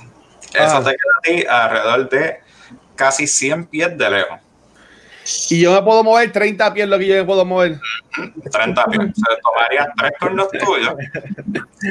[0.54, 0.84] eso ah.
[0.84, 2.40] te queda a ti alrededor de
[2.94, 4.40] casi 100 pies de lejos.
[5.50, 7.78] Y yo me puedo mover 30 pies lo que yo me puedo mover.
[8.50, 9.00] 30 pies.
[9.14, 10.94] Se tomaría tres turnos tuyos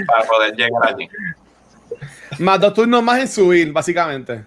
[0.07, 1.09] para poder llegar allí.
[2.39, 4.43] Más dos turnos más en subir, básicamente.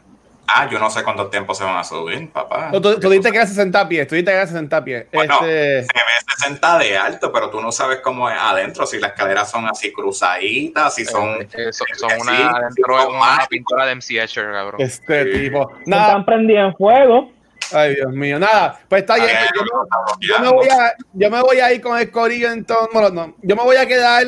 [0.46, 2.70] Ah, yo no sé cuánto tiempo se van a subir, papá.
[2.72, 5.06] No, tú, tú dijiste que era 60 pies, tú dijiste que era 60 pies.
[5.12, 5.82] Bueno, este...
[5.82, 9.50] se ve 60 de alto, pero tú no sabes cómo es adentro, si las escaleras
[9.50, 11.42] son así cruzaditas, si son...
[11.42, 14.80] Es que son, son una, así, adentro si una, una pintura de MC Escher, cabrón.
[14.80, 15.40] Este sí.
[15.40, 15.72] tipo.
[15.86, 16.06] Nada.
[16.08, 17.32] Están prendidas en fuego.
[17.72, 18.78] Ay, Dios mío, nada.
[18.88, 19.30] Pues está bien.
[19.54, 19.62] Yo,
[20.20, 22.88] yo, me voy a, yo me voy a ir con el corillo entonces.
[22.92, 23.34] Bueno, no.
[23.42, 24.24] Yo me voy a quedar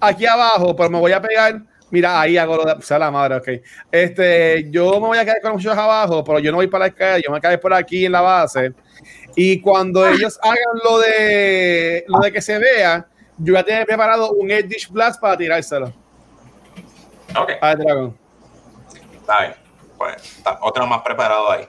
[0.00, 2.72] aquí abajo, pero me voy a pegar Mira, ahí hago lo de.
[2.72, 3.62] O sea, la madre, ok.
[3.90, 6.88] Este, yo me voy a quedar con muchos abajo, pero yo no voy para la
[6.88, 8.72] escalera, yo me quedé por aquí en la base.
[9.36, 13.86] Y cuando ellos hagan lo de lo de que se vea, yo voy a tener
[13.86, 15.92] preparado un Edge Blast para tirárselo.
[17.38, 17.50] Ok.
[17.60, 18.16] Al dragón.
[19.12, 19.54] Está bien.
[19.98, 21.68] Pues está otro más preparado ahí.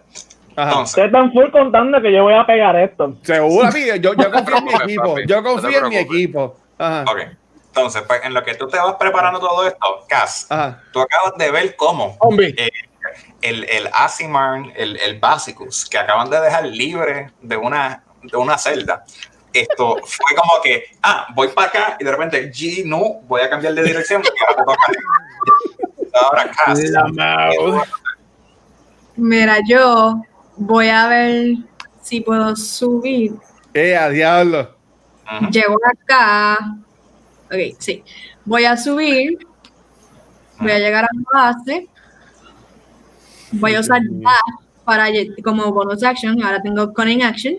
[0.55, 0.69] Ajá.
[0.69, 3.17] Entonces, están full contando que yo voy a pegar esto.
[3.24, 3.95] Seguro, amigo.
[3.97, 5.19] Yo, yo confío en mi equipo.
[5.28, 6.55] Yo confío en mi equipo.
[6.78, 7.03] Ajá.
[7.11, 7.43] Ok.
[7.76, 10.80] Entonces, pues en lo que tú te vas preparando todo esto, Cass, Ajá.
[10.91, 12.69] tú acabas de ver cómo eh,
[13.41, 18.59] el, el Asimar, el, el Basicus, que acaban de dejar libre de una, de una
[18.59, 19.03] celda,
[19.51, 23.49] esto fue como que, ah, voy para acá y de repente, G, no, voy a
[23.49, 26.21] cambiar de dirección y ahora te toca.
[26.21, 27.89] Ahora, Cass.
[29.15, 30.21] Mira, yo
[30.57, 31.55] voy a ver
[32.03, 33.34] si puedo subir.
[33.74, 34.76] ¡Eh, a diablo!
[35.26, 35.49] Uh -huh.
[35.49, 36.82] Llego acá
[37.54, 38.04] Ok, sí.
[38.45, 39.38] Voy a subir.
[40.60, 41.88] voy a llegar a mi base,
[43.51, 44.34] voy a usar dash
[44.84, 45.08] para
[45.43, 47.56] como bonus action, ahora tengo cunning action,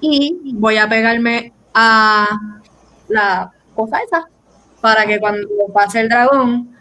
[0.00, 2.28] y voy a pegarme a
[3.08, 4.28] la cosa esa
[4.80, 6.76] para que cuando pase el dragón,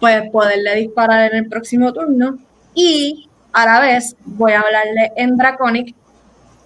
[0.00, 2.38] pues poderle disparar en el próximo turno.
[2.74, 5.94] Y a la vez voy a hablarle en Draconic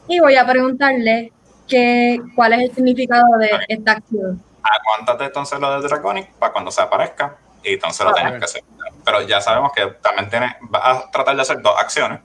[0.09, 1.33] y voy a preguntarle
[1.69, 4.43] que, cuál es el significado de esta acción.
[4.63, 8.65] Aguántate entonces lo de Draconic para cuando se aparezca y entonces lo tienes que hacer.
[9.05, 12.21] Pero ya sabemos que también tienes, vas a tratar de hacer dos acciones.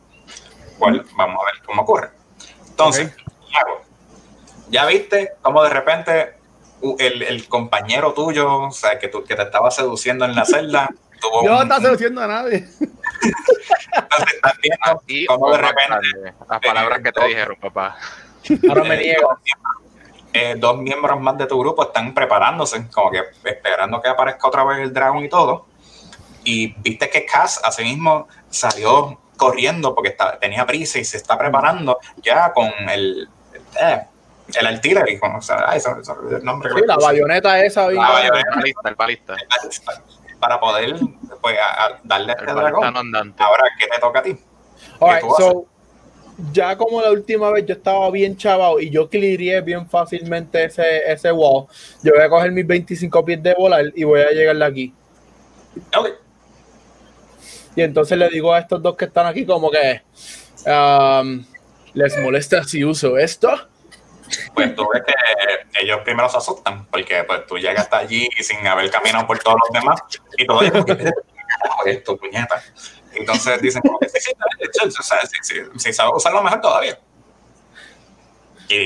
[0.77, 2.09] Cuál, vamos a ver cómo ocurre.
[2.69, 3.13] Entonces,
[4.69, 6.35] ya viste cómo de repente
[6.99, 10.89] el, el, compañero tuyo, o sea, que, tú, que te estaba seduciendo en la celda.
[11.43, 12.57] Yo no estaba seduciendo a nadie.
[13.93, 16.33] Entonces, estás viendo cómo de repente.
[16.49, 17.97] Las palabras que te dijeron, papá.
[18.67, 19.39] Ahora me niego.
[20.31, 24.63] Eh, dos miembros más de tu grupo están preparándose, como que esperando que aparezca otra
[24.63, 25.65] vez el dragón y todo.
[26.43, 31.97] Y viste que Cass, así mismo, salió corriendo porque tenía prisa y se está preparando
[32.21, 33.27] ya con el,
[33.81, 34.01] eh,
[34.55, 36.71] el artillery, o sea, el nombre.
[36.75, 37.89] Sí, la bayoneta esa.
[37.89, 39.35] La bayoneta, el palista,
[40.39, 40.95] Para poder
[41.41, 41.57] pues,
[42.03, 43.35] darle a este dragón.
[43.39, 44.37] Ahora, ¿qué te toca a ti?
[45.37, 45.65] so,
[46.51, 51.11] ya como la última vez yo estaba bien chavado y yo clearé bien fácilmente ese,
[51.11, 51.67] ese wall,
[52.03, 54.93] yo voy a coger mis 25 pies de volar y voy a llegarle aquí.
[55.95, 56.09] Ok.
[57.75, 60.01] Y entonces le digo a estos dos que están aquí como que
[60.65, 61.45] um,
[61.93, 63.49] les molesta si uso esto.
[64.53, 68.65] Pues tú ves que ellos primero se asustan porque pues tú llegas hasta allí sin
[68.67, 70.01] haber caminado por todos los demás
[70.37, 70.61] y todo
[71.85, 72.61] esto, puñeta.
[73.19, 76.99] Entonces dicen como que sí, sí, sí, sí, sabe usarlo mejor todavía.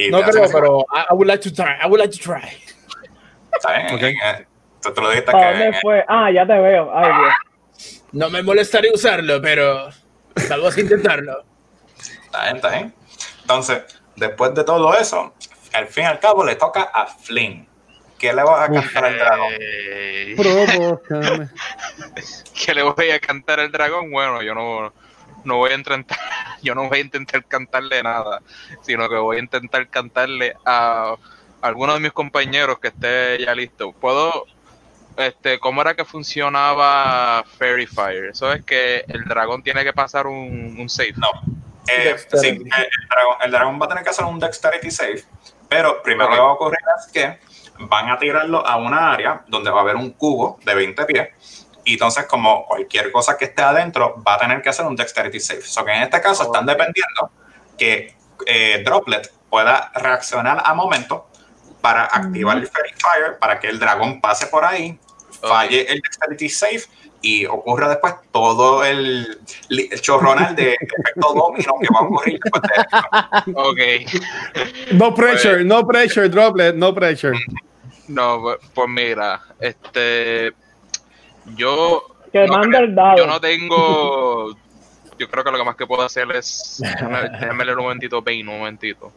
[0.10, 2.50] no creo, pero I, would like to try, I would like to try.
[3.62, 3.94] ¿Sabes?
[3.94, 4.16] Okay.
[4.82, 5.38] Tú, lo dijiste que...
[5.38, 6.04] ¿Dónde fue?
[6.08, 6.92] Ah, ya te veo.
[6.94, 7.96] Ay, Dios.
[8.12, 9.90] No me molestaría usarlo, pero
[10.50, 11.44] vamos a intentarlo.
[12.26, 12.94] Está bien, está bien.
[13.42, 13.84] Entonces,
[14.16, 15.34] después de todo eso,
[15.74, 17.68] al fin y al cabo le toca a Flynn.
[18.24, 19.54] ¿Qué le vas a cantar al dragón?
[22.66, 24.10] ¿Qué le voy a cantar al dragón?
[24.12, 24.94] Bueno, yo no,
[25.44, 26.18] no voy a intentar,
[26.64, 28.42] yo no voy a intentar cantarle nada,
[28.82, 31.18] sino que voy a intentar cantarle a
[31.62, 33.92] alguno de mis compañeros que esté ya listo.
[33.92, 34.46] Puedo,
[35.18, 38.30] este, ¿cómo era que funcionaba Fairy Fire?
[38.30, 41.16] Eso es que el dragón tiene que pasar un, un save.
[41.18, 41.28] No,
[41.90, 45.26] eh, sí, el, dragón, el, dragón, va a tener que hacer un Dexterity Save,
[45.68, 47.53] pero primero lo que va a ocurrir es que
[47.88, 51.30] van a tirarlo a una área donde va a haber un cubo de 20 pies.
[51.86, 55.40] Y entonces, como cualquier cosa que esté adentro, va a tener que hacer un Dexterity
[55.40, 55.62] Save.
[55.62, 57.30] So que en este caso están dependiendo
[57.78, 58.16] que
[58.46, 61.28] eh, Droplet pueda reaccionar a momento
[61.82, 64.98] para activar el Fairy Fire, para que el dragón pase por ahí,
[65.42, 66.84] falle el Dexterity Save
[67.22, 72.64] y ocurre después todo el, el chorronal de efecto domino que va a ocurrir después
[72.64, 74.92] de Ok.
[74.94, 77.38] No pressure, pues- no pressure, droplet, no pressure.
[78.08, 80.54] No, pues, pues mira, este.
[81.56, 82.04] Yo.
[82.32, 83.18] Que no manda el dado.
[83.18, 84.56] Yo no tengo.
[85.18, 86.82] Yo creo que lo que más que puedo hacer es.
[86.82, 89.12] Déjame leer un momentito, Bane, un momentito.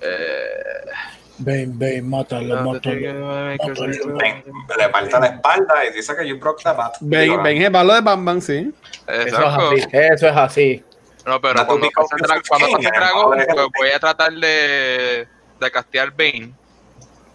[0.00, 0.90] Eh.
[1.38, 3.48] Ven, ven, mátalo, mátalo.
[3.48, 6.96] Le falta la espalda y dice que you broke the bat.
[7.00, 8.72] Ven, ven, es malo de Bam sí.
[9.06, 9.88] Eso es así.
[9.92, 10.84] Eso es así.
[11.26, 12.08] No, pero cuando pase,
[12.48, 15.28] cuando pase el dragón, pues voy a tratar de,
[15.60, 16.52] de castear Bane.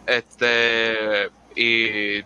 [0.05, 1.29] Este.
[1.55, 2.23] Y.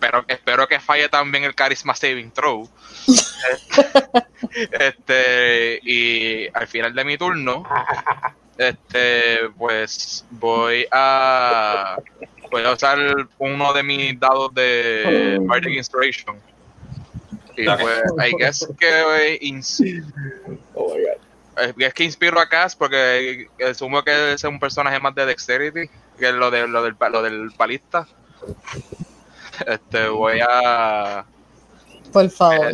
[0.00, 2.68] Pero espero que falle también el Charisma Saving Throw.
[4.72, 5.80] este.
[5.82, 7.64] Y al final de mi turno
[8.58, 11.96] este, pues voy a
[12.50, 12.98] voy a usar
[13.38, 16.36] uno de mis dados de Bardic Inspiration.
[17.56, 19.38] Y pues, I guess que
[20.74, 20.94] oh
[21.76, 26.32] es que inspiro a Cass porque asumo que es un personaje más de Dexterity que
[26.32, 28.06] lo de lo del lo del palista.
[29.66, 31.24] Este voy a
[32.12, 32.72] por favor.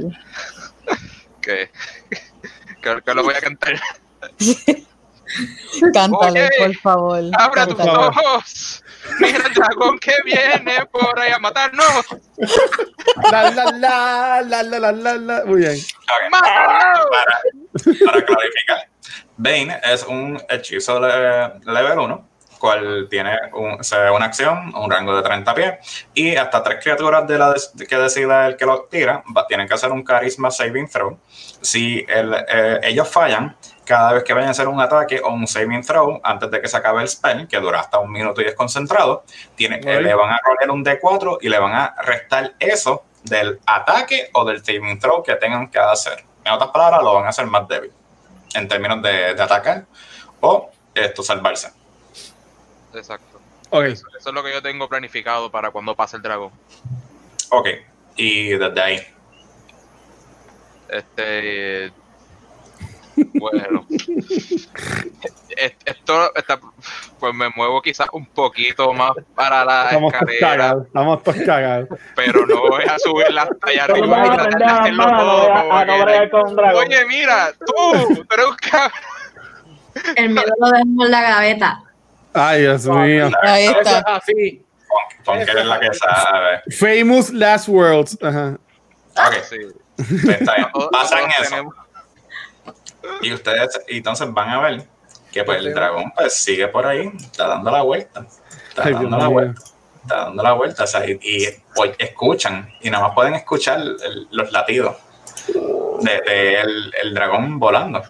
[1.41, 1.71] que,
[2.81, 3.75] que, que lo voy a cantar.
[5.93, 7.23] Cántale, por favor.
[7.39, 8.85] Abra tus ojos.
[9.21, 12.07] Mira el dragón que viene por ahí a matarnos.
[13.31, 15.77] La, la, la, la, la, la, la, Muy bien.
[16.31, 18.89] Para, para, clarificar,
[19.37, 22.29] Bane es un hechizo de level 1,
[22.65, 23.79] cual tiene un,
[24.15, 27.55] una acción, un rango de 30 pies, y hasta tres criaturas de la
[27.87, 31.19] que decida el que lo tira, va, tienen que hacer un Charisma Saving Throw.
[31.61, 33.55] Si el, eh, ellos fallan,
[33.85, 36.67] cada vez que vayan a hacer un ataque o un saving throw antes de que
[36.67, 40.15] se acabe el spell, que dura hasta un minuto y es concentrado, tiene, eh, le
[40.15, 44.65] van a rolar un D4 y le van a restar eso del ataque o del
[44.65, 46.25] saving throw que tengan que hacer.
[46.43, 47.93] En otras palabras, lo van a hacer más débil
[48.55, 49.85] en términos de, de atacar
[50.41, 51.84] o esto salvarse.
[52.95, 53.41] Exacto.
[53.71, 53.85] Ok.
[53.85, 56.51] Eso, eso es lo que yo tengo planificado para cuando pase el dragón.
[57.51, 57.69] Ok,
[58.17, 59.01] y desde ahí.
[60.89, 61.93] Este.
[63.35, 63.87] Bueno.
[65.57, 66.59] Es- Esto está.
[67.21, 70.87] Pues me muevo quizás un poquito más para la Estamos todos escalera, cagados.
[70.87, 71.89] Estamos todos cagados.
[72.17, 74.27] pero no voy a subirla hasta allá Pero arriba.
[74.27, 76.59] y tratar de hacerlo mano, todo a- a con.
[76.75, 78.93] Oye, mira, tú, eres un cabrón.
[80.17, 81.83] El miedo lo dejamos en la gaveta.
[82.35, 83.31] Ay, Dios mío.
[83.43, 84.17] Ahí Eso es está.
[84.17, 84.65] así.
[85.25, 86.63] Pon que es la que sabe.
[86.77, 88.19] Famous Last Worlds.
[88.23, 88.59] Ajá.
[89.17, 89.59] Ok, Sí.
[90.29, 90.69] está bien.
[90.73, 91.75] Todos- Pasan eso.
[93.23, 94.85] Y ustedes y entonces van a ver
[95.33, 98.27] que pues el dragón pues sigue por ahí, está dando la vuelta.
[98.69, 99.63] Está Ay, dando la vuelta.
[100.03, 100.85] Está dando la vuelta.
[100.85, 104.97] o sea, y, y, pues, escuchan, y nada más pueden escuchar el- los latidos
[106.01, 108.03] de, de el, el dragón volando.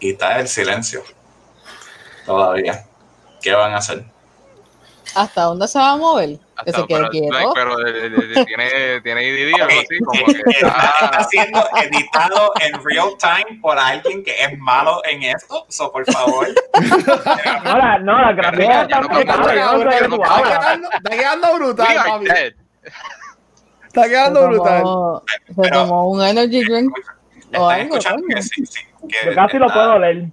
[0.00, 1.02] Y está el silencio.
[2.26, 2.84] Todavía.
[3.42, 4.04] ¿Qué van a hacer?
[5.14, 6.38] ¿Hasta dónde se va a mover?
[6.64, 7.52] Que se quede pero, quieto.
[7.54, 11.24] pero de- de- de- tiene, tiene IDD o algo así, como que Está, está ah,
[11.28, 15.66] siendo editado en real time por alguien que es malo en esto.
[15.68, 16.48] So, por favor.
[17.64, 19.50] No, la, no, la gráfica está Está
[21.10, 22.26] quedando, brutal, papi.
[23.86, 24.82] Está quedando Se brutal.
[24.82, 26.96] tomó, se Pero- tomó un energy drink.
[27.58, 28.80] O algo, que sí, sí.
[29.10, 30.24] que Yo casi lo puedo leer.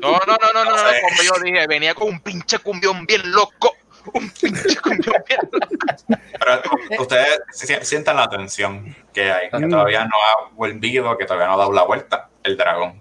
[0.00, 3.22] No, no, no, no, no, no, como yo dije, venía con un pinche cumbión bien
[3.32, 3.74] loco.
[4.12, 6.20] Un pinche cumbión bien loco.
[6.38, 11.46] Pero ustedes si- sientan la tensión que hay, que todavía no ha volvido, que todavía
[11.46, 13.00] no ha dado la vuelta el dragón.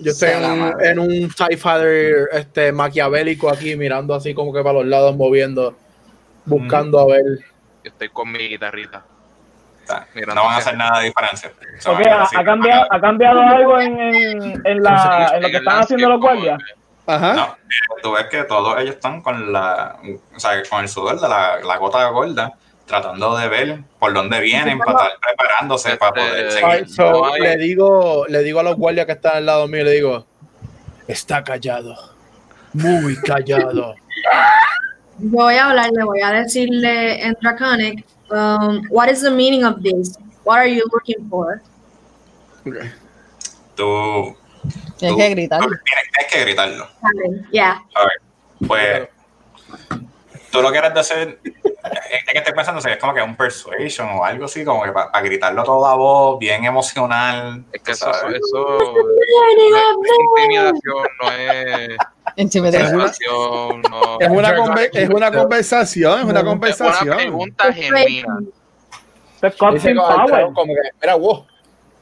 [0.00, 4.74] Yo estoy en un, en un TIE este, maquiavélico aquí, mirando así como que para
[4.80, 5.76] los lados, moviendo,
[6.44, 7.22] buscando a ver.
[7.84, 9.06] Yo estoy con mi guitarrita.
[9.86, 11.50] O sea, no van a hacer nada de diferencia.
[11.98, 16.08] Quedar ha, cambiado, ha cambiado algo en, en, en, la, en lo que están haciendo
[16.08, 16.58] los guardias.
[17.06, 17.34] Ajá.
[17.34, 19.96] No, eh, tú ves que todos ellos están con la,
[20.34, 22.52] o sea, con el sudor de la, la gota gorda,
[22.84, 26.88] tratando de ver por dónde vienen, para estar preparándose para poder Este, seguir.
[26.88, 29.84] So, no hay- le digo, le digo a los guardias que están al lado mío,
[29.84, 30.26] le digo,
[31.06, 31.94] está callado,
[32.72, 33.94] muy callado.
[35.18, 39.64] Yo voy a hablar, le voy a decirle en Draconic, um, what is the meaning
[39.64, 40.16] of this?
[40.44, 41.60] What are you looking for?
[43.76, 44.36] Tú,
[44.98, 45.60] Tienes tú- que gritar.
[45.60, 46.88] tú tienes, tienes que gritarlo.
[47.52, 47.82] Yeah.
[48.66, 49.08] Pues
[50.50, 54.24] tú lo quieres decir, es que estoy pensando, si es como que un persuasion o
[54.24, 57.64] algo así, como que para gritarlo a toda voz, bien emocional.
[57.72, 61.96] Es que eso, eso no es intimidación, no es
[63.90, 64.18] No.
[64.20, 67.16] Es una, conver- es una conversación, es una Es una conversación.
[67.16, 68.38] pregunta genuina.
[69.96, 70.44] Power.
[70.54, 71.46] como que, mira, wow,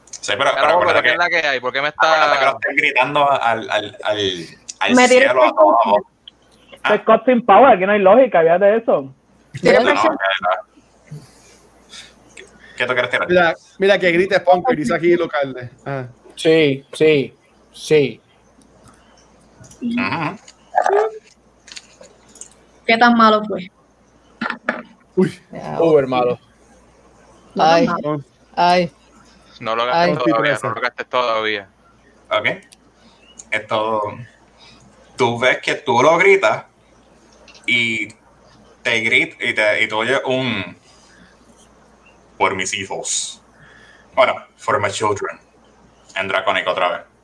[0.09, 1.59] Sí, pero, pero Pero, acuérdate pero ¿qué que, es la que hay?
[1.59, 2.49] ¿Por qué me que está...?
[2.51, 4.19] estoy gritando al, al, al,
[4.79, 6.01] al Me cielo que a toda voz.
[6.73, 9.01] Esto es Costing Power, aquí no hay lógica, ya de eso.
[9.01, 9.13] No,
[9.61, 10.09] que no, que-
[12.35, 12.45] ¿Qué,
[12.77, 13.27] qué tú quieres tirar?
[13.29, 15.69] Mira, mira que grites Punker, dice aquí local.
[15.85, 16.07] Ajá.
[16.35, 17.33] sí, sí,
[17.71, 18.21] sí.
[22.85, 23.71] ¿Qué tan malo fue?
[25.51, 26.39] Ya, Uber malo.
[27.57, 27.87] Ay,
[28.55, 28.91] ay.
[29.59, 31.69] No lo gastes todavía, no lo gastes todavía.
[32.29, 32.47] Ok.
[33.51, 34.01] Esto.
[35.15, 36.65] Tú ves que tú lo gritas
[37.65, 38.09] y
[38.83, 40.77] te gritas y, te, y tú oyes un.
[42.37, 43.41] Por mis hijos.
[44.13, 45.39] Bueno, for my children.
[46.15, 47.14] En Draconic otra vez.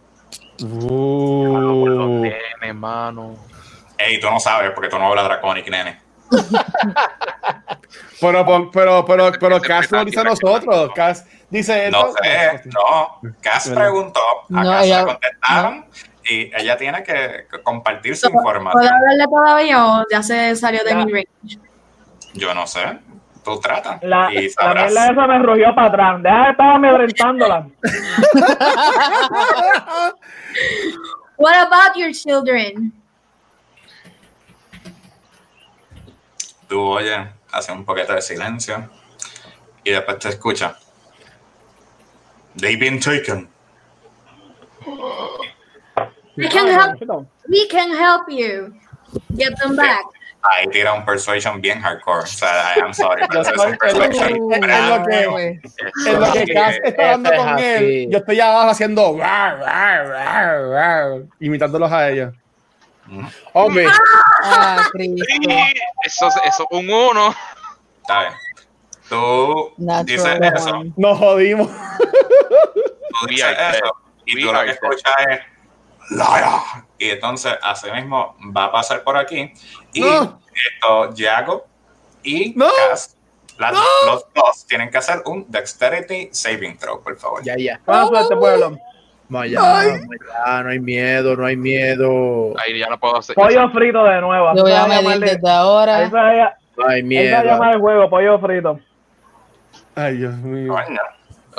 [0.60, 2.20] Los Uh.
[2.22, 3.36] nenes, mano.
[3.98, 6.00] Ey, tú no sabes porque tú no hablas Draconic, nene.
[8.22, 10.92] Pero, pero, pero, pero, Cass no dice a nosotros.
[10.96, 13.20] Cass dice No sé, no.
[13.42, 14.20] Cass preguntó,
[14.54, 15.86] a No, Cass ella- le contestaron
[16.30, 18.94] y ella tiene que compartir su ¿Puedo información.
[18.94, 20.96] hablarle todavía o ya se salió de Ya.
[21.06, 21.60] mi range?
[22.36, 23.00] Yo no sé.
[23.44, 24.92] Tú trata La, y la sabrás.
[24.94, 26.22] mierda esa me rugió para atrás.
[26.22, 27.68] Deja de estar amedrentándola.
[31.38, 32.94] What about your children?
[36.68, 38.90] Tú oyes, hace un poquito de silencio
[39.84, 40.78] y después te escucha.
[42.56, 43.50] They've been taken.
[46.38, 47.28] We can help.
[47.48, 48.74] We can help you
[49.36, 50.06] get them back.
[50.44, 52.24] Ahí tira un persuasion bien hardcore.
[52.24, 53.22] O sea, I am sorry.
[53.34, 54.54] Yo soy- es un persuasion.
[54.54, 55.60] es lo que-
[56.08, 57.64] Es lo que Cass está hablando Este es con así.
[57.66, 58.08] él.
[58.12, 62.34] Yo estoy abajo haciendo rar, rar, rar, rar, imitándolos a ellos.
[63.54, 63.88] Hombre,
[64.44, 64.84] Ah.
[64.98, 65.16] Sí,
[66.06, 67.36] Eso, eso, un uno.
[68.02, 68.34] Está bien.
[69.10, 70.84] Tú Natural dices eso.
[70.96, 71.70] Nos jodimos.
[73.20, 73.96] Tú dices eso.
[74.26, 75.40] Y tú lo que escuchas es
[76.12, 76.84] liar.
[76.98, 79.52] Y entonces, así mismo, va a pasar por aquí.
[79.94, 80.40] Y No.
[80.54, 81.66] esto, Jago
[82.24, 82.68] y No.
[82.90, 83.16] Cass,
[83.58, 83.74] las-
[84.06, 87.42] los dos tienen que hacer un Dexterity Saving Throw, por favor.
[87.44, 87.80] ya, ya.
[87.86, 88.78] Pueblo.
[89.30, 90.02] Vamos allá, vamos
[90.46, 92.54] allá, no hay miedo, no hay miedo.
[92.60, 93.34] Ahí ya no puedo hacer.
[93.34, 94.54] Pollo frito de nuevo.
[94.56, 96.04] Yo voy a Esa medir desde ahora.
[96.04, 97.44] Esa es No hay esa miedo.
[97.44, 98.80] llama del juego, pollo frito.
[99.96, 100.74] Ay, Dios mío.
[100.74, 101.00] Coño.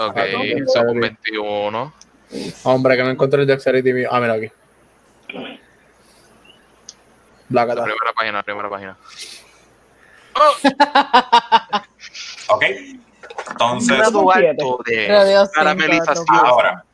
[0.08, 0.24] Ok, Ah,
[0.72, 1.00] son no.
[1.00, 1.92] 21.
[2.64, 4.08] Hombre, que no encontré el Dexterity mío.
[4.10, 4.50] Ah, mira aquí.
[7.48, 7.84] La Blacata.
[7.84, 8.96] primera página, primera página.
[12.48, 12.64] Ok.
[13.50, 16.26] Entonces, de Dios caramelización.
[16.30, 16.84] ahora,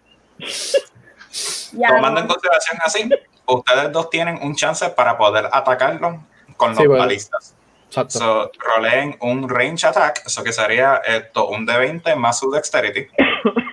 [1.89, 3.11] tomando en consideración así,
[3.47, 6.23] ustedes dos tienen un chance para poder atacarlo
[6.57, 7.03] con los Sí, bueno.
[7.05, 7.55] balistas.
[7.89, 8.19] Exacto.
[8.19, 13.07] So, roleen un range attack, eso que sería esto, un D20 más su dexterity.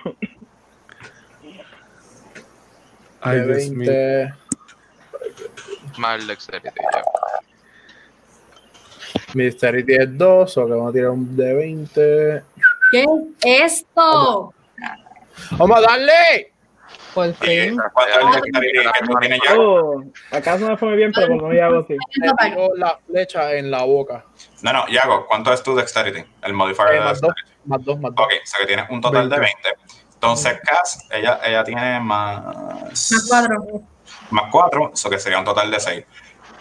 [3.28, 3.90] Ay, De Dios mío.
[3.90, 4.34] 20.
[5.98, 6.68] Mal dexterity.
[6.76, 7.02] ya.
[9.34, 12.42] Mi Dexterity es 2, o que vamos a tirar un de 20.
[12.90, 13.04] ¿Qué
[13.44, 14.52] es esto?
[15.52, 16.52] ¡Vamos a darle!
[17.14, 17.78] Por fin.
[19.58, 21.96] Oh, acaso me fue bien, pero no me hago así.
[22.16, 24.24] Le tiró la flecha en la boca.
[24.62, 26.24] No, no, Yago, ¿cuánto es tu dexterity?
[26.42, 27.68] El modifier Eh, de más 2, dexterity.
[27.68, 28.26] más 2, más 2.
[28.26, 29.56] Ok, o sea que tienes un total de 20.
[30.16, 32.42] Entonces, Cass, ella, ella tiene más...
[32.44, 33.82] Más cuatro.
[34.30, 36.04] más 4, eso que sería un total de 6.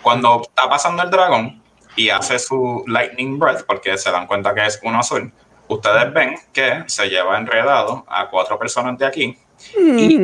[0.02, 1.64] Cuando está pasando el dragón
[1.96, 5.32] y hace su Lightning Breath, porque se dan cuenta que es uno azul,
[5.68, 9.38] ustedes ven que se lleva enredado a cuatro personas de aquí
[9.78, 10.20] y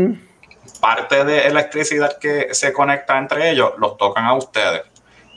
[0.79, 4.83] parte de electricidad que se conecta entre ellos los tocan a ustedes.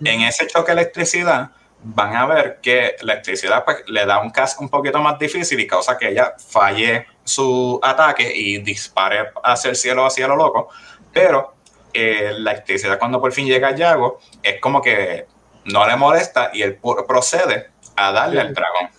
[0.05, 1.51] En ese choque de electricidad
[1.83, 5.61] van a ver que la electricidad pues, le da un cast un poquito más difícil
[5.61, 10.69] y causa que ella falle su ataque y dispare hacia el cielo, hacia lo loco,
[11.13, 11.55] pero
[11.93, 15.27] eh, la electricidad cuando por fin llega a Yago es como que
[15.67, 18.91] no le molesta y él procede a darle al dragón.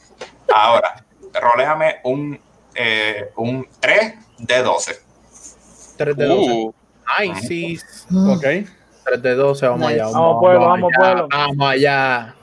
[0.54, 2.40] Ahora, roléame un,
[2.74, 5.00] eh, un 3 de 12.
[5.98, 6.52] 3 de 12.
[6.52, 6.74] Uh,
[7.06, 7.80] Ay, sí.
[8.12, 8.44] Ok.
[9.06, 10.06] 3 de 12, vamos allá.
[10.06, 11.28] Vamos, pueblo, vamos, allá, pueblo.
[11.30, 12.36] Vamos allá.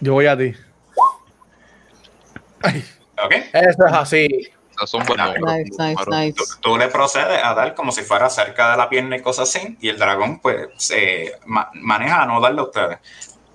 [0.00, 0.54] Yo voy a ti.
[2.62, 2.84] Ay,
[3.24, 3.32] ¿Ok?
[3.52, 4.28] Eso es así.
[4.86, 6.32] son buenos Nice, nice, nice.
[6.34, 9.48] Tú, tú le procedes a dar como si fuera cerca de la pierna y cosas
[9.54, 12.98] así, y el dragón pues se ma- maneja a no darle a ustedes.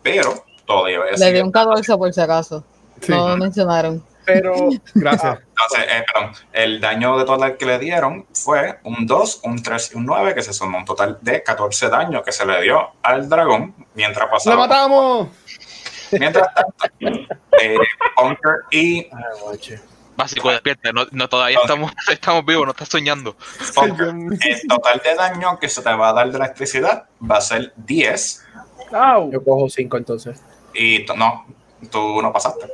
[0.02, 1.44] Pero todavía Le di sigue.
[1.44, 2.64] un 14 por si acaso.
[3.02, 3.12] Sí.
[3.12, 4.04] No lo mencionaron.
[4.26, 4.56] Pero
[4.96, 5.40] gracias.
[5.40, 9.92] Entonces, eh, perdón, el daño de total que le dieron fue un 2, un 3
[9.94, 12.92] y un 9, que se sumó un total de 14 daños que se le dio
[13.04, 14.56] al dragón mientras ¡Lo pasaba.
[14.68, 15.28] matamos!
[16.20, 16.86] Mientras tanto,
[17.62, 17.78] eh,
[18.16, 19.08] Punker y.
[20.16, 20.92] Básico, despierta.
[20.92, 23.36] No, no, todavía estamos, estamos vivos, no estás soñando.
[24.14, 24.30] Mío.
[24.42, 27.74] el total de daño que se te va a dar de electricidad va a ser
[27.78, 28.46] 10
[28.92, 29.32] Au.
[29.32, 30.44] Yo cojo 5 entonces.
[30.74, 31.46] y tú- no,
[31.90, 32.68] tú no pasaste.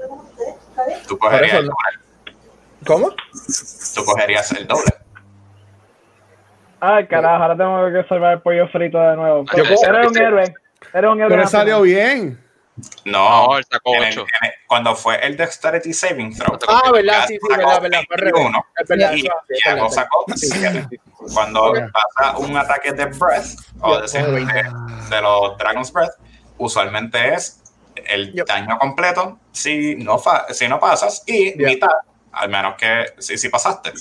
[1.07, 2.35] Tú cogerías, eso el doble.
[2.85, 3.09] ¿Cómo?
[3.95, 4.91] Tú cogerías el doble.
[6.79, 9.45] Ay, carajo, ahora tengo que salvar el pollo frito de nuevo.
[9.53, 9.79] Eres
[10.09, 10.53] un héroe.
[10.93, 11.29] Eres un héroe.
[11.29, 12.43] Pero salió bien.
[13.05, 14.21] No, No, él sacó en el- 8.
[14.41, 17.99] en el- cuando fue el Dexterity Saving Throw, Ah, verdad, sí, sí, verdad, verdad.
[18.07, 18.33] fue al revés.
[18.33, 18.65] 21.
[18.79, 19.89] Es verdad, y verdad.
[19.89, 20.85] sacó Sí, sí, 7.
[20.89, 21.11] sí, sí.
[21.33, 23.45] Cuando pasa un ataque de breath,
[23.81, 24.43] o decir, de,
[25.09, 26.13] de los Dragon's Breath,
[26.57, 27.63] usualmente es
[28.05, 28.47] el Yep.
[28.47, 31.89] daño completo si no, fa- si no pasas y mitad,
[32.31, 33.91] al menos que si, si pasaste.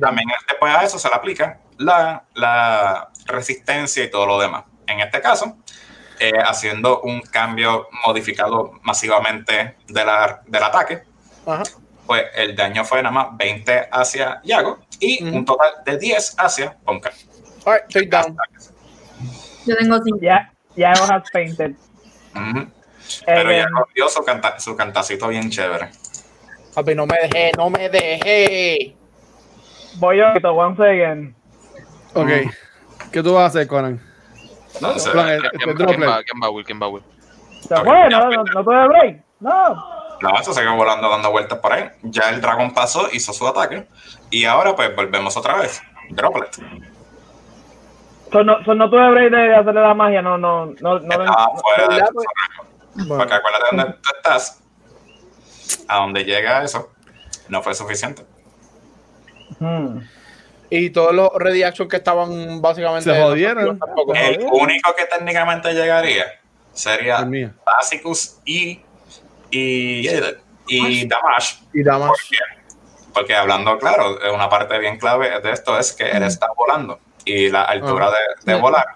[0.00, 4.64] También después a eso se le aplica la, la resistencia y todo lo demás.
[4.86, 5.58] En este caso,
[6.20, 11.02] eh, haciendo un cambio modificado masivamente de la- del ataque,
[11.46, 11.62] Ajá.
[12.06, 16.76] pues el daño fue nada más 20 hacia Yago y un total de 10 hacia
[16.84, 17.10] Ponka.
[17.64, 18.36] Alright, estoy down.
[19.66, 20.18] Yo tengo cinco.
[20.22, 21.72] Ya, ya has painted.
[22.34, 22.66] Ujú.
[23.26, 25.90] Pero Eh, Yago dio su, canta- su cantacito bien chévere.
[26.74, 28.96] Papi, no me dejé, no me dejé.
[29.96, 31.34] Voy a once again.
[32.14, 32.28] Ok.
[33.12, 34.00] ¿Qué tú vas a hacer, Conan?
[34.78, 36.22] Plan, el- ¿Quién, va?
[36.22, 36.64] ¿Quién va, Will?
[36.64, 37.02] ¿Quién va, Will?
[37.60, 39.22] Se fue, no, no, no tuve break.
[39.40, 39.98] No.
[40.20, 41.88] No, eso sigue volando dando vueltas por ahí.
[42.02, 43.86] Ya el dragón pasó, hizo su ataque.
[44.30, 45.80] Y ahora pues volvemos otra vez.
[46.10, 46.56] Droplet.
[48.32, 50.98] So, no, so, no tuve break de hacerle la magia, no, no, no.
[50.98, 53.16] no Estaba fuera de tu rango.
[53.16, 54.60] Porque acuérdate dónde tú estás,
[55.86, 56.90] a donde llega eso,
[57.48, 58.26] no fue suficiente.
[59.60, 60.00] Hmm.
[60.70, 63.12] Y todos los ready action que estaban básicamente.
[63.12, 63.78] Se jodieron.
[63.78, 64.14] tampoco.
[64.14, 66.26] El único que técnicamente llegaría
[66.78, 67.28] sería.
[67.64, 68.80] Basicus y,
[69.50, 70.08] y,
[70.66, 71.54] y Damash.
[71.72, 72.08] Y damas.
[72.08, 72.36] ¿Por qué?
[73.12, 77.48] Porque hablando claro, una parte bien clave de esto es que él está volando y
[77.48, 78.86] la altura de, de volar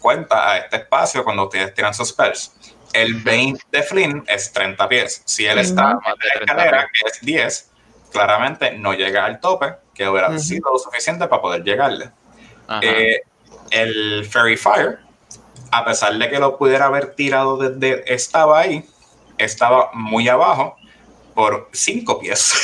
[0.00, 2.52] cuenta a este espacio cuando ustedes tiran sus spells.
[2.92, 5.22] El 20 de Flynn es 30 pies.
[5.24, 7.70] Si él está en Más de la 30 escalera, que es 10,
[8.12, 12.10] claramente no llega al tope, que hubiera sido lo suficiente para poder llegarle.
[12.80, 13.20] Eh,
[13.70, 14.98] el Fairy Fire,
[15.70, 18.88] a pesar de que lo pudiera haber tirado desde estaba ahí,
[19.36, 20.74] estaba muy abajo
[21.34, 22.54] por 5 pies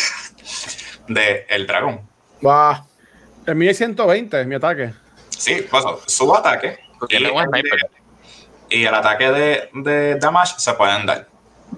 [1.09, 2.09] del el dragón.
[2.45, 2.87] Va.
[3.45, 4.95] El mío es 120, mi ataque.
[5.29, 6.79] Sí, pues su ataque
[7.11, 7.91] y, el de- sniper.
[8.71, 11.29] y el ataque de, de Damage se pueden dar.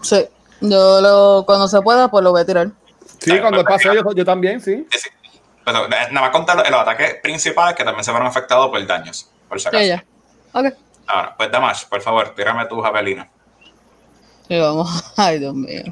[0.02, 0.24] Sí.
[0.60, 2.68] Yo lo, cuando se pueda, pues lo voy a tirar.
[3.18, 4.86] Sí, cuando pase yo, yo también, sí.
[4.92, 5.08] Sí, sí.
[5.72, 8.86] Pero, eh, nada más contar los, los ataques principales que también se fueron afectados por
[8.86, 9.82] daños, por si acaso.
[9.84, 10.04] Ya, ya.
[10.58, 10.74] Ok.
[11.06, 13.28] Ahora, pues Damage, por favor, tírame tu javelina.
[14.48, 15.12] Y vamos.
[15.16, 15.82] Ay, Dios mío.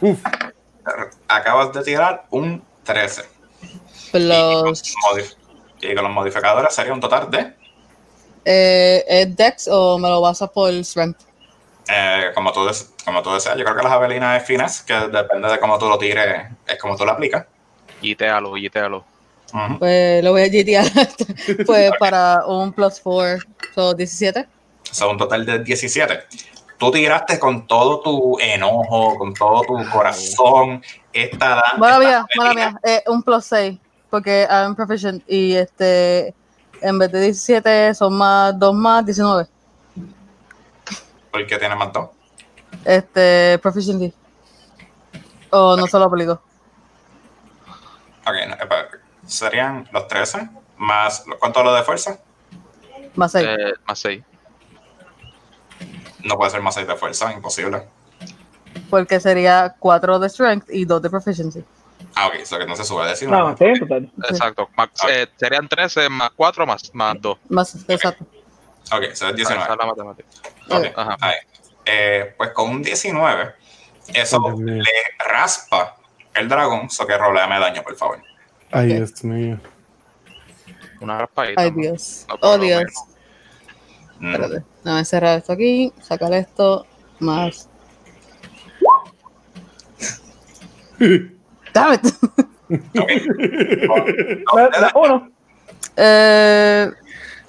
[0.00, 0.18] Uf,
[1.28, 3.22] Acabas de tirar un 13.
[3.22, 5.36] Y con, Los, modif-
[5.80, 7.54] y con los modificadores sería un total de,
[8.44, 11.20] eh, ¿Es Dex o me lo basas por Strength?
[11.88, 14.94] eh, como, tú des- como tú deseas, yo creo que la javelina es finesse, que
[14.94, 17.46] depende de cómo tú lo tires, es como tú lo aplicas.
[18.02, 19.04] Yitealo, yitealo.
[19.54, 19.78] Ujú.
[19.78, 21.64] Pues lo voy a GTR.
[21.66, 23.38] pues para un plus 4,
[23.74, 24.46] so 17.
[24.90, 26.20] Son un total de 17.
[26.78, 30.82] Tú tiraste con todo tu enojo, con todo tu corazón,
[31.12, 32.80] esta dan- Mala mía, mala mía.
[32.82, 33.78] Eh, un plus 6.
[34.10, 35.22] Porque I'm proficient.
[35.28, 36.34] Y este.
[36.80, 39.46] En vez de 17 son más 2 más 19.
[41.30, 42.10] ¿Por qué tiene más dos?
[42.84, 43.58] Este.
[43.62, 44.12] Proficiency.
[45.50, 46.42] O no se lo aplico.
[48.26, 48.88] Ok, no, espera,
[49.26, 50.48] serían los 13
[50.78, 52.18] más, ¿cuánto lo de fuerza?
[53.14, 53.46] Más 6.
[53.48, 54.22] Eh, más 6.
[56.24, 57.88] No puede ser más 6 de fuerza, imposible.
[58.90, 61.64] Porque sería 4 de strength y 2 de proficiency.
[62.14, 63.28] Ah, ok, eso que no se sube a decir.
[63.28, 64.12] No, más en total.
[64.28, 64.68] Exacto.
[64.76, 67.38] Más- eh, serían 13 más 4 más, más 2.
[67.48, 68.24] Más, exacto.
[68.92, 69.62] Ok, eso es 19.
[69.62, 70.28] Esa es la matemática.
[70.70, 71.16] Ok, Ajá.
[71.20, 71.34] ahí.
[71.84, 73.54] Eh, pues con un 19,
[74.14, 74.82] eso Oh, le
[75.18, 75.96] raspa
[76.34, 78.22] el dragón, eso que roleame daño, por favor.
[78.72, 78.96] ay, Ok.
[78.96, 79.60] Dios mío.
[81.00, 81.60] Una raspadita.
[81.60, 81.70] Ay.
[81.72, 82.26] Dios.
[82.28, 82.84] No, Oh, Dios.
[84.20, 84.34] Mm.
[84.34, 84.64] Espérate.
[84.84, 85.92] Déjame cerrar esto aquí.
[86.00, 86.86] Sacar esto.
[87.18, 87.68] Más.
[91.72, 92.06] Damn it.
[92.98, 93.10] Ok.
[94.70, 95.30] Da- da Uno.
[95.96, 96.90] Eh,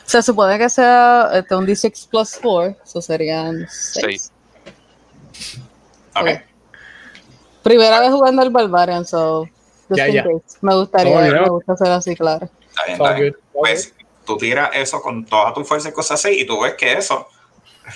[0.06, 2.76] se supone que sea este, un D6 plus 4.
[2.84, 4.32] Eso serían 6.
[6.16, 6.22] Ok.
[6.22, 6.28] Ok.
[7.64, 9.48] Primera vez jugando al Barbarian, so.
[9.90, 10.24] just Ya, in ya.
[10.24, 10.58] case.
[10.62, 12.50] Me gustaría, me gusta ser así, claro.
[12.70, 13.32] Está bien, All está bien.
[13.34, 13.96] good, all Pues
[14.26, 17.28] tú tiras eso con toda tu fuerza y cosas así, y tú ves que eso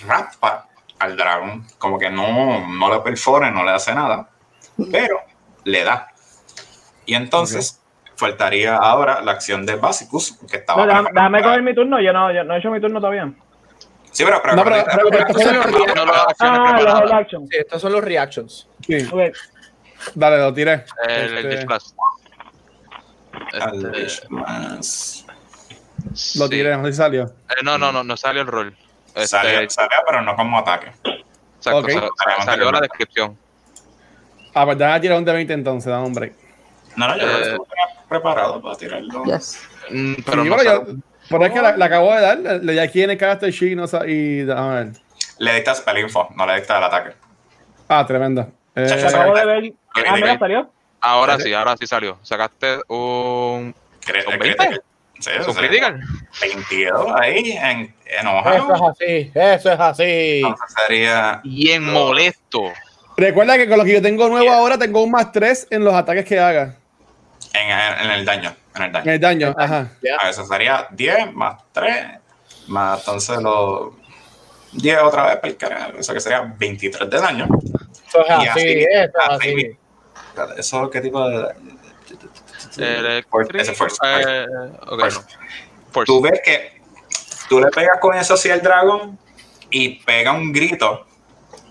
[0.05, 0.67] raspa
[0.99, 1.65] al dragón.
[1.77, 4.29] Como que no, no le perfora, no le hace nada,
[4.91, 5.19] pero
[5.63, 6.07] le da.
[7.05, 7.79] Y entonces
[8.15, 10.85] faltaría ahora la acción de Basicus, que estaba.
[10.85, 12.01] No, déjame, coger mi turno.
[12.01, 13.31] Yo no, yo no he hecho mi turno todavía.
[14.11, 16.69] Sí, pero, pero, No, pero- pero- pero estos son los No, no, no, acciones los
[16.73, 17.01] preparadas.
[17.03, 17.47] hold action.
[17.47, 18.67] Sí, estos son los reactions.
[18.85, 19.35] Sí, Ok.
[20.15, 20.85] Dale, lo tiré.
[21.07, 21.93] El, el Este, Displace.
[23.61, 25.25] Al- Este, más.
[26.35, 26.49] Lo sí.
[26.49, 27.23] tiré, no sé si salió.
[27.49, 28.75] Eh, no, no, no, no salió el rol.
[29.15, 30.91] Este, Salió, salió, pero no como ataque.
[31.57, 31.89] exacto, Ok.
[31.91, 33.37] sal- sal- salió la descripción.
[34.53, 36.33] Ah, pues déjame tirar un de 20 entonces, dame un break.
[36.95, 37.29] No, no, yo Eh.
[37.29, 39.23] lo tenía preparado para tirarlo.
[39.25, 39.61] Yes.
[39.89, 40.95] Mm, pero Sí, no yo- salió.
[41.29, 43.51] pero es que la, la acabo de dar, le, le di aquí en el caster
[43.51, 44.87] sheet no y déjame ver.
[45.39, 47.13] Le diste spell info, no le diste al ataque.
[47.87, 48.49] Ah, tremenda.
[48.75, 49.73] Eh, Chacho, Acabo de ver.
[50.07, 50.71] Ah, mira, salió.
[50.99, 52.17] Ahora sí, ahora sí salió.
[52.23, 53.73] Sacaste un.
[54.05, 54.39] Cre- ¿Son eh, 20?
[54.39, 54.83] critical.
[55.19, 55.99] Sí, ¿Es un critical?
[56.41, 58.75] 22 ahí en, Eso enojado.
[58.75, 60.41] es así, eso es así.
[60.43, 61.41] Entonces sería.
[61.43, 62.71] Bien molesto.
[63.15, 65.93] recuerda que con lo que yo tengo nuevo ahora tengo un más 3 en los
[65.93, 66.75] ataques que haga.
[67.53, 68.53] En, en el daño.
[68.75, 69.11] En el En daño.
[69.11, 69.91] el daño, ajá.
[70.21, 72.05] A eso sería 10 más 3.
[72.67, 73.93] Más entonces los
[74.73, 77.47] 10 otra vez, pues, carajo, eso que sería 23 de daño.
[78.07, 79.49] Eso es Y así, así, eso es así.
[79.53, 79.77] así.
[80.57, 81.47] ¿Eso qué tipo de.?
[82.77, 83.73] El Force- ese
[84.13, 84.45] Eh.
[86.05, 86.81] Tú ves que
[87.49, 89.17] tú le pegas con eso hacia el dragón
[89.69, 91.05] y pega un grito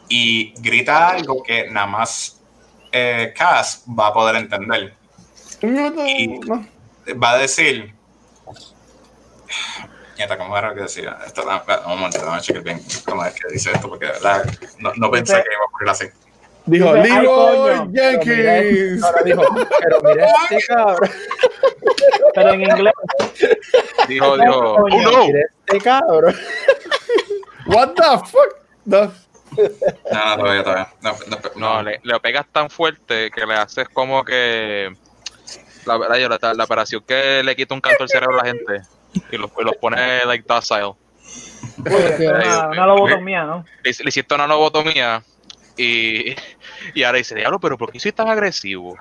[0.09, 2.41] y grita algo que nada más
[2.93, 4.95] eh, Cass va a poder entender.
[5.63, 6.67] No, no, Y- no.
[7.23, 7.95] Va a decir
[10.17, 11.19] Nieta, ¿cómo era lo que decía?
[11.27, 14.45] Esto, un momento, vamos a bien cómo es que dice esto, porque de verdad
[14.79, 16.07] no, no pensé que iba a ocurrir así.
[16.67, 19.03] Dijo, Leroy Jenkins.
[19.05, 19.43] Ahora dijo,
[19.81, 21.11] pero mira este cabrón.
[22.35, 22.93] Pero en inglés.
[24.09, 25.27] Dijo, dijo, oh no.
[25.27, 26.35] Mira este cabrón.
[27.67, 28.57] What the fuck?
[28.85, 29.13] No.
[30.13, 30.89] No, no, todavía, todavía.
[31.03, 34.93] No, no, no le, le, pegas tan fuerte que le haces como que
[35.87, 38.83] la, la, la, operación que le quita un canto al cerebro a la gente
[39.31, 40.95] y los, los pone like docile.
[41.79, 43.65] una, una lobotomía, ¿no?
[43.83, 45.23] Le, le hiciste una lobotomía
[45.77, 46.37] y,
[46.95, 48.97] y ahora dice, diablo, pero ¿por qué soy tan agresivo?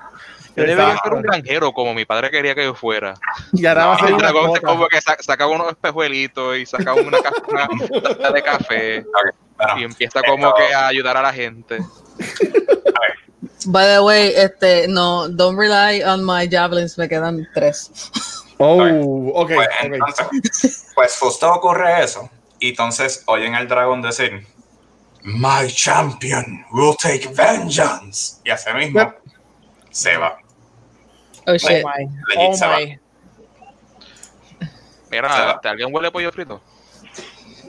[0.56, 3.14] Yo debería ser un granjero como mi padre quería que yo fuera.
[3.52, 6.64] Y ahora va a ser el dragón se como que saca, saca unos espejuelitos y
[6.64, 9.04] saca una taza de café
[9.76, 11.78] y empieza como que a ayudar a la gente.
[13.66, 17.90] By the way, este, no, don't rely on my javelins, me quedan tres.
[18.58, 18.80] Oh,
[19.34, 19.52] ok.
[19.54, 19.90] Pues, okay.
[19.92, 22.30] entonces, pues justo ocurre eso.
[22.60, 24.46] Y entonces oyen al dragón decir,
[25.28, 28.40] My champion will take vengeance.
[28.44, 29.20] Y así mismo Yep.
[29.90, 30.38] se va.
[31.48, 31.84] Oh shit.
[31.84, 32.04] Oh my.
[32.28, 32.76] Legit Oh se va.
[32.78, 32.98] my.
[35.10, 36.60] Mira, ¿te ¿alguien huele pollo frito?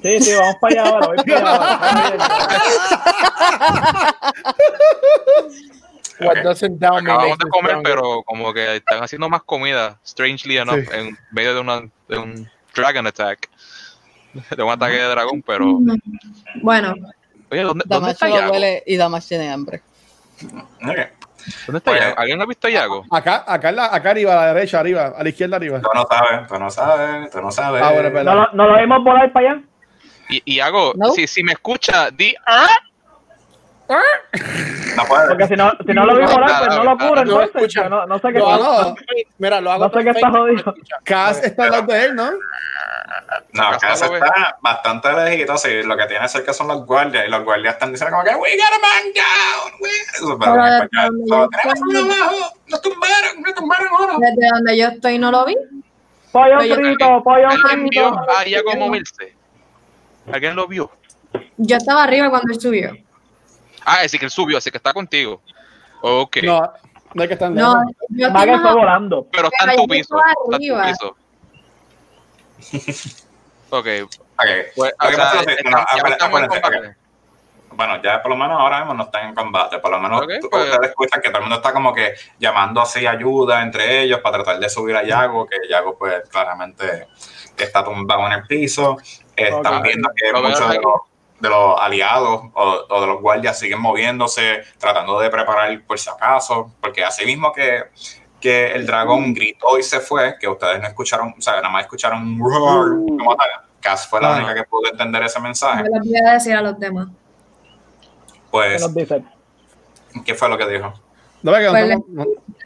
[0.03, 1.07] Sí, sí, vamos para allá ahora.
[1.07, 2.77] Voy para allá ahora.
[6.19, 7.83] What doesn't down Acabamos de me comer, stronger.
[7.95, 10.89] pero como que están haciendo más comida, strangely enough, Sí.
[10.93, 13.49] en medio de, una, de un dragon attack.
[14.55, 15.79] De un ataque de dragón, pero.
[16.61, 16.93] Bueno,
[17.49, 18.51] Oye, ¿dónde, ¿dónde Damash está lo Yago?
[18.51, 19.81] huele y Damash tiene hambre.
[21.65, 21.99] ¿Dónde está Oye.
[22.01, 22.19] Yago?
[22.19, 23.05] ¿Alguien ha visto a Yago?
[23.09, 25.81] Acá, acá, en la- acá arriba, a la derecha, arriba, a la izquierda, arriba.
[25.81, 27.81] Tú no sabes, tú no sabes, tú no sabes.
[27.83, 28.23] Ah, bueno.
[28.23, 29.61] ¿No, lo- ¿No lo vimos volar para allá?
[30.29, 31.11] Y, y Yago, No.
[31.11, 32.35] si, si me escucha, di.
[32.45, 32.67] "Ah".
[33.89, 35.27] No puedes.
[35.29, 37.55] Porque si no, si no lo vimos volar, pues no lo cura No, entonces.
[37.55, 37.89] escucha.
[37.89, 38.95] No, no sé qué pasa.
[39.37, 40.75] mira, lo hago No sé qué está jodido.
[41.03, 42.31] Cass está al lado de él, ¿no?
[43.53, 47.43] No, Cass está bastante lejito, sí, lo que tiene cerca son los guardias, y los
[47.43, 50.71] guardias están diciendo como que we got a man down, we Eso, pero Pero en
[50.71, 54.13] de español, donde "So, yo tenemos estoy- uno abajo, nos tumbaron, nos tumbaron ahora.
[54.19, 55.55] desde donde yo estoy no lo vi.
[56.31, 58.31] Pollo frito, pollo ¿Alguien vio frito.
[58.37, 59.33] a Yago moverse?
[60.31, 60.91] ¿Alguien lo vio?
[61.57, 62.91] Yo estaba arriba cuando él subió.
[63.89, 65.41] Ah, es que él subió, así que está contigo.
[66.01, 66.37] Ok.
[66.43, 66.59] No,
[67.13, 69.27] no hay que estar No, yo Va estoy que más fue a- volando.
[69.31, 70.17] Pero está en tu piso.
[70.17, 71.15] Está en tu piso.
[73.69, 73.85] Ok,
[74.77, 75.83] pues, está-
[76.25, 76.95] acuérdate, combate.
[77.71, 79.79] Bueno, ya por lo menos ahora mismo no están en combate.
[79.79, 82.13] Por lo menos Ok, tú- pues- ustedes escuchan que todo el mundo está como que
[82.39, 87.07] llamando así ayuda entre ellos para tratar de subir a Yago, que Yago pues claramente
[87.57, 88.97] está tumbado en el piso.
[89.35, 91.01] Están viendo que veo muchos de los,
[91.39, 96.09] de los aliados o, o de los guardias siguen moviéndose, tratando de preparar por si
[96.09, 97.83] acaso, porque así mismo que,
[98.39, 101.83] que el dragón gritó y se fue, que ustedes no escucharon, o sea, nada más
[101.83, 103.47] escucharon un roar como tal.
[103.79, 105.83] Cass fue la única que pudo entender ese mensaje.
[105.83, 107.07] Yo les voy a decir a los demás.
[108.33, 108.87] ¿Qué Pues?
[110.25, 110.93] ¿qué fue lo que dijo?
[111.43, 111.97] No, no Pues.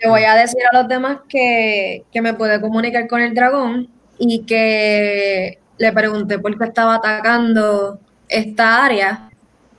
[0.02, 3.90] Le voy a decir a los demás que, que me puede comunicar con el dragón
[4.18, 8.00] y que le pregunté por qué estaba atacando
[8.32, 9.30] esta área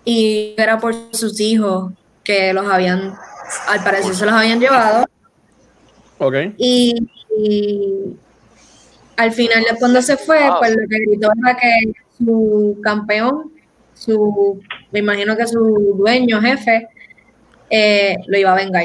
[0.05, 1.93] y era por sus hijos
[2.23, 3.15] que los habían,
[3.69, 5.07] al parecer se los habían llevado
[6.19, 6.35] Ok.
[6.59, 6.95] y,
[7.39, 8.17] y
[9.17, 10.59] al final de cuando se fue, Wow.
[10.59, 13.53] pues lo que gritó era que su campeón,
[13.95, 14.61] su,
[14.91, 16.89] me imagino que su dueño, jefe,
[17.71, 18.85] eh, lo iba a vengar.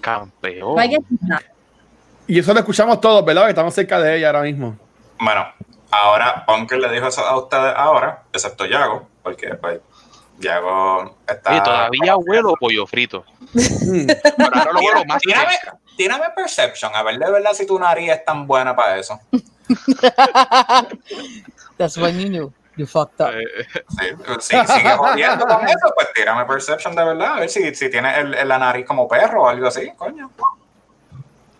[0.00, 0.76] Campeón.
[2.26, 3.44] Y eso lo escuchamos todos, ¿verdad?
[3.44, 4.76] Que estamos cerca de ella ahora mismo.
[5.20, 5.44] Bueno,
[5.92, 9.80] ahora Punker le dijo eso a ustedes ahora, excepto Yago, porque pues
[10.38, 11.52] Yago está.
[11.52, 13.24] Oye, todavía huelo pollo frito.
[13.54, 14.06] Mm.
[14.36, 15.54] Pero ahora lo huelo más Tírame,
[15.96, 19.20] tírame Perception, a ver de verdad si tu nariz es tan buena para eso.
[21.78, 23.32] That's when you knew you fucked up.
[23.34, 23.44] Eh,
[24.40, 27.90] Sí, si sigues jodiendo con eso, pues tírame Perception de verdad, a ver si, si
[27.90, 30.30] tienes el, el- la nariz como perro o algo así, coño.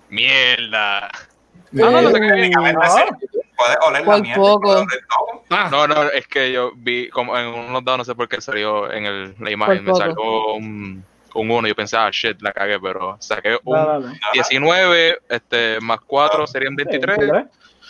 [0.08, 1.10] mierda.
[1.70, 2.16] No, no, no, no.
[2.18, 3.41] sí.
[3.62, 4.42] Puedes oler la mierda.
[4.42, 4.60] poco.
[4.60, 5.42] puedes oler todo.
[5.50, 8.40] Ah, No, no, es que yo vi como en unos dados, no sé por qué
[8.40, 9.98] salió en el, la imagen, Por me poco.
[9.98, 11.68] salió un, un 1.
[11.68, 14.20] Yo pensaba, shit, la cagué, pero saqué un Dale, dale.
[14.32, 17.18] 19 este, más 4 serían 23.
[17.18, 17.44] ¿Ves?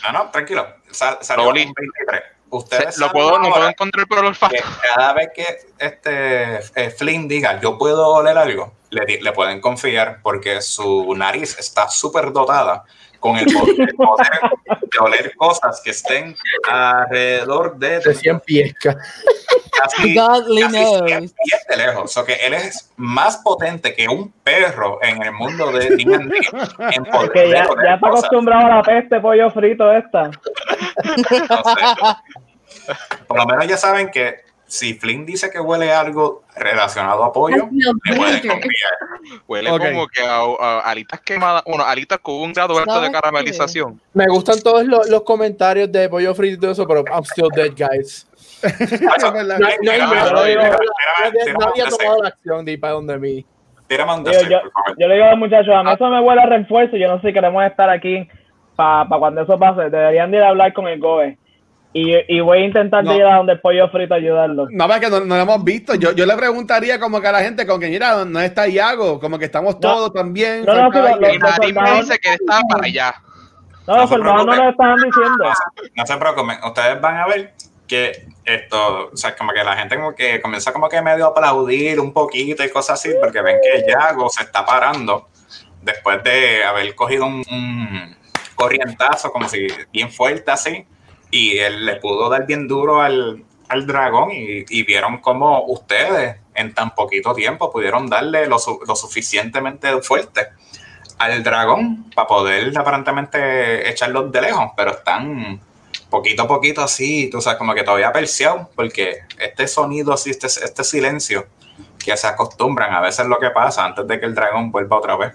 [0.05, 0.67] No, no, tranquilo.
[0.91, 2.23] Sal- salió un 23.
[2.51, 4.55] Ustedes Se- lo puedo, ahora puedo encontrar por el olfato.
[4.95, 5.47] cada vez que
[5.79, 11.59] este eh, Flynn diga yo puedo oler algo, le, le pueden confiar porque su nariz
[11.59, 12.85] está súper dotada
[13.23, 14.29] con el poder, el poder
[14.91, 16.37] de oler cosas que estén
[16.69, 18.75] alrededor de De 100 pies.
[18.75, 18.97] ca-
[19.81, 21.33] casi, Godly casi 100 knows.
[21.45, 22.17] pies de lejos.
[22.17, 26.37] O que él es más potente que un perro en el mundo de D&D
[26.91, 28.25] en poder Que ya, de ya está cosas.
[28.25, 30.31] acostumbrado a la peste pollo frito esta.
[33.29, 34.41] por lo menos ya saben que
[34.73, 38.93] si Flynn dice que huele algo relacionado a pollo, le pueden confiar.
[39.47, 44.01] Huele como que a, alitas quemadas, bueno, alitas con un grado alto de caramelización.
[44.15, 47.51] Me gustan todos los, los comentarios de pollo frito y todo eso, pero I'm still
[47.55, 48.27] dead, guys.
[48.63, 49.09] Nadie
[51.83, 53.45] ha tomado la acción de ir para donde mí.
[53.91, 56.97] Yo, le digo a los muchachos, a mí eso me huele a refuerzo.
[56.97, 58.27] Yo no sé si queremos estar aquí
[58.75, 59.91] para cuando eso pase.
[59.91, 61.37] Deberían de ir a hablar con el GOE.
[61.95, 64.67] Y, y, voy a intentar ir a donde el pollo frito ayudarlo.
[64.71, 65.95] No, que no, no, lo hemos visto.
[65.95, 69.21] Yo, yo le preguntaría como que a la gente, con que mira, no está Iago,
[69.21, 70.65] como que estamos todos también.
[70.65, 73.15] No, no, pero lo, me dice que estaba para allá.
[73.87, 75.45] No, los no lo estaban diciendo.
[75.95, 77.53] No se preocupen, ustedes van a ver
[77.87, 81.29] que esto, o sea, como que la gente como que comienza como que medio a
[81.29, 85.29] aplaudir un poquito y cosas así, porque ven que Yago se está parando
[85.83, 88.17] después de haber cogido un,
[88.55, 90.87] corrientazo como si bien fuerte así,
[91.33, 93.45] y él le pudo dar bien duro al,
[93.87, 100.49] dragón y, vieron como ustedes en tan poquito tiempo pudieron darle lo, lo suficientemente fuerte
[101.19, 105.59] al dragón para poder aparentemente echarlos de lejos, pero están
[106.11, 110.49] poquito a poquito así, tú sabes, como que todavía perseado, porque este sonido así, este,
[110.49, 111.47] este silencio,
[111.99, 115.17] que se acostumbran, a veces lo que pasa antes de que el dragón vuelva otra
[115.17, 115.33] vez.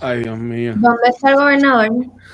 [0.00, 0.74] Ay, Dios mío.
[0.76, 1.88] ¿Dónde está el gobernador?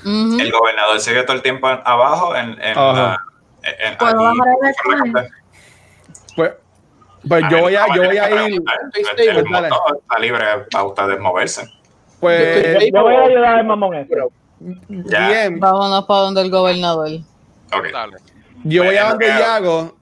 [0.05, 3.19] El gobernador sigue todo el tiempo abajo en, en, la,
[3.63, 5.29] en ¿Puedo bajar el
[6.35, 6.51] Pues,
[7.27, 8.61] pues yo voy a, yo voy a ir.
[8.93, 11.69] está libre para ustedes moverse.
[12.19, 14.15] Pues yo voy a ayudar al mamón este.
[14.59, 15.59] Bien.
[15.59, 17.09] Vámonos para donde el gobernador.
[18.63, 19.97] Yo voy a donde Yago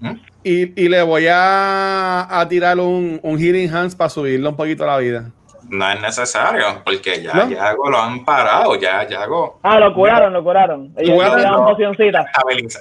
[0.00, 0.12] ¿Mm?
[0.44, 4.84] y, y, le voy a, a tirar un, un Healing Hands para subirle un poquito
[4.86, 5.30] la vida.
[5.68, 9.60] No es necesario, porque ya Yago lo han parado, ya Yago.
[9.62, 10.92] Ah, lo curaron, lo curaron.
[10.96, 11.74] Ellos lo,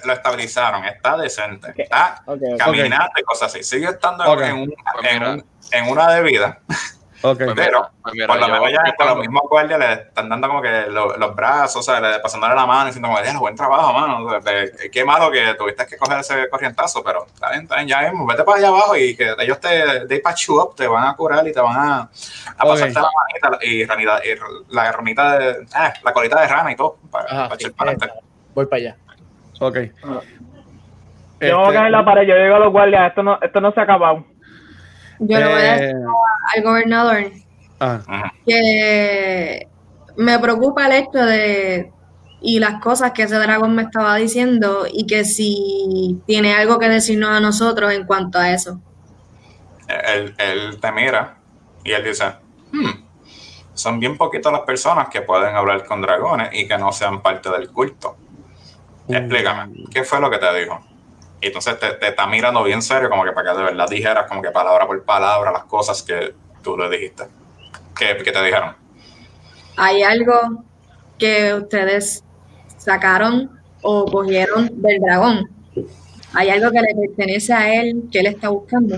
[0.05, 1.73] lo estabilizaron, está decente.
[1.77, 2.23] Está
[2.57, 3.63] caminando y cosas así.
[3.63, 6.59] Sigue estando en, un, en, en, una de vida.
[7.23, 7.45] Okay.
[7.45, 10.61] Pues pero pues por lo menos ya con los mismos guardias le están dando como
[10.61, 14.39] que los brazos, o sea, le, pasándole la mano y diciendo como, buen trabajo, mano.
[14.91, 18.26] qué malo que tuviste que coger ese corrientazo, pero está bien, está bien, ya vemos,
[18.26, 21.15] vete para allá abajo y que ellos te, they patch you up, te van a
[21.15, 22.10] curar y te van a,
[22.57, 23.10] a pasarte la
[23.41, 27.27] manita y, ranita, y la ranita de, eh, la colita de rana y todo, para,
[27.27, 28.19] para echar para adelante.
[28.56, 28.98] Voy para allá.
[29.60, 29.77] Ok.
[31.39, 33.61] Yo voy a caer en la pared, yo digo a los guardias, esto no, esto
[33.61, 34.26] no se ha acabado.
[35.23, 37.31] Yo le voy a decir eh, al gobernador
[37.80, 38.31] ah.
[38.45, 39.68] que
[40.18, 41.91] me preocupa el hecho de
[42.41, 46.89] y las cosas que ese dragón me estaba diciendo y que si tiene algo que
[46.89, 48.81] decirnos a nosotros en cuanto a eso.
[49.88, 51.38] Él, te mira
[51.84, 52.34] y él dice,
[52.72, 53.03] hmm,
[53.76, 57.52] son bien poquitas las personas que pueden hablar con dragones y que no sean parte
[57.52, 58.18] del culto.
[59.07, 59.14] Mm.
[59.14, 60.80] Explícame, ¿qué fue lo que te dijo?
[61.41, 64.43] Y entonces te, está mirando bien serio, como que para que de verdad dijeras, como
[64.43, 67.23] que palabra por palabra, las cosas que tú le dijiste.
[67.97, 68.76] ¿Qué, te dijeron?
[69.76, 70.63] Hay algo
[71.18, 72.23] que ustedes
[72.77, 75.49] sacaron o cogieron del dragón.
[76.34, 78.97] Hay algo que le pertenece a él, que él está buscando.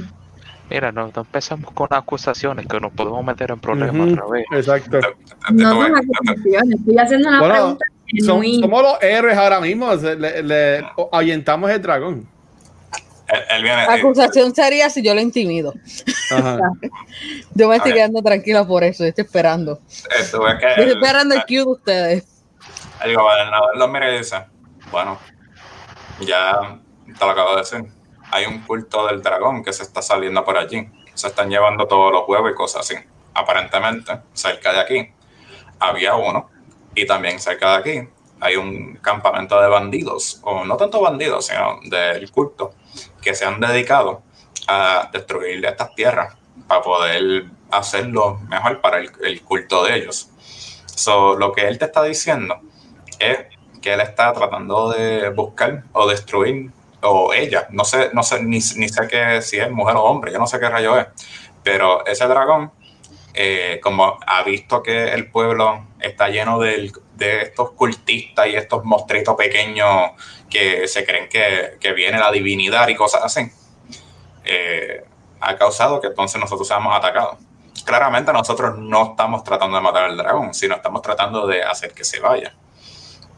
[0.70, 4.46] Mira, no, empezamos con acusaciones que nos podemos meter en problemas otra vez.
[4.52, 5.00] Exacto.
[5.52, 7.86] No son acusaciones, estoy haciendo una pregunta.
[8.22, 12.33] Somos los héroes ahora mismo, le, le ahuyentamos el dragón.
[13.34, 15.74] La acusación sería si yo lo intimido.
[17.56, 19.80] yo me estoy quedando tranquila por eso, estoy esperando.
[19.88, 22.44] estoy esperando el cue de ustedes.
[23.04, 24.38] El gobernador lo mira y dice,
[24.92, 25.20] bueno,
[26.22, 27.86] ya te lo acabo de decir,
[28.32, 30.88] hay un culto del dragón que se está saliendo por allí.
[31.14, 32.96] Se están llevando todos los huevos y cosas así.
[33.34, 35.14] Aparentemente, cerca de aquí,
[35.80, 36.50] había uno.
[36.96, 38.10] Y también cerca de aquí
[38.44, 42.74] hay un campamento de bandidos, o no tanto bandidos, sino del culto,
[43.22, 44.24] que se han dedicado
[44.68, 46.36] a destruir estas tierras
[46.68, 50.30] para poder hacerlo mejor para el, culto de ellos.
[50.86, 52.60] So, lo que él te está diciendo
[53.20, 53.40] es
[53.82, 56.72] que él está tratando de buscar o destruir,
[57.02, 60.32] o ella, no sé, no sé ni, ni sé que si es mujer o hombre,
[60.32, 61.08] yo no sé qué rayo es,
[61.64, 62.72] pero ese dragón,
[63.34, 69.36] eh, como ha visto que el pueblo está lleno de estos cultistas y estos monstruitos
[69.36, 70.12] pequeños
[70.54, 73.52] que se creen que, viene la divinidad y cosas así,
[74.46, 75.04] eh,
[75.42, 77.38] ha causado que entonces nosotros seamos atacados.
[77.84, 82.04] Claramente nosotros no estamos tratando de matar al dragón, sino estamos tratando de hacer que
[82.04, 82.54] se vaya.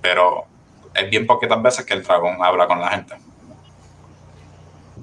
[0.02, 0.46] Pero
[0.94, 3.16] es bien poquitas veces que el dragón habla con la gente.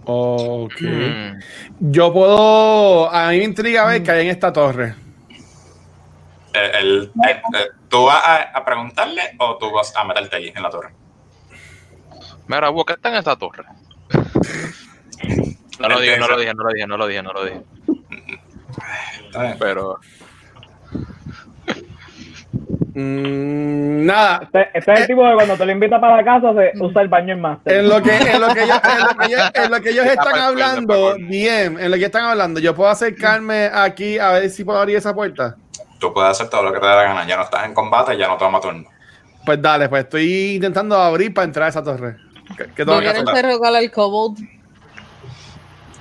[0.04, 0.80] Ok.
[0.80, 1.38] Hmm.
[1.80, 3.12] Yo puedo.
[3.12, 4.94] A mí me intriga ver que hay en esta torre.
[6.52, 7.10] El,
[7.88, 8.22] ¿Tú vas
[8.52, 10.90] a, preguntarle o tú vas a meterte allí en la torre?
[12.46, 13.64] Mira, ¿qué está en esa torre?
[15.78, 17.62] no lo dije, no lo dije, no lo dije, no lo dije, no lo dije.
[19.58, 20.00] Pero.
[22.94, 24.40] Mm, nada.
[24.42, 27.02] Este, este, es el tipo de cuando te lo invita para la casa se usa
[27.02, 27.76] el baño en máster.
[27.78, 28.80] En lo que, en lo que, ellos,
[29.54, 33.70] en lo que ellos, están hablando, bien, en lo que están hablando, yo puedo acercarme
[33.72, 35.56] aquí a ver si puedo abrir esa puerta.
[35.98, 37.26] Tú puedes hacer todo lo que te dé la gana.
[37.26, 38.84] Ya no estás en combate, ya no toma turno.
[39.46, 42.16] Pues dale, pues estoy intentando abrir para entrar a esa torre.
[42.56, 43.46] ¿Qué, qué tengo que hacer?
[43.46, 44.38] el kobold?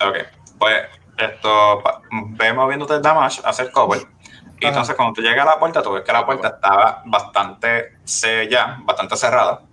[0.03, 0.17] Ok,
[0.57, 0.75] pues
[1.17, 4.01] esto, ve moviéndote el damage, hacer cover.
[4.61, 7.97] Y entonces cuando tú llegas a la puerta, tú ves que la puerta estaba bastante
[8.03, 9.63] sellada, bastante cerrada.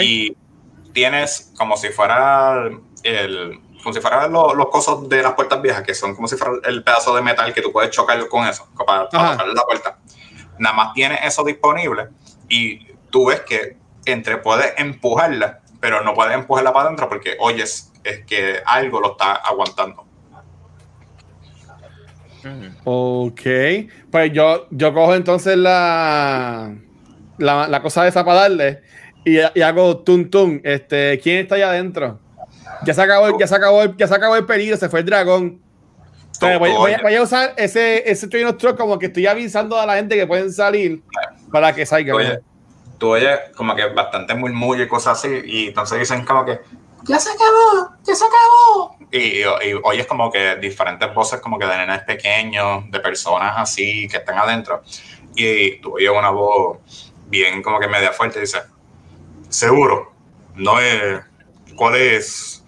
[0.00, 0.36] Y
[0.92, 2.70] tienes como si fuera
[3.02, 6.36] el, como si fueran los, los cosos de las puertas viejas, que son como si
[6.36, 9.98] fuera el pedazo de metal que tú puedes chocar con eso, para, para la puerta.
[10.58, 12.08] Nada más tiene eso disponible
[12.48, 13.76] y tú ves que
[14.06, 19.12] entre puedes empujarla, pero no puedes empujarla para adentro porque oyes es que algo lo
[19.12, 20.06] está aguantando.
[22.84, 23.40] Ok,
[24.10, 26.74] pues yo, yo cojo entonces la,
[27.38, 28.82] la, cosa de esa para darle
[29.24, 30.60] y, hago tum tum.
[30.62, 32.20] Este, ¿Quién está allá adentro?
[32.84, 35.60] Ya se acabó, ya se acabó, ya se acabó el peligro, se fue el dragón.
[36.40, 40.26] voy, a usar ese, ese train truck como que estoy avisando a la gente que
[40.26, 41.02] pueden salir
[41.50, 42.16] para que salgan.
[42.16, 42.38] Oye,
[42.98, 46.60] tú oyes como que bastante murmullo y cosas así, y entonces dicen como que
[47.06, 48.96] ya se acabó, ya se acabó.
[49.10, 54.08] Y, y, oyes como que diferentes voces como que de nenes pequeños, de personas así
[54.08, 54.82] que están adentro.
[55.34, 56.78] Y tú oyes una voz
[57.26, 58.62] bien como que media fuerte y dice,
[59.48, 60.12] seguro,
[60.54, 61.20] no es,
[61.76, 62.64] ¿cuál es,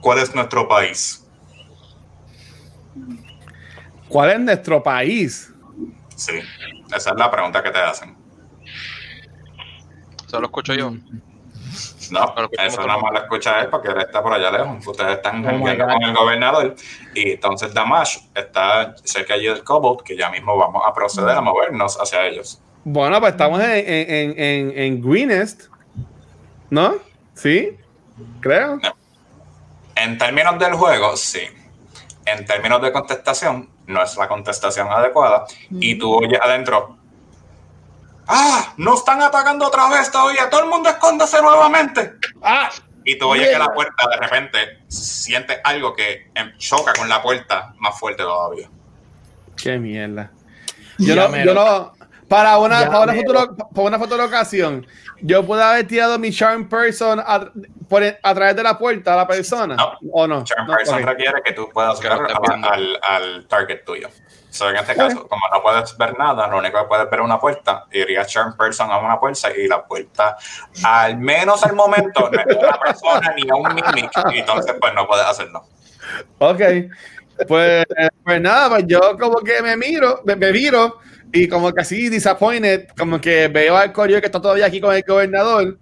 [0.00, 1.26] cuál es nuestro país?
[4.08, 5.52] ¿Cuál es nuestro país?
[6.14, 6.38] Sí,
[6.94, 8.16] esa es la pregunta que te hacen.
[10.26, 10.92] Eso lo escucho yo.
[12.10, 14.86] No, eso nada más lo escucha él porque él está por allá lejos.
[14.86, 16.74] Ustedes están oh con el gobernador
[17.14, 21.40] y entonces Damash está cerca allí del Cobalt, que ya mismo vamos a proceder a
[21.40, 22.60] movernos hacia ellos.
[22.84, 25.64] Bueno, pues estamos en, en, en, en Greenest,
[26.70, 26.96] ¿no?
[27.34, 27.76] ¿Sí?
[28.40, 28.78] Creo.
[29.96, 31.40] En términos del juego, sí.
[32.26, 35.46] En términos de contestación, no es la contestación adecuada.
[35.70, 36.98] Y tú oyes adentro,
[38.26, 38.74] ¡Ah!
[38.76, 40.48] ¡No están atacando otra vez todavía!
[40.50, 42.14] ¡Todo el mundo escóndase nuevamente!
[42.42, 42.70] ¡Ah!
[43.04, 47.22] Y tú oyes que la puerta de repente siente algo que em, choca con la
[47.22, 48.68] puerta más fuerte todavía.
[49.56, 50.30] ¡Qué mierda!
[50.98, 51.93] Yo no, yo no,
[52.28, 54.86] para una, para una, futuro, para una fotolocación,
[55.20, 57.50] yo puedo haber tirado mi Charm Person a,
[57.88, 59.76] por, a través de la puerta a la persona.
[59.76, 60.44] No, ¿O no?
[60.44, 64.08] Charm Person requiere que tú puedas ver al, al target tuyo.
[64.54, 67.24] So, en este caso, como no puedes ver nada, lo único que puedes ver es
[67.24, 70.36] una puerta, iría Charm Person a una puerta y la puerta,
[70.84, 74.94] al menos al momento, no es una persona ni a un mimic, y entonces pues
[74.94, 75.64] no puedes hacerlo.
[76.38, 76.60] Ok,
[77.48, 77.84] pues,
[78.22, 81.00] pues nada, pues yo como que me miro, me, me miro
[81.34, 84.94] y como que así disappointed, como que veo al corio que está todavía aquí con
[84.94, 85.78] el gobernador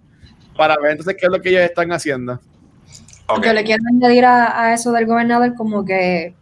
[0.57, 2.41] para ver entonces qué es lo que ellos están haciendo.
[3.27, 3.49] Okay.
[3.49, 6.35] Yo le quiero añadir a, a eso del gobernador como que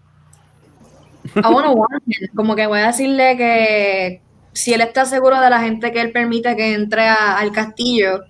[2.36, 4.22] como que voy a decirle que
[4.54, 8.24] si él está seguro de la gente que él permite que entre al castillo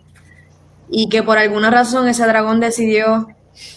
[0.89, 3.27] y que por alguna razón ese dragón decidió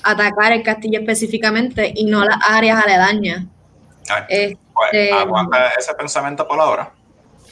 [0.03, 3.45] atacar el castillo específicamente y no las áreas aledañas.
[4.29, 6.93] Este, pues, aguanta ese pensamiento por ahora,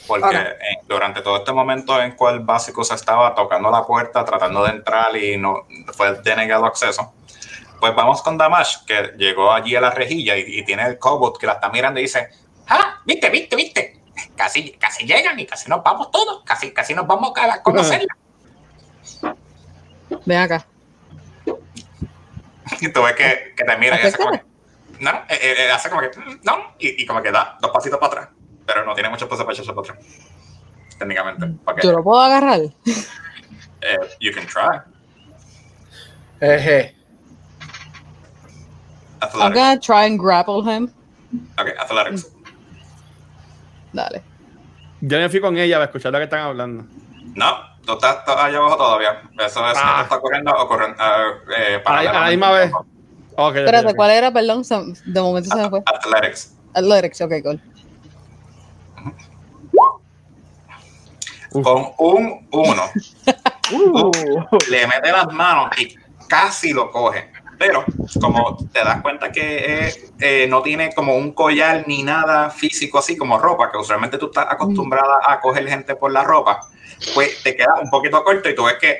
[0.07, 0.57] porque
[0.87, 5.15] durante todo este momento en cual Básico se estaba tocando la puerta, tratando de entrar
[5.15, 7.13] y no fue denegado acceso,
[7.79, 11.47] pues vamos con Damash, que llegó allí a la rejilla y, tiene el cobot que
[11.47, 12.29] la está mirando y dice,
[12.67, 14.01] ah, viste, viste, viste,
[14.35, 18.15] casi, casi llegan y casi nos vamos todos, casi, casi nos vamos a conocerla.
[20.25, 20.65] Ven acá.
[22.79, 24.41] Y tú ves que, que te mira y hace como que,
[24.99, 26.11] no, eh, eh, eh, hace como que,
[26.43, 28.29] no, y, como que da dos pasitos para atrás,
[28.65, 30.05] pero no tiene mucho espacio para echarse para atrás,
[30.97, 31.47] técnicamente.
[31.83, 32.61] ¿Yo lo puedo agarrar?
[34.19, 34.79] you can try.
[36.41, 36.93] Eh,
[39.23, 39.41] Athletics.
[39.41, 40.91] I'm gonna try and grapple him.
[41.57, 42.27] Ok, athletics.
[43.93, 44.21] Dale.
[45.01, 46.85] Yo me fui con ella a escuchar lo que están hablando.
[47.35, 49.21] No, tú estás allá abajo todavía.
[49.39, 50.01] Eso es, ah.
[50.03, 50.97] está corriendo o corriendo.
[51.57, 52.71] Eh, para a, la misma vez.
[53.35, 54.31] Okay, Espérate, ¿cuál era?
[54.31, 54.63] Perdón,
[55.05, 55.83] de momento se me fue.
[55.85, 56.55] Athletics.
[56.73, 57.61] Athletics, ok, cool.
[61.61, 62.91] Con un 1,
[64.69, 65.95] le mete las manos y
[66.27, 67.31] casi lo coge
[67.63, 67.85] pero
[68.19, 72.99] como te das cuenta que eh, eh, no tiene como un collar ni nada físico
[72.99, 76.59] así como ropa, que usualmente tú estás acostumbrada a coger gente por la ropa,
[77.13, 78.99] pues te queda un poquito corto y tú ves que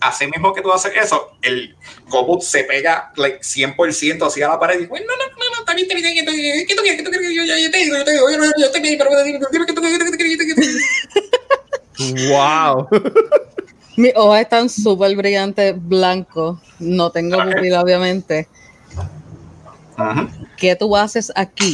[0.00, 1.74] así mismo que tú haces eso, el
[2.10, 5.74] Cobot se pega like, 100% hacia la pared y dice, no, no, no, no, está
[5.74, 6.66] bien, está bien, ¿qué tú quieres?
[6.66, 7.34] ¿Qué tú quieres?
[7.34, 9.72] Yo, yo te digo, yo te digo, yo, yo, yo te digo, pero dime que
[9.72, 11.21] tú quieres.
[11.98, 12.88] Wow.
[13.96, 16.58] Mis ojos están súper brillantes, blancos.
[16.78, 17.44] No tengo Ok.
[17.52, 18.48] pupila, obviamente.
[19.96, 20.28] Ajá.
[20.56, 21.72] ¿Qué tú haces aquí?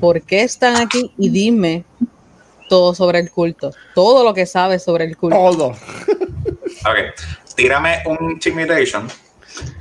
[0.00, 1.12] ¿Por qué están aquí?
[1.18, 1.84] Y dime
[2.68, 3.70] todo sobre el culto.
[3.94, 5.36] Todo lo que sabes sobre el culto.
[5.36, 5.72] Todo.
[6.84, 6.96] Ok,
[7.56, 9.08] tírame un intimidation,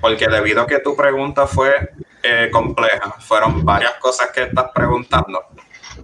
[0.01, 1.71] porque debido a que tu pregunta fue
[2.23, 5.43] eh, compleja, fueron varias cosas que estás preguntando.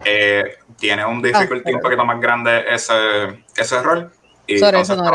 [0.05, 0.43] Eh,
[0.83, 2.93] tiene un difficulty Ah, un poquito más grande ese,
[3.55, 4.11] ese rol.
[4.45, 5.11] Y Sorry, entonces eso no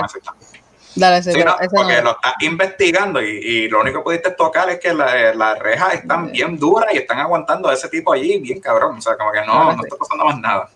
[0.94, 2.02] Dale, Sí, no, no porque era.
[2.02, 5.92] lo estás investigando y, y lo único que pudiste tocar es que la- las rejas
[5.94, 8.96] están bien duras y están aguantando a ese tipo allí bien cabrón.
[8.96, 10.70] O sea, como que no, Ahora no está pasando más nada.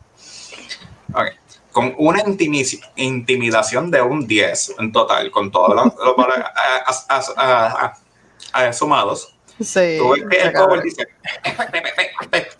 [1.14, 1.26] Ok.
[1.72, 6.44] Con una intimi- intimidación de un 10 en total, con todos los, los valores
[8.76, 10.74] sumados, Sí, tú ves que el acabó.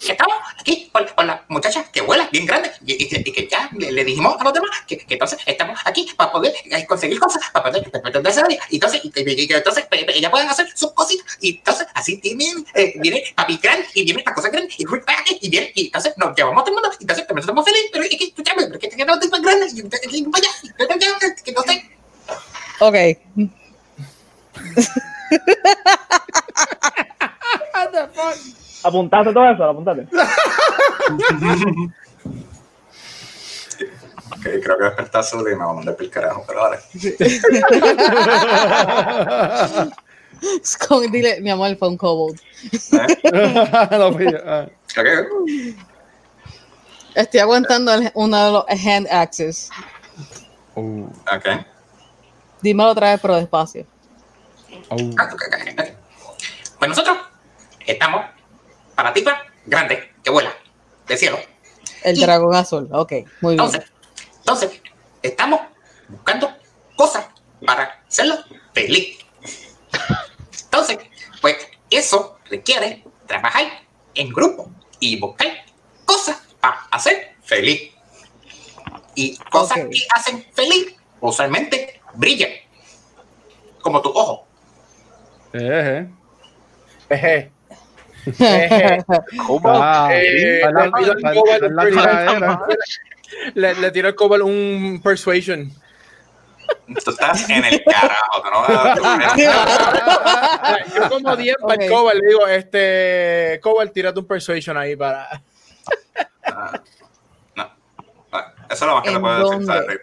[0.08, 3.48] Estamos aquí con, con la muchacha que vuela bien grande y, y que- y que
[3.48, 6.86] ya le, le dijimos a los demás que, que entonces estamos aquí para poder eh,
[6.86, 8.62] conseguir cosas, para poder defenderse de ella.
[8.70, 11.38] Y entonces, y, y- y que entonces pe- pe- ellas pueden hacer sus cositas.
[11.40, 15.38] Y entonces, así tienen, eh, viene papi grande y viene para cosas grandes y aquí
[15.40, 15.72] y viene.
[15.74, 16.96] Y entonces nos llevamos a todo el mundo.
[16.98, 17.90] Y entonces también estamos felices.
[17.92, 19.66] Pero es que, escúchame, pero es que no estoy más grande.
[20.10, 21.90] Y vaya, y entonces, que no sé.
[22.80, 22.96] Ok.
[28.84, 30.06] Apuntaste todo eso, apuntaste.
[34.32, 36.78] Ok, creo que despertar su y me va a mandar el carajo, pero vale.
[40.88, 42.40] Con- dile, mi amor, fue un kobold.
[42.92, 43.06] ¿Eh?
[44.44, 44.66] Ah.
[44.98, 45.06] Ok.
[47.14, 49.70] Estoy aguantando el- uno de los hand axes.
[50.74, 51.46] Ok.
[52.60, 53.86] Dímelo otra vez, pero despacio.
[54.90, 55.42] Ah, ok.
[56.78, 57.16] Pues nosotros
[57.86, 58.24] estamos
[58.94, 60.52] para tipa grande que vuela
[61.06, 61.38] del cielo.
[62.02, 62.88] El dragón azul.
[62.92, 63.64] Ok, muy bien.
[63.64, 63.92] Entonces,
[64.38, 64.82] entonces
[65.22, 65.60] estamos
[66.08, 66.52] buscando
[66.96, 67.26] cosas
[67.64, 68.36] para hacerlo
[68.72, 69.18] feliz.
[70.64, 70.98] Entonces,
[71.40, 71.56] pues
[71.90, 73.64] eso requiere trabajar
[74.14, 75.48] en grupo y buscar
[76.04, 77.92] cosas para hacer feliz.
[79.14, 82.50] Y cosas que hacen feliz usualmente brillan.
[83.82, 84.46] Como tu ojo.
[85.52, 86.08] Eh,
[87.08, 87.18] Eje.
[87.28, 87.52] Eje.
[89.64, 91.20] Ah, Eh, le tiro el
[93.64, 95.70] el el cover un persuasion.
[97.04, 98.42] Tú estás en el carajo.
[98.50, 101.96] no vas a- Yo como 10 para el Ok.
[101.98, 105.42] cover le digo, este, cover, tírate un persuasion ahí para...
[106.44, 106.72] Ah,
[107.56, 107.70] no.
[108.32, 110.00] Ah, Eso es lo más que te ¿En puedo decir.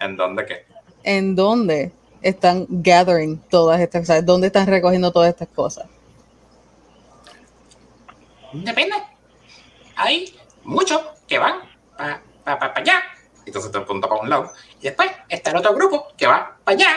[0.00, 0.66] ¿En dónde qué?
[1.02, 4.24] ¿En dónde están gathering todas estas cosas?
[4.26, 5.86] ¿Dónde están recogiendo todas estas cosas?
[8.62, 8.94] Depende.
[9.96, 11.60] Hay muchos que van
[11.96, 13.02] para allá.
[13.46, 14.52] Entonces te apunta para un lado.
[14.80, 16.88] Y después está el otro grupo que va para allá.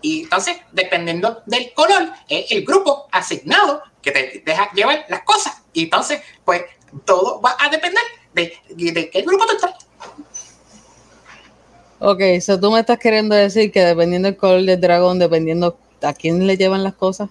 [0.00, 5.62] Y entonces, dependiendo del color, es el grupo asignado que te deja llevar las cosas.
[5.72, 6.62] Y entonces, pues,
[7.04, 8.02] todo va a depender
[8.34, 9.86] de, de qué grupo tú estás.
[12.00, 16.12] Ok, so tú me estás queriendo decir que dependiendo del color del dragón, dependiendo a
[16.12, 17.30] quién le llevan las cosas.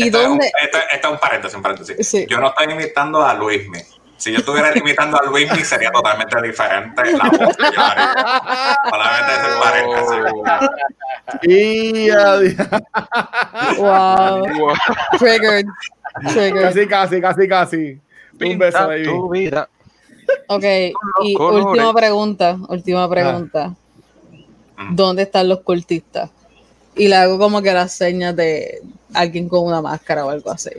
[0.00, 0.04] ok.
[0.04, 0.52] ¿Y Esto es un- dónde?
[0.62, 2.08] Esto, esto es un paréntesis, un paréntesis.
[2.08, 2.26] Sí.
[2.28, 3.78] Yo no estoy imitando a Luismi.
[4.16, 8.76] Si yo estuviera imitando a Luismi, sería totalmente diferente la voz que yo haría.
[8.90, 10.70] Solamente es un paréntesis.
[11.42, 12.54] y adiós.
[13.78, 14.58] Wow.
[14.58, 14.74] Wow.
[15.18, 15.66] Triggered.
[16.32, 16.62] Triggered.
[16.62, 18.00] Casi, casi, casi, casi.
[18.32, 19.04] Un Pinta beso, baby.
[19.04, 19.68] tu vida.
[20.48, 20.64] Ok,
[21.22, 23.68] y última pregunta, última pregunta.
[24.76, 24.94] Mm.
[24.94, 26.30] ¿Dónde están los cultistas?
[26.98, 28.82] Y le hago como que las señas de
[29.14, 30.70] alguien con una máscara o algo así.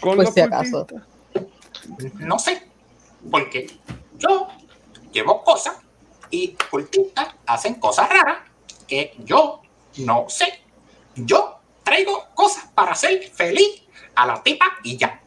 [0.00, 0.86] Con Pues si acaso.
[2.14, 2.62] No sé,
[3.30, 3.70] porque
[4.18, 4.48] yo
[5.12, 5.76] llevo cosas
[6.30, 8.38] y cultistas hacen cosas raras
[8.86, 9.60] que yo
[9.98, 10.60] no sé.
[11.14, 13.82] Yo traigo cosas para hacer feliz
[14.14, 15.20] a la tipa y ya.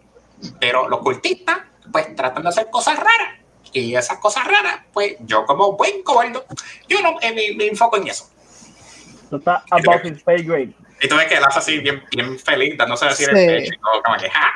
[0.59, 1.59] Pero los cultistas,
[1.91, 3.39] pues tratan de hacer cosas raras.
[3.73, 6.45] Y esas cosas raras, pues yo como buen cobardo,
[6.89, 8.29] yo no eh, me, me enfoco en eso.
[9.31, 10.73] Eso está above his pay grade.
[11.01, 13.29] Y tú ves que él hace así bien, bien feliz, dándose así sí.
[13.29, 14.51] el pecho y todo, como que ¡ja!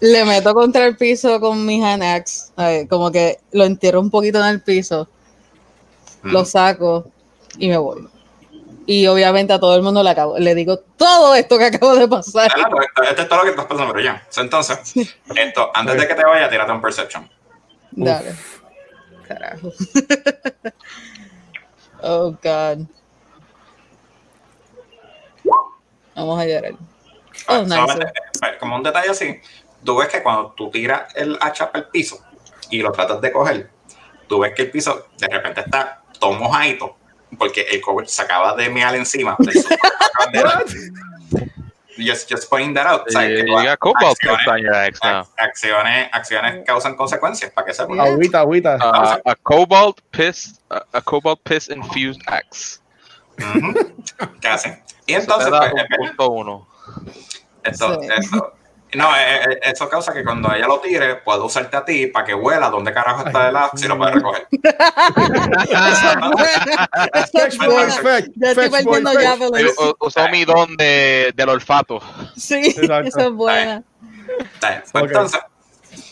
[0.00, 4.40] Le meto contra el piso con mi hand axe, como que lo entierro un poquito
[4.40, 5.08] en el piso,
[6.22, 6.32] mm.
[6.32, 7.10] lo saco
[7.56, 8.06] y me voy.
[8.84, 12.06] Y obviamente a todo el mundo le, acabo, le digo todo esto que acabo de
[12.06, 12.52] pasar.
[12.52, 14.22] Claro, esto, esto, es todo lo que estás pasando, pero ya.
[14.36, 14.78] Entonces,
[15.34, 17.26] esto, antes de que te vaya, tírate un perception.
[17.92, 18.34] Dale.
[19.26, 19.72] Carajo.
[22.06, 22.86] oh, God.
[26.14, 26.72] Vamos a llorar.
[27.48, 28.02] Oh, nice.
[28.02, 29.40] Eh, como un detalle así,
[29.84, 32.18] tú ves que cuando tú tiras el hacha al piso
[32.70, 33.70] y lo tratas de coger,
[34.26, 36.96] tú ves que el piso de repente está todo mojadito
[37.38, 39.36] porque el cover se acaba de mear encima.
[41.96, 43.06] just, just pointing that out.
[43.08, 45.00] acciones,
[45.36, 48.76] acciones, acciones, causan consecuencias para que se Agüita, agüita.
[48.76, 52.80] Uh, a cobalt piss, a, a cobalt piss infused axe.
[54.40, 54.82] ¿Qué hacen?
[55.06, 56.68] Y entonces, pues, punto uno.
[57.62, 58.08] Esto, sí.
[58.16, 58.55] esto,
[58.96, 62.24] no, eh, eh, eso causa que cuando ella lo tire, puede usarte a ti para
[62.24, 64.46] que huela dónde carajo está el axe y lo puede recoger.
[70.00, 72.00] Usó mi don de, del olfato.
[72.36, 73.82] Sí, eso es buena.
[74.92, 75.40] Pues entonces,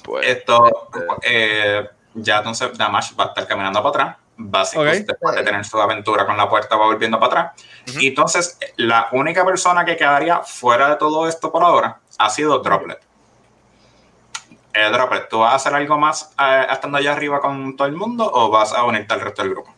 [0.03, 0.89] pues, esto,
[1.23, 5.81] eh, ya entonces Damash va a estar caminando para atrás básicos después de tener su
[5.81, 7.65] aventura con la puerta va volviendo para atrás.
[8.01, 12.59] Y entonces, la única persona que quedaría fuera de todo esto por ahora ha sido
[12.59, 13.01] Droplet.
[14.73, 17.95] Eh, Droplet, ¿tú vas a hacer algo más eh, estando allá arriba con todo el
[17.95, 19.73] mundo o vas a unirte al resto del grupo?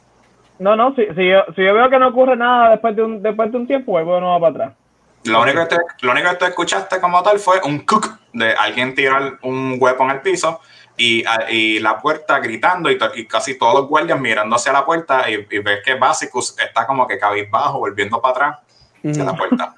[0.58, 3.22] No, no, si, si, yo, si yo veo que no ocurre nada después de un,
[3.22, 4.72] después de un tiempo, vuelvo de nuevo para atrás.
[5.24, 8.54] Lo único, que te, lo único que tú escuchaste como tal fue un cook de
[8.54, 10.60] alguien tirar un huevo en el piso
[10.96, 15.28] y, y, la puerta gritando y, y, casi todos los guardias mirando hacia la puerta
[15.30, 18.58] y, y, ves que Basicus está como que cabizbajo volviendo para atrás
[19.02, 19.74] de la puerta.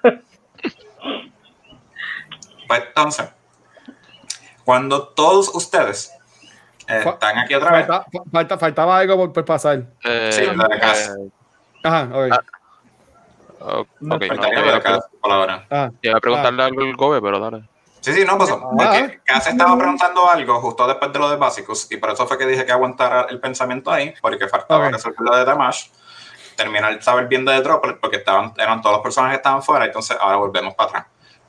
[2.69, 3.29] pues entonces,
[4.65, 6.13] cuando todos ustedes
[6.87, 7.87] eh, están aquí otra vez.
[8.33, 9.83] Falta, faltaba algo por, por pasar.
[10.05, 11.15] Eh, sí, la de casa.
[11.19, 11.31] eh,
[11.85, 12.33] Ajá, ok.
[13.61, 15.67] Ah, ok, no, casa por ahora.
[15.71, 17.69] Ah, Iba a preguntarle algo al Gobe, pero dale.
[18.01, 18.61] Sí, sí, no pasó.
[18.77, 22.39] Porque Cass estaba preguntando algo justo después de lo de básicos y por eso fue
[22.39, 24.93] que dije que aguantara el pensamiento ahí, porque faltaba Ok.
[24.93, 25.89] resolver lo de Damash,
[26.57, 29.85] terminar el saber bien de Droplet, porque estaban, eran todos los personajes que estaban fuera,
[29.85, 31.07] entonces ahora volvemos para atrás.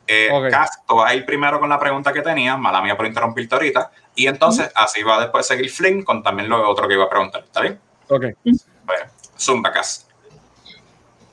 [0.07, 0.27] Eh.
[0.49, 3.53] Cass, tú vas a ir primero con la pregunta que tenía, mala mía por interrumpirte
[3.55, 7.09] ahorita, y entonces así va después seguir Flynn con también lo otro que iba a
[7.09, 7.79] preguntar, ¿está bien?
[8.09, 8.25] ok.
[8.85, 9.05] Bueno,
[9.37, 10.07] Zumba, Cass.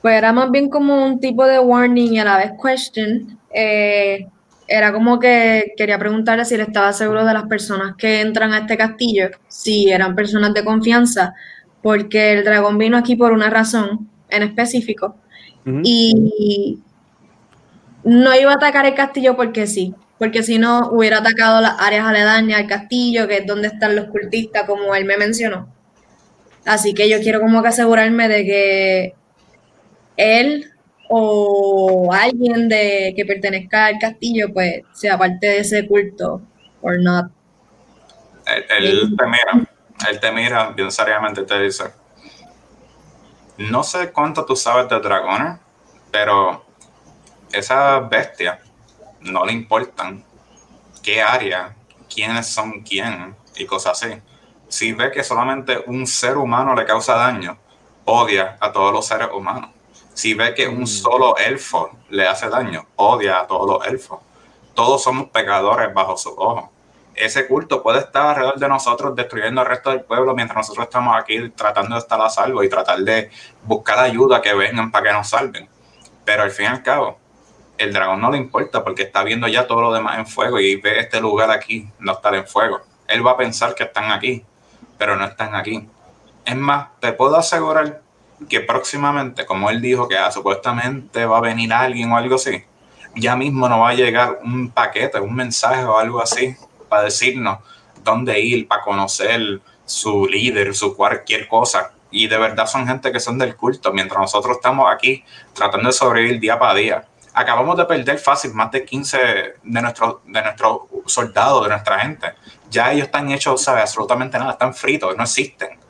[0.01, 3.39] Pues era más bien como un tipo de warning y a la vez question.
[3.51, 4.27] Eh,
[4.67, 8.59] era como que quería preguntarle si él estaba seguro de las personas que entran a
[8.59, 11.33] este castillo, si eran personas de confianza,
[11.81, 15.15] porque el dragón vino aquí por una razón en específico
[15.83, 16.79] y
[18.03, 22.05] no iba a atacar el castillo porque sí, porque si no hubiera atacado las áreas
[22.05, 25.67] aledañas al castillo, que es donde están los cultistas, como él me mencionó.
[26.65, 29.13] Así que yo quiero como que asegurarme de que
[30.17, 30.71] él
[31.09, 36.41] o alguien de que pertenezca al castillo, pues sea parte de ese culto,
[36.81, 37.31] or not.
[38.45, 39.69] Él, te mira,
[40.09, 41.85] él te mira bien seriamente y te dice,
[43.57, 45.59] no sé cuánto tú sabes de dragones,
[46.11, 46.65] pero
[47.51, 48.59] esas bestias
[49.21, 50.23] no le importan
[51.03, 51.75] qué área,
[52.13, 54.21] quiénes son quién y cosas así.
[54.69, 57.57] Si ve que solamente un ser humano le causa daño,
[58.05, 59.71] odia a todos los seres humanos.
[60.17, 64.19] Si ve que un solo elfo le hace daño, odia a todos los elfos.
[64.73, 66.71] Todos somos pecadores bajo su ojo.
[67.13, 71.15] Ese culto puede estar alrededor de nosotros destruyendo al resto del pueblo mientras nosotros estamos
[71.15, 73.29] aquí tratando de estar a salvo y tratar de
[73.61, 75.69] buscar ayuda que vengan para que nos salven.
[76.25, 77.19] Pero al fin y al cabo,
[77.77, 80.77] el dragón no le importa porque está viendo ya todo lo demás en fuego y
[80.77, 82.81] ve este lugar aquí no estar en fuego.
[83.07, 84.43] Él va a pensar que están aquí,
[84.97, 85.87] pero no están aquí.
[86.43, 88.01] Es más, te puedo asegurar
[88.49, 92.63] que próximamente, como él dijo que ah, supuestamente va a venir alguien o algo así,
[93.15, 96.55] ya mismo nos va a llegar un paquete, un mensaje o algo así
[96.87, 97.59] para decirnos
[98.03, 101.91] dónde ir, para conocer su líder, su cualquier cosa.
[102.11, 105.23] Y de verdad son gente que son del culto, mientras nosotros estamos aquí
[105.53, 107.05] tratando de sobrevivir día para día.
[107.33, 109.17] Acabamos de perder fácil más de 15
[109.63, 110.41] de nuestros de
[111.05, 112.33] soldados, de nuestra gente.
[112.69, 113.83] Ya ellos están hechos, ¿sabes?
[113.83, 115.86] Absolutamente nada, están fritos, no existen.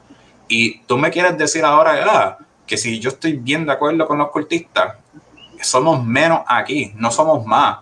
[0.47, 4.17] Y tú me quieres decir ahora ah, que si yo estoy bien de acuerdo con
[4.17, 4.95] los cultistas,
[5.61, 7.79] somos menos aquí, no somos más.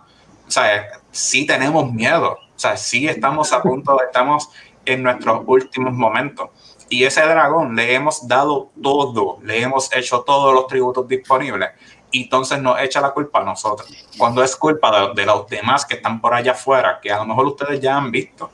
[0.47, 2.31] O sea, sí tenemos miedo.
[2.33, 4.49] O sea, sí estamos a punto, estamos
[4.85, 6.49] en nuestros últimos momentos.
[6.89, 11.69] Y ese dragón le hemos dado todo, le hemos hecho todos los tributos disponibles.
[12.11, 13.89] y entonces nos echa la culpa a nosotros.
[14.17, 17.47] Cuando es culpa de, los demás que están por allá afuera, que a lo mejor
[17.47, 18.49] ustedes ya han visto.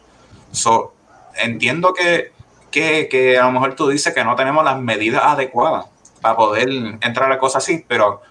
[0.52, 0.94] So,
[1.36, 2.32] entiendo que,
[2.72, 5.88] que, que a lo mejor tú dices que no tenemos las medidas adecuadas
[6.22, 6.70] para poder
[7.02, 8.22] entrar a cosas así, pero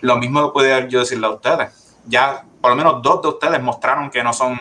[0.00, 1.96] lo mismo lo yo decirle a ustedes.
[2.06, 4.58] Ya por lo menos dos de ustedes mostraron que no son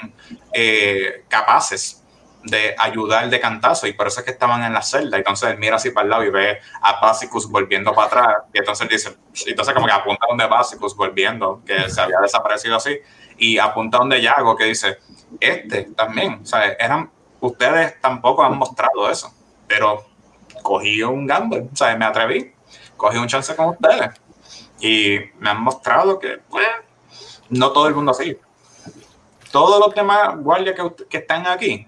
[0.54, 2.04] eh, capaces
[2.44, 5.18] de ayudar de cantazo y por eso es que estaban en la celda.
[5.18, 8.60] Entonces él mira así para el lado y ve a Basicus volviendo para atrás y
[8.60, 9.18] entonces dice,
[9.48, 13.00] entonces como que apunta donde Basicus volviendo, que se había desaparecido así,
[13.38, 15.00] y apunta donde Yago que dice,
[15.40, 17.10] este también, o sea, eran,
[17.48, 19.34] ustedes tampoco han mostrado eso,
[19.68, 20.06] pero
[20.62, 22.54] cogí un gamble, o sea, me atreví,
[22.98, 24.10] cogí un chance con ustedes
[24.80, 26.68] y me han mostrado que, pues,
[27.50, 28.38] no todo el mundo así.
[29.52, 31.88] Todos los demás guardias que, que están aquí,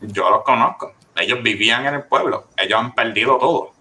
[0.00, 0.94] yo los conozco.
[1.16, 2.46] Ellos vivían en el pueblo.
[2.56, 3.72] Ellos han perdido todo.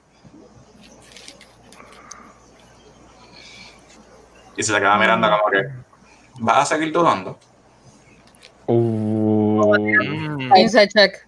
[4.58, 5.70] Y se le queda mirando como que,
[6.40, 7.40] ¿vas a seguir dudando?
[8.68, 9.19] Uh,
[10.58, 11.28] insight check.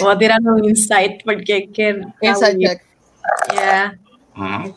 [0.00, 2.82] Vamos a tirar un insight porque que insight check.
[3.52, 3.98] Yeah.
[4.34, 4.72] Mm,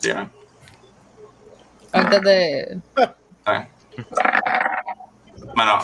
[1.92, 2.80] Antes de.
[5.54, 5.78] Bueno,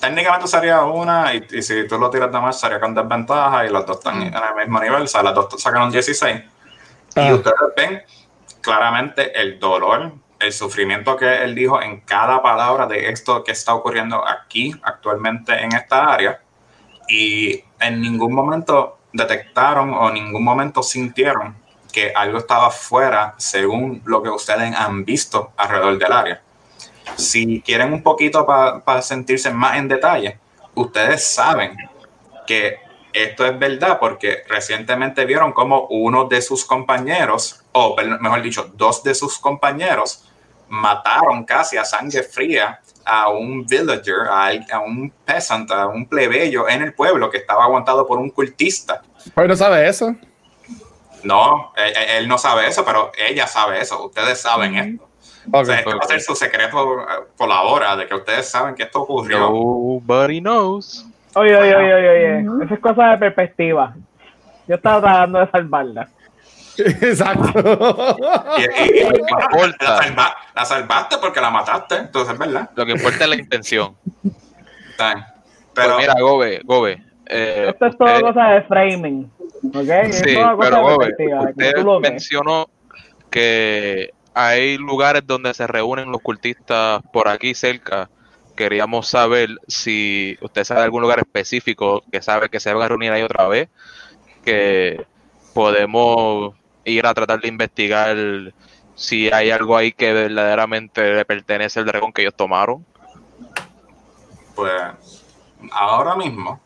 [0.00, 3.86] técnicamente sería una, y, si tú lo tiras de más, sería con desventaja, y los
[3.86, 6.36] dos están en el mismo nivel, o sea, las dos sacaron 16.
[6.36, 7.34] Y ah.
[7.34, 8.02] ustedes ven
[8.60, 13.74] claramente el dolor, el sufrimiento que él dijo en cada palabra de esto que está
[13.74, 16.40] ocurriendo aquí actualmente en esta área.
[17.08, 21.56] Y en ningún momento detectaron o en ningún momento sintieron
[21.92, 26.42] que algo estaba fuera según lo que ustedes han visto alrededor del área
[27.16, 30.38] si quieren un poquito para sentirse más en detalle,
[30.74, 31.76] ustedes saben
[32.46, 32.78] que
[33.12, 39.02] esto es verdad porque recientemente vieron como uno de sus compañeros, o mejor dicho, dos
[39.02, 40.27] de sus compañeros,
[40.68, 46.82] mataron casi a sangre fría a un villager, a, un peasant, a un plebeyo en
[46.82, 49.02] el pueblo que estaba aguantado por un cultista.
[49.34, 50.14] ¿Pero no sabe eso?
[51.24, 54.06] No, él, e, él, no sabe eso, pero ella sabe eso.
[54.06, 55.08] Ustedes saben esto.
[55.50, 57.04] O sea, este va a ser su secreto eh,
[57.36, 59.38] por la hora de que ustedes saben que esto ocurrió.
[59.38, 61.06] Nobody knows.
[61.34, 62.64] Oye, oye, oye, oye, oye.
[62.64, 63.94] Esa es cosa de perspectiva.
[64.66, 66.08] Yo estaba tratando de salvarla.
[67.02, 68.16] Exacto.
[68.58, 72.70] Y, lo que importa, la, salvaste porque la mataste, entonces es verdad.
[72.74, 73.96] Lo que importa es la intención.
[74.96, 75.24] Pero,
[75.74, 77.02] pues mira, Gobe, Gobe.
[77.26, 79.30] Eh, Esto es todo cosa de framing.
[79.74, 80.12] ¿Ok?
[80.12, 81.14] Sí, pero Gobe,
[81.48, 82.68] usted mencionó
[83.30, 88.08] que hay lugares donde se reúnen los cultistas por aquí cerca.
[88.56, 92.88] Queríamos saber si usted sabe de algún lugar específico que sabe que se van a
[92.88, 93.68] reunir ahí otra vez,
[94.44, 95.06] que
[95.54, 96.54] podemos
[96.88, 98.16] ir a tratar de investigar
[98.94, 102.84] si hay algo ahí que verdaderamente le pertenece al dragón que ellos tomaron.
[104.54, 104.72] Pues
[105.70, 106.60] ahora mismo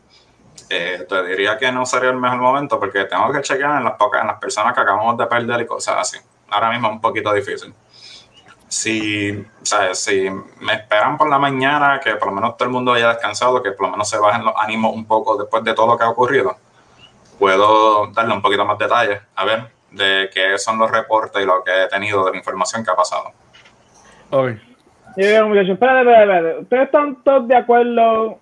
[0.69, 3.93] eh, te diría que no sería el mejor momento porque tengo que chequear en las
[3.93, 6.17] pocas, en las personas que acabamos de perder y cosas así
[6.53, 7.73] ahora mismo es un poquito difícil.
[8.67, 9.45] Si,
[9.93, 10.29] si
[10.59, 13.71] me esperan por la mañana, que por lo menos todo el mundo haya descansado, que
[13.71, 16.09] por lo menos se bajen los ánimos un poco después de todo lo que ha
[16.09, 16.57] ocurrido,
[17.37, 21.63] puedo darle un poquito más detalles, a ver, de qué son los reportes y lo
[21.63, 23.31] que he tenido de la información que ha pasado.
[24.31, 24.51] Ok.
[25.15, 26.59] Yo muchachos, espérate, espérate, espérate.
[26.61, 28.39] ¿Ustedes están todos de acuerdo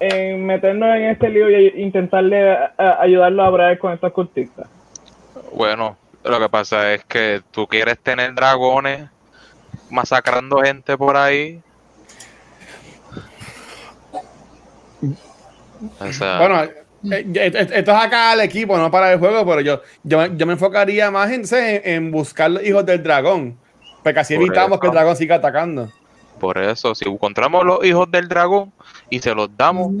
[0.00, 2.68] en meternos en este lío y intentarle eh,
[3.00, 4.66] ayudarlo a hablar con estos cultistas?
[5.52, 9.10] Bueno, lo que pasa es que tú quieres tener dragones
[9.90, 11.62] masacrando gente por ahí.
[16.38, 16.62] bueno,
[17.10, 21.30] esto es acá al equipo, no para el juego, pero yo, yo, me enfocaría más
[21.30, 23.58] en, en, buscar los hijos del dragón,
[24.02, 25.90] porque así evitamos que el dragón siga atacando.
[26.38, 28.72] Por eso, si encontramos los hijos del dragón
[29.10, 29.92] y se los damos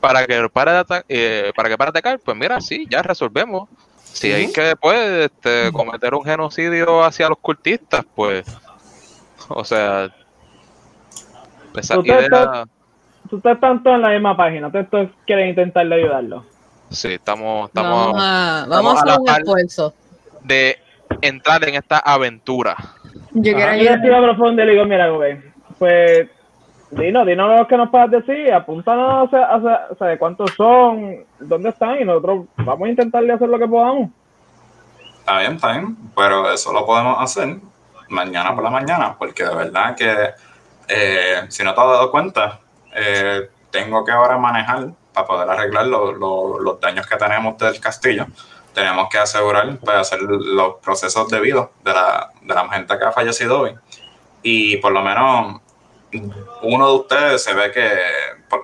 [0.00, 3.68] para que para de eh, para que para atacar, pues mira, sí, ya resolvemos.
[4.02, 4.98] Si hay que después
[5.30, 8.46] este, cometer un genocidio hacia los cultistas, pues,
[9.48, 10.10] o sea,
[11.76, 12.66] esa ¿Usted idea...
[13.30, 16.44] Ustedes están todos en la misma página, ustedes quieren intentar ayudarlo.
[16.90, 19.94] Sí, estamos, estamos, vamos a, vamos a hacer un esfuerzo.
[20.42, 20.78] De
[21.20, 22.76] entrar en esta aventura.
[23.32, 24.00] Yo quiero ayudar.
[24.00, 25.40] profundo y le digo, mira, güey,
[25.78, 26.28] pues
[26.90, 32.04] Dinos, dinos lo que nos puedas decir, apúntanos a, a, cuántos son, dónde están y
[32.04, 34.10] nosotros vamos a intentarle hacer lo que podamos.
[35.18, 37.56] Está bien, está bien, pero eso lo podemos hacer
[38.08, 40.14] mañana por la mañana, porque de verdad que
[40.86, 42.60] eh, si no te has dado cuenta,
[42.96, 48.26] eh, tengo que ahora manejar para poder arreglar los daños que tenemos del castillo,
[48.72, 53.12] tenemos que asegurar pues, hacer los procesos debidos de la, de la gente que ha
[53.12, 53.74] fallecido hoy.
[54.42, 55.60] Y por lo menos
[56.62, 57.90] uno de ustedes se ve que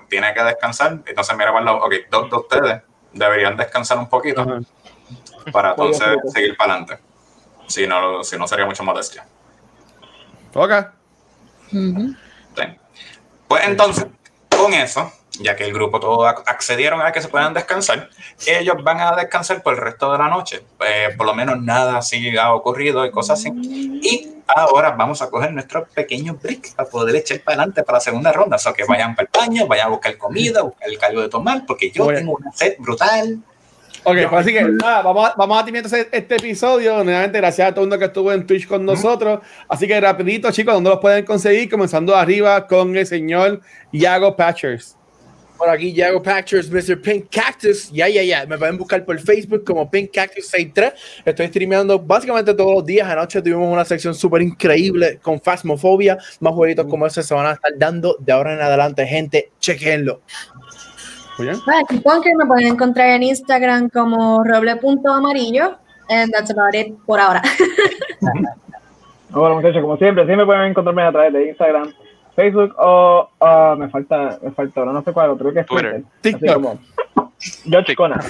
[0.09, 2.81] tiene que descansar, entonces mira, bueno, ok, dos de ustedes
[3.11, 4.45] deberían descansar un poquito
[5.51, 6.99] para entonces seguir para adelante.
[7.67, 9.25] Si no, si no sería mucha modestia.
[10.53, 10.71] Ok.
[13.47, 14.07] Pues entonces,
[14.63, 15.11] con eso,
[15.41, 18.09] ya que el grupo todo accedieron a que se puedan descansar,
[18.47, 20.63] ellos van a descansar por el resto de la noche.
[20.87, 23.51] Eh, por lo menos nada así ha ocurrido y cosas así.
[23.53, 28.01] Y ahora vamos a coger nuestro pequeño break para poder echar para adelante para la
[28.01, 28.55] segunda ronda.
[28.55, 31.27] O sea, que vayan para el baño, vayan a buscar comida, buscar el caldo de
[31.27, 33.43] tomar, porque yo tengo una sed brutal.
[34.05, 37.03] Ok, pues así que nada, vamos a, vamos a terminar este episodio.
[37.05, 39.39] Nuevamente, gracias a todo el mundo que estuvo en Twitch con nosotros.
[39.69, 41.69] Así que rapidito, chicos, ¿dónde los pueden conseguir?
[41.69, 43.61] Comenzando arriba con el señor
[43.93, 44.97] Yago Patchers.
[45.57, 47.01] Por aquí, Yago Patchers, Mr.
[47.01, 47.89] Pink Cactus.
[47.91, 48.45] Ya, ya, ya.
[48.45, 50.93] Me pueden buscar por Facebook como Pink Cactus 63.
[51.23, 53.07] Estoy streameando básicamente todos los días.
[53.07, 56.17] Anoche tuvimos una sección súper increíble con Phasmophobia.
[56.41, 59.51] Más jueguitos como ese se van a estar dando de ahora en adelante, gente.
[59.61, 60.21] Chequenlo.
[61.37, 65.77] Bueno, que me pueden encontrar en Instagram como roble.amarillo.
[66.09, 67.41] And that's about it por ahora.
[69.29, 71.93] bueno, muchachos, como siempre, siempre pueden encontrarme a través de Instagram,
[72.35, 76.03] Facebook o uh, me falta, me falta ahora, no sé cuál, creo que es Twitter.
[76.21, 76.49] Twitter.
[76.49, 76.79] Así como
[77.63, 78.21] George Conan.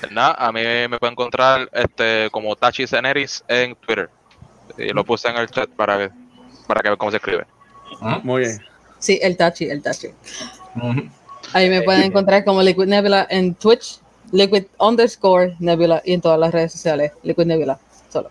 [0.00, 4.08] Pues nada, a mí me pueden encontrar este, como Tachi Ceneris en Twitter.
[4.76, 6.12] Y lo puse en el chat para,
[6.68, 7.44] para que vean cómo se escribe.
[8.22, 8.60] Muy bien.
[9.00, 10.08] Sí, el Tachi, el Tachi.
[11.52, 14.00] Ahí me pueden encontrar como Liquid Nebula en Twitch,
[14.32, 17.78] Liquid underscore Nebula y en todas las redes sociales, Liquid Nebula,
[18.10, 18.30] solo.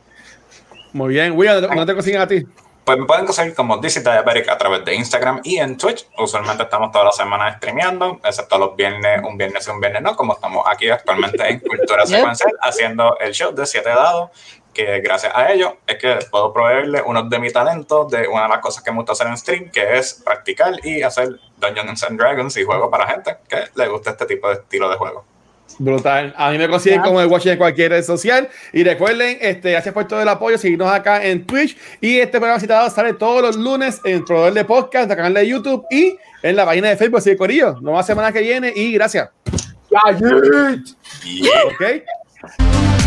[0.93, 2.45] Muy bien, William, ¿no te consiguen a ti?
[2.85, 6.07] Pues me pueden conseguir como DC Diabetic a través de Instagram y en Twitch.
[6.18, 10.15] Usualmente estamos todas las semanas streameando, excepto los viernes, un viernes y un viernes no,
[10.15, 14.30] como estamos aquí actualmente en Cultura Secuencial haciendo el show de siete dados
[14.77, 18.49] que gracias a ello es que puedo proveerle uno de mis talentos de una de
[18.49, 22.19] las cosas que me gusta hacer en stream, que es practicar y hacer Dungeons and
[22.19, 25.25] Dragons y juego para gente que le gusta este tipo de estilo de juego.
[25.79, 26.34] Brutal.
[26.38, 28.49] A mí me consiguen como el Watch en cualquier red social.
[28.73, 30.57] Y recuerden, este, gracias por todo el apoyo.
[30.57, 31.77] Seguirnos acá en Twitch.
[32.01, 35.17] Y este programa citado sale todos los lunes en el proveedor de podcast, en el
[35.17, 37.19] canal de YouTube y en la página de Facebook.
[37.19, 37.73] Así de Corillo.
[37.73, 39.29] Nos vemos la semana que viene y gracias.
[39.89, 40.84] Yeah.
[41.65, 43.06] Ok.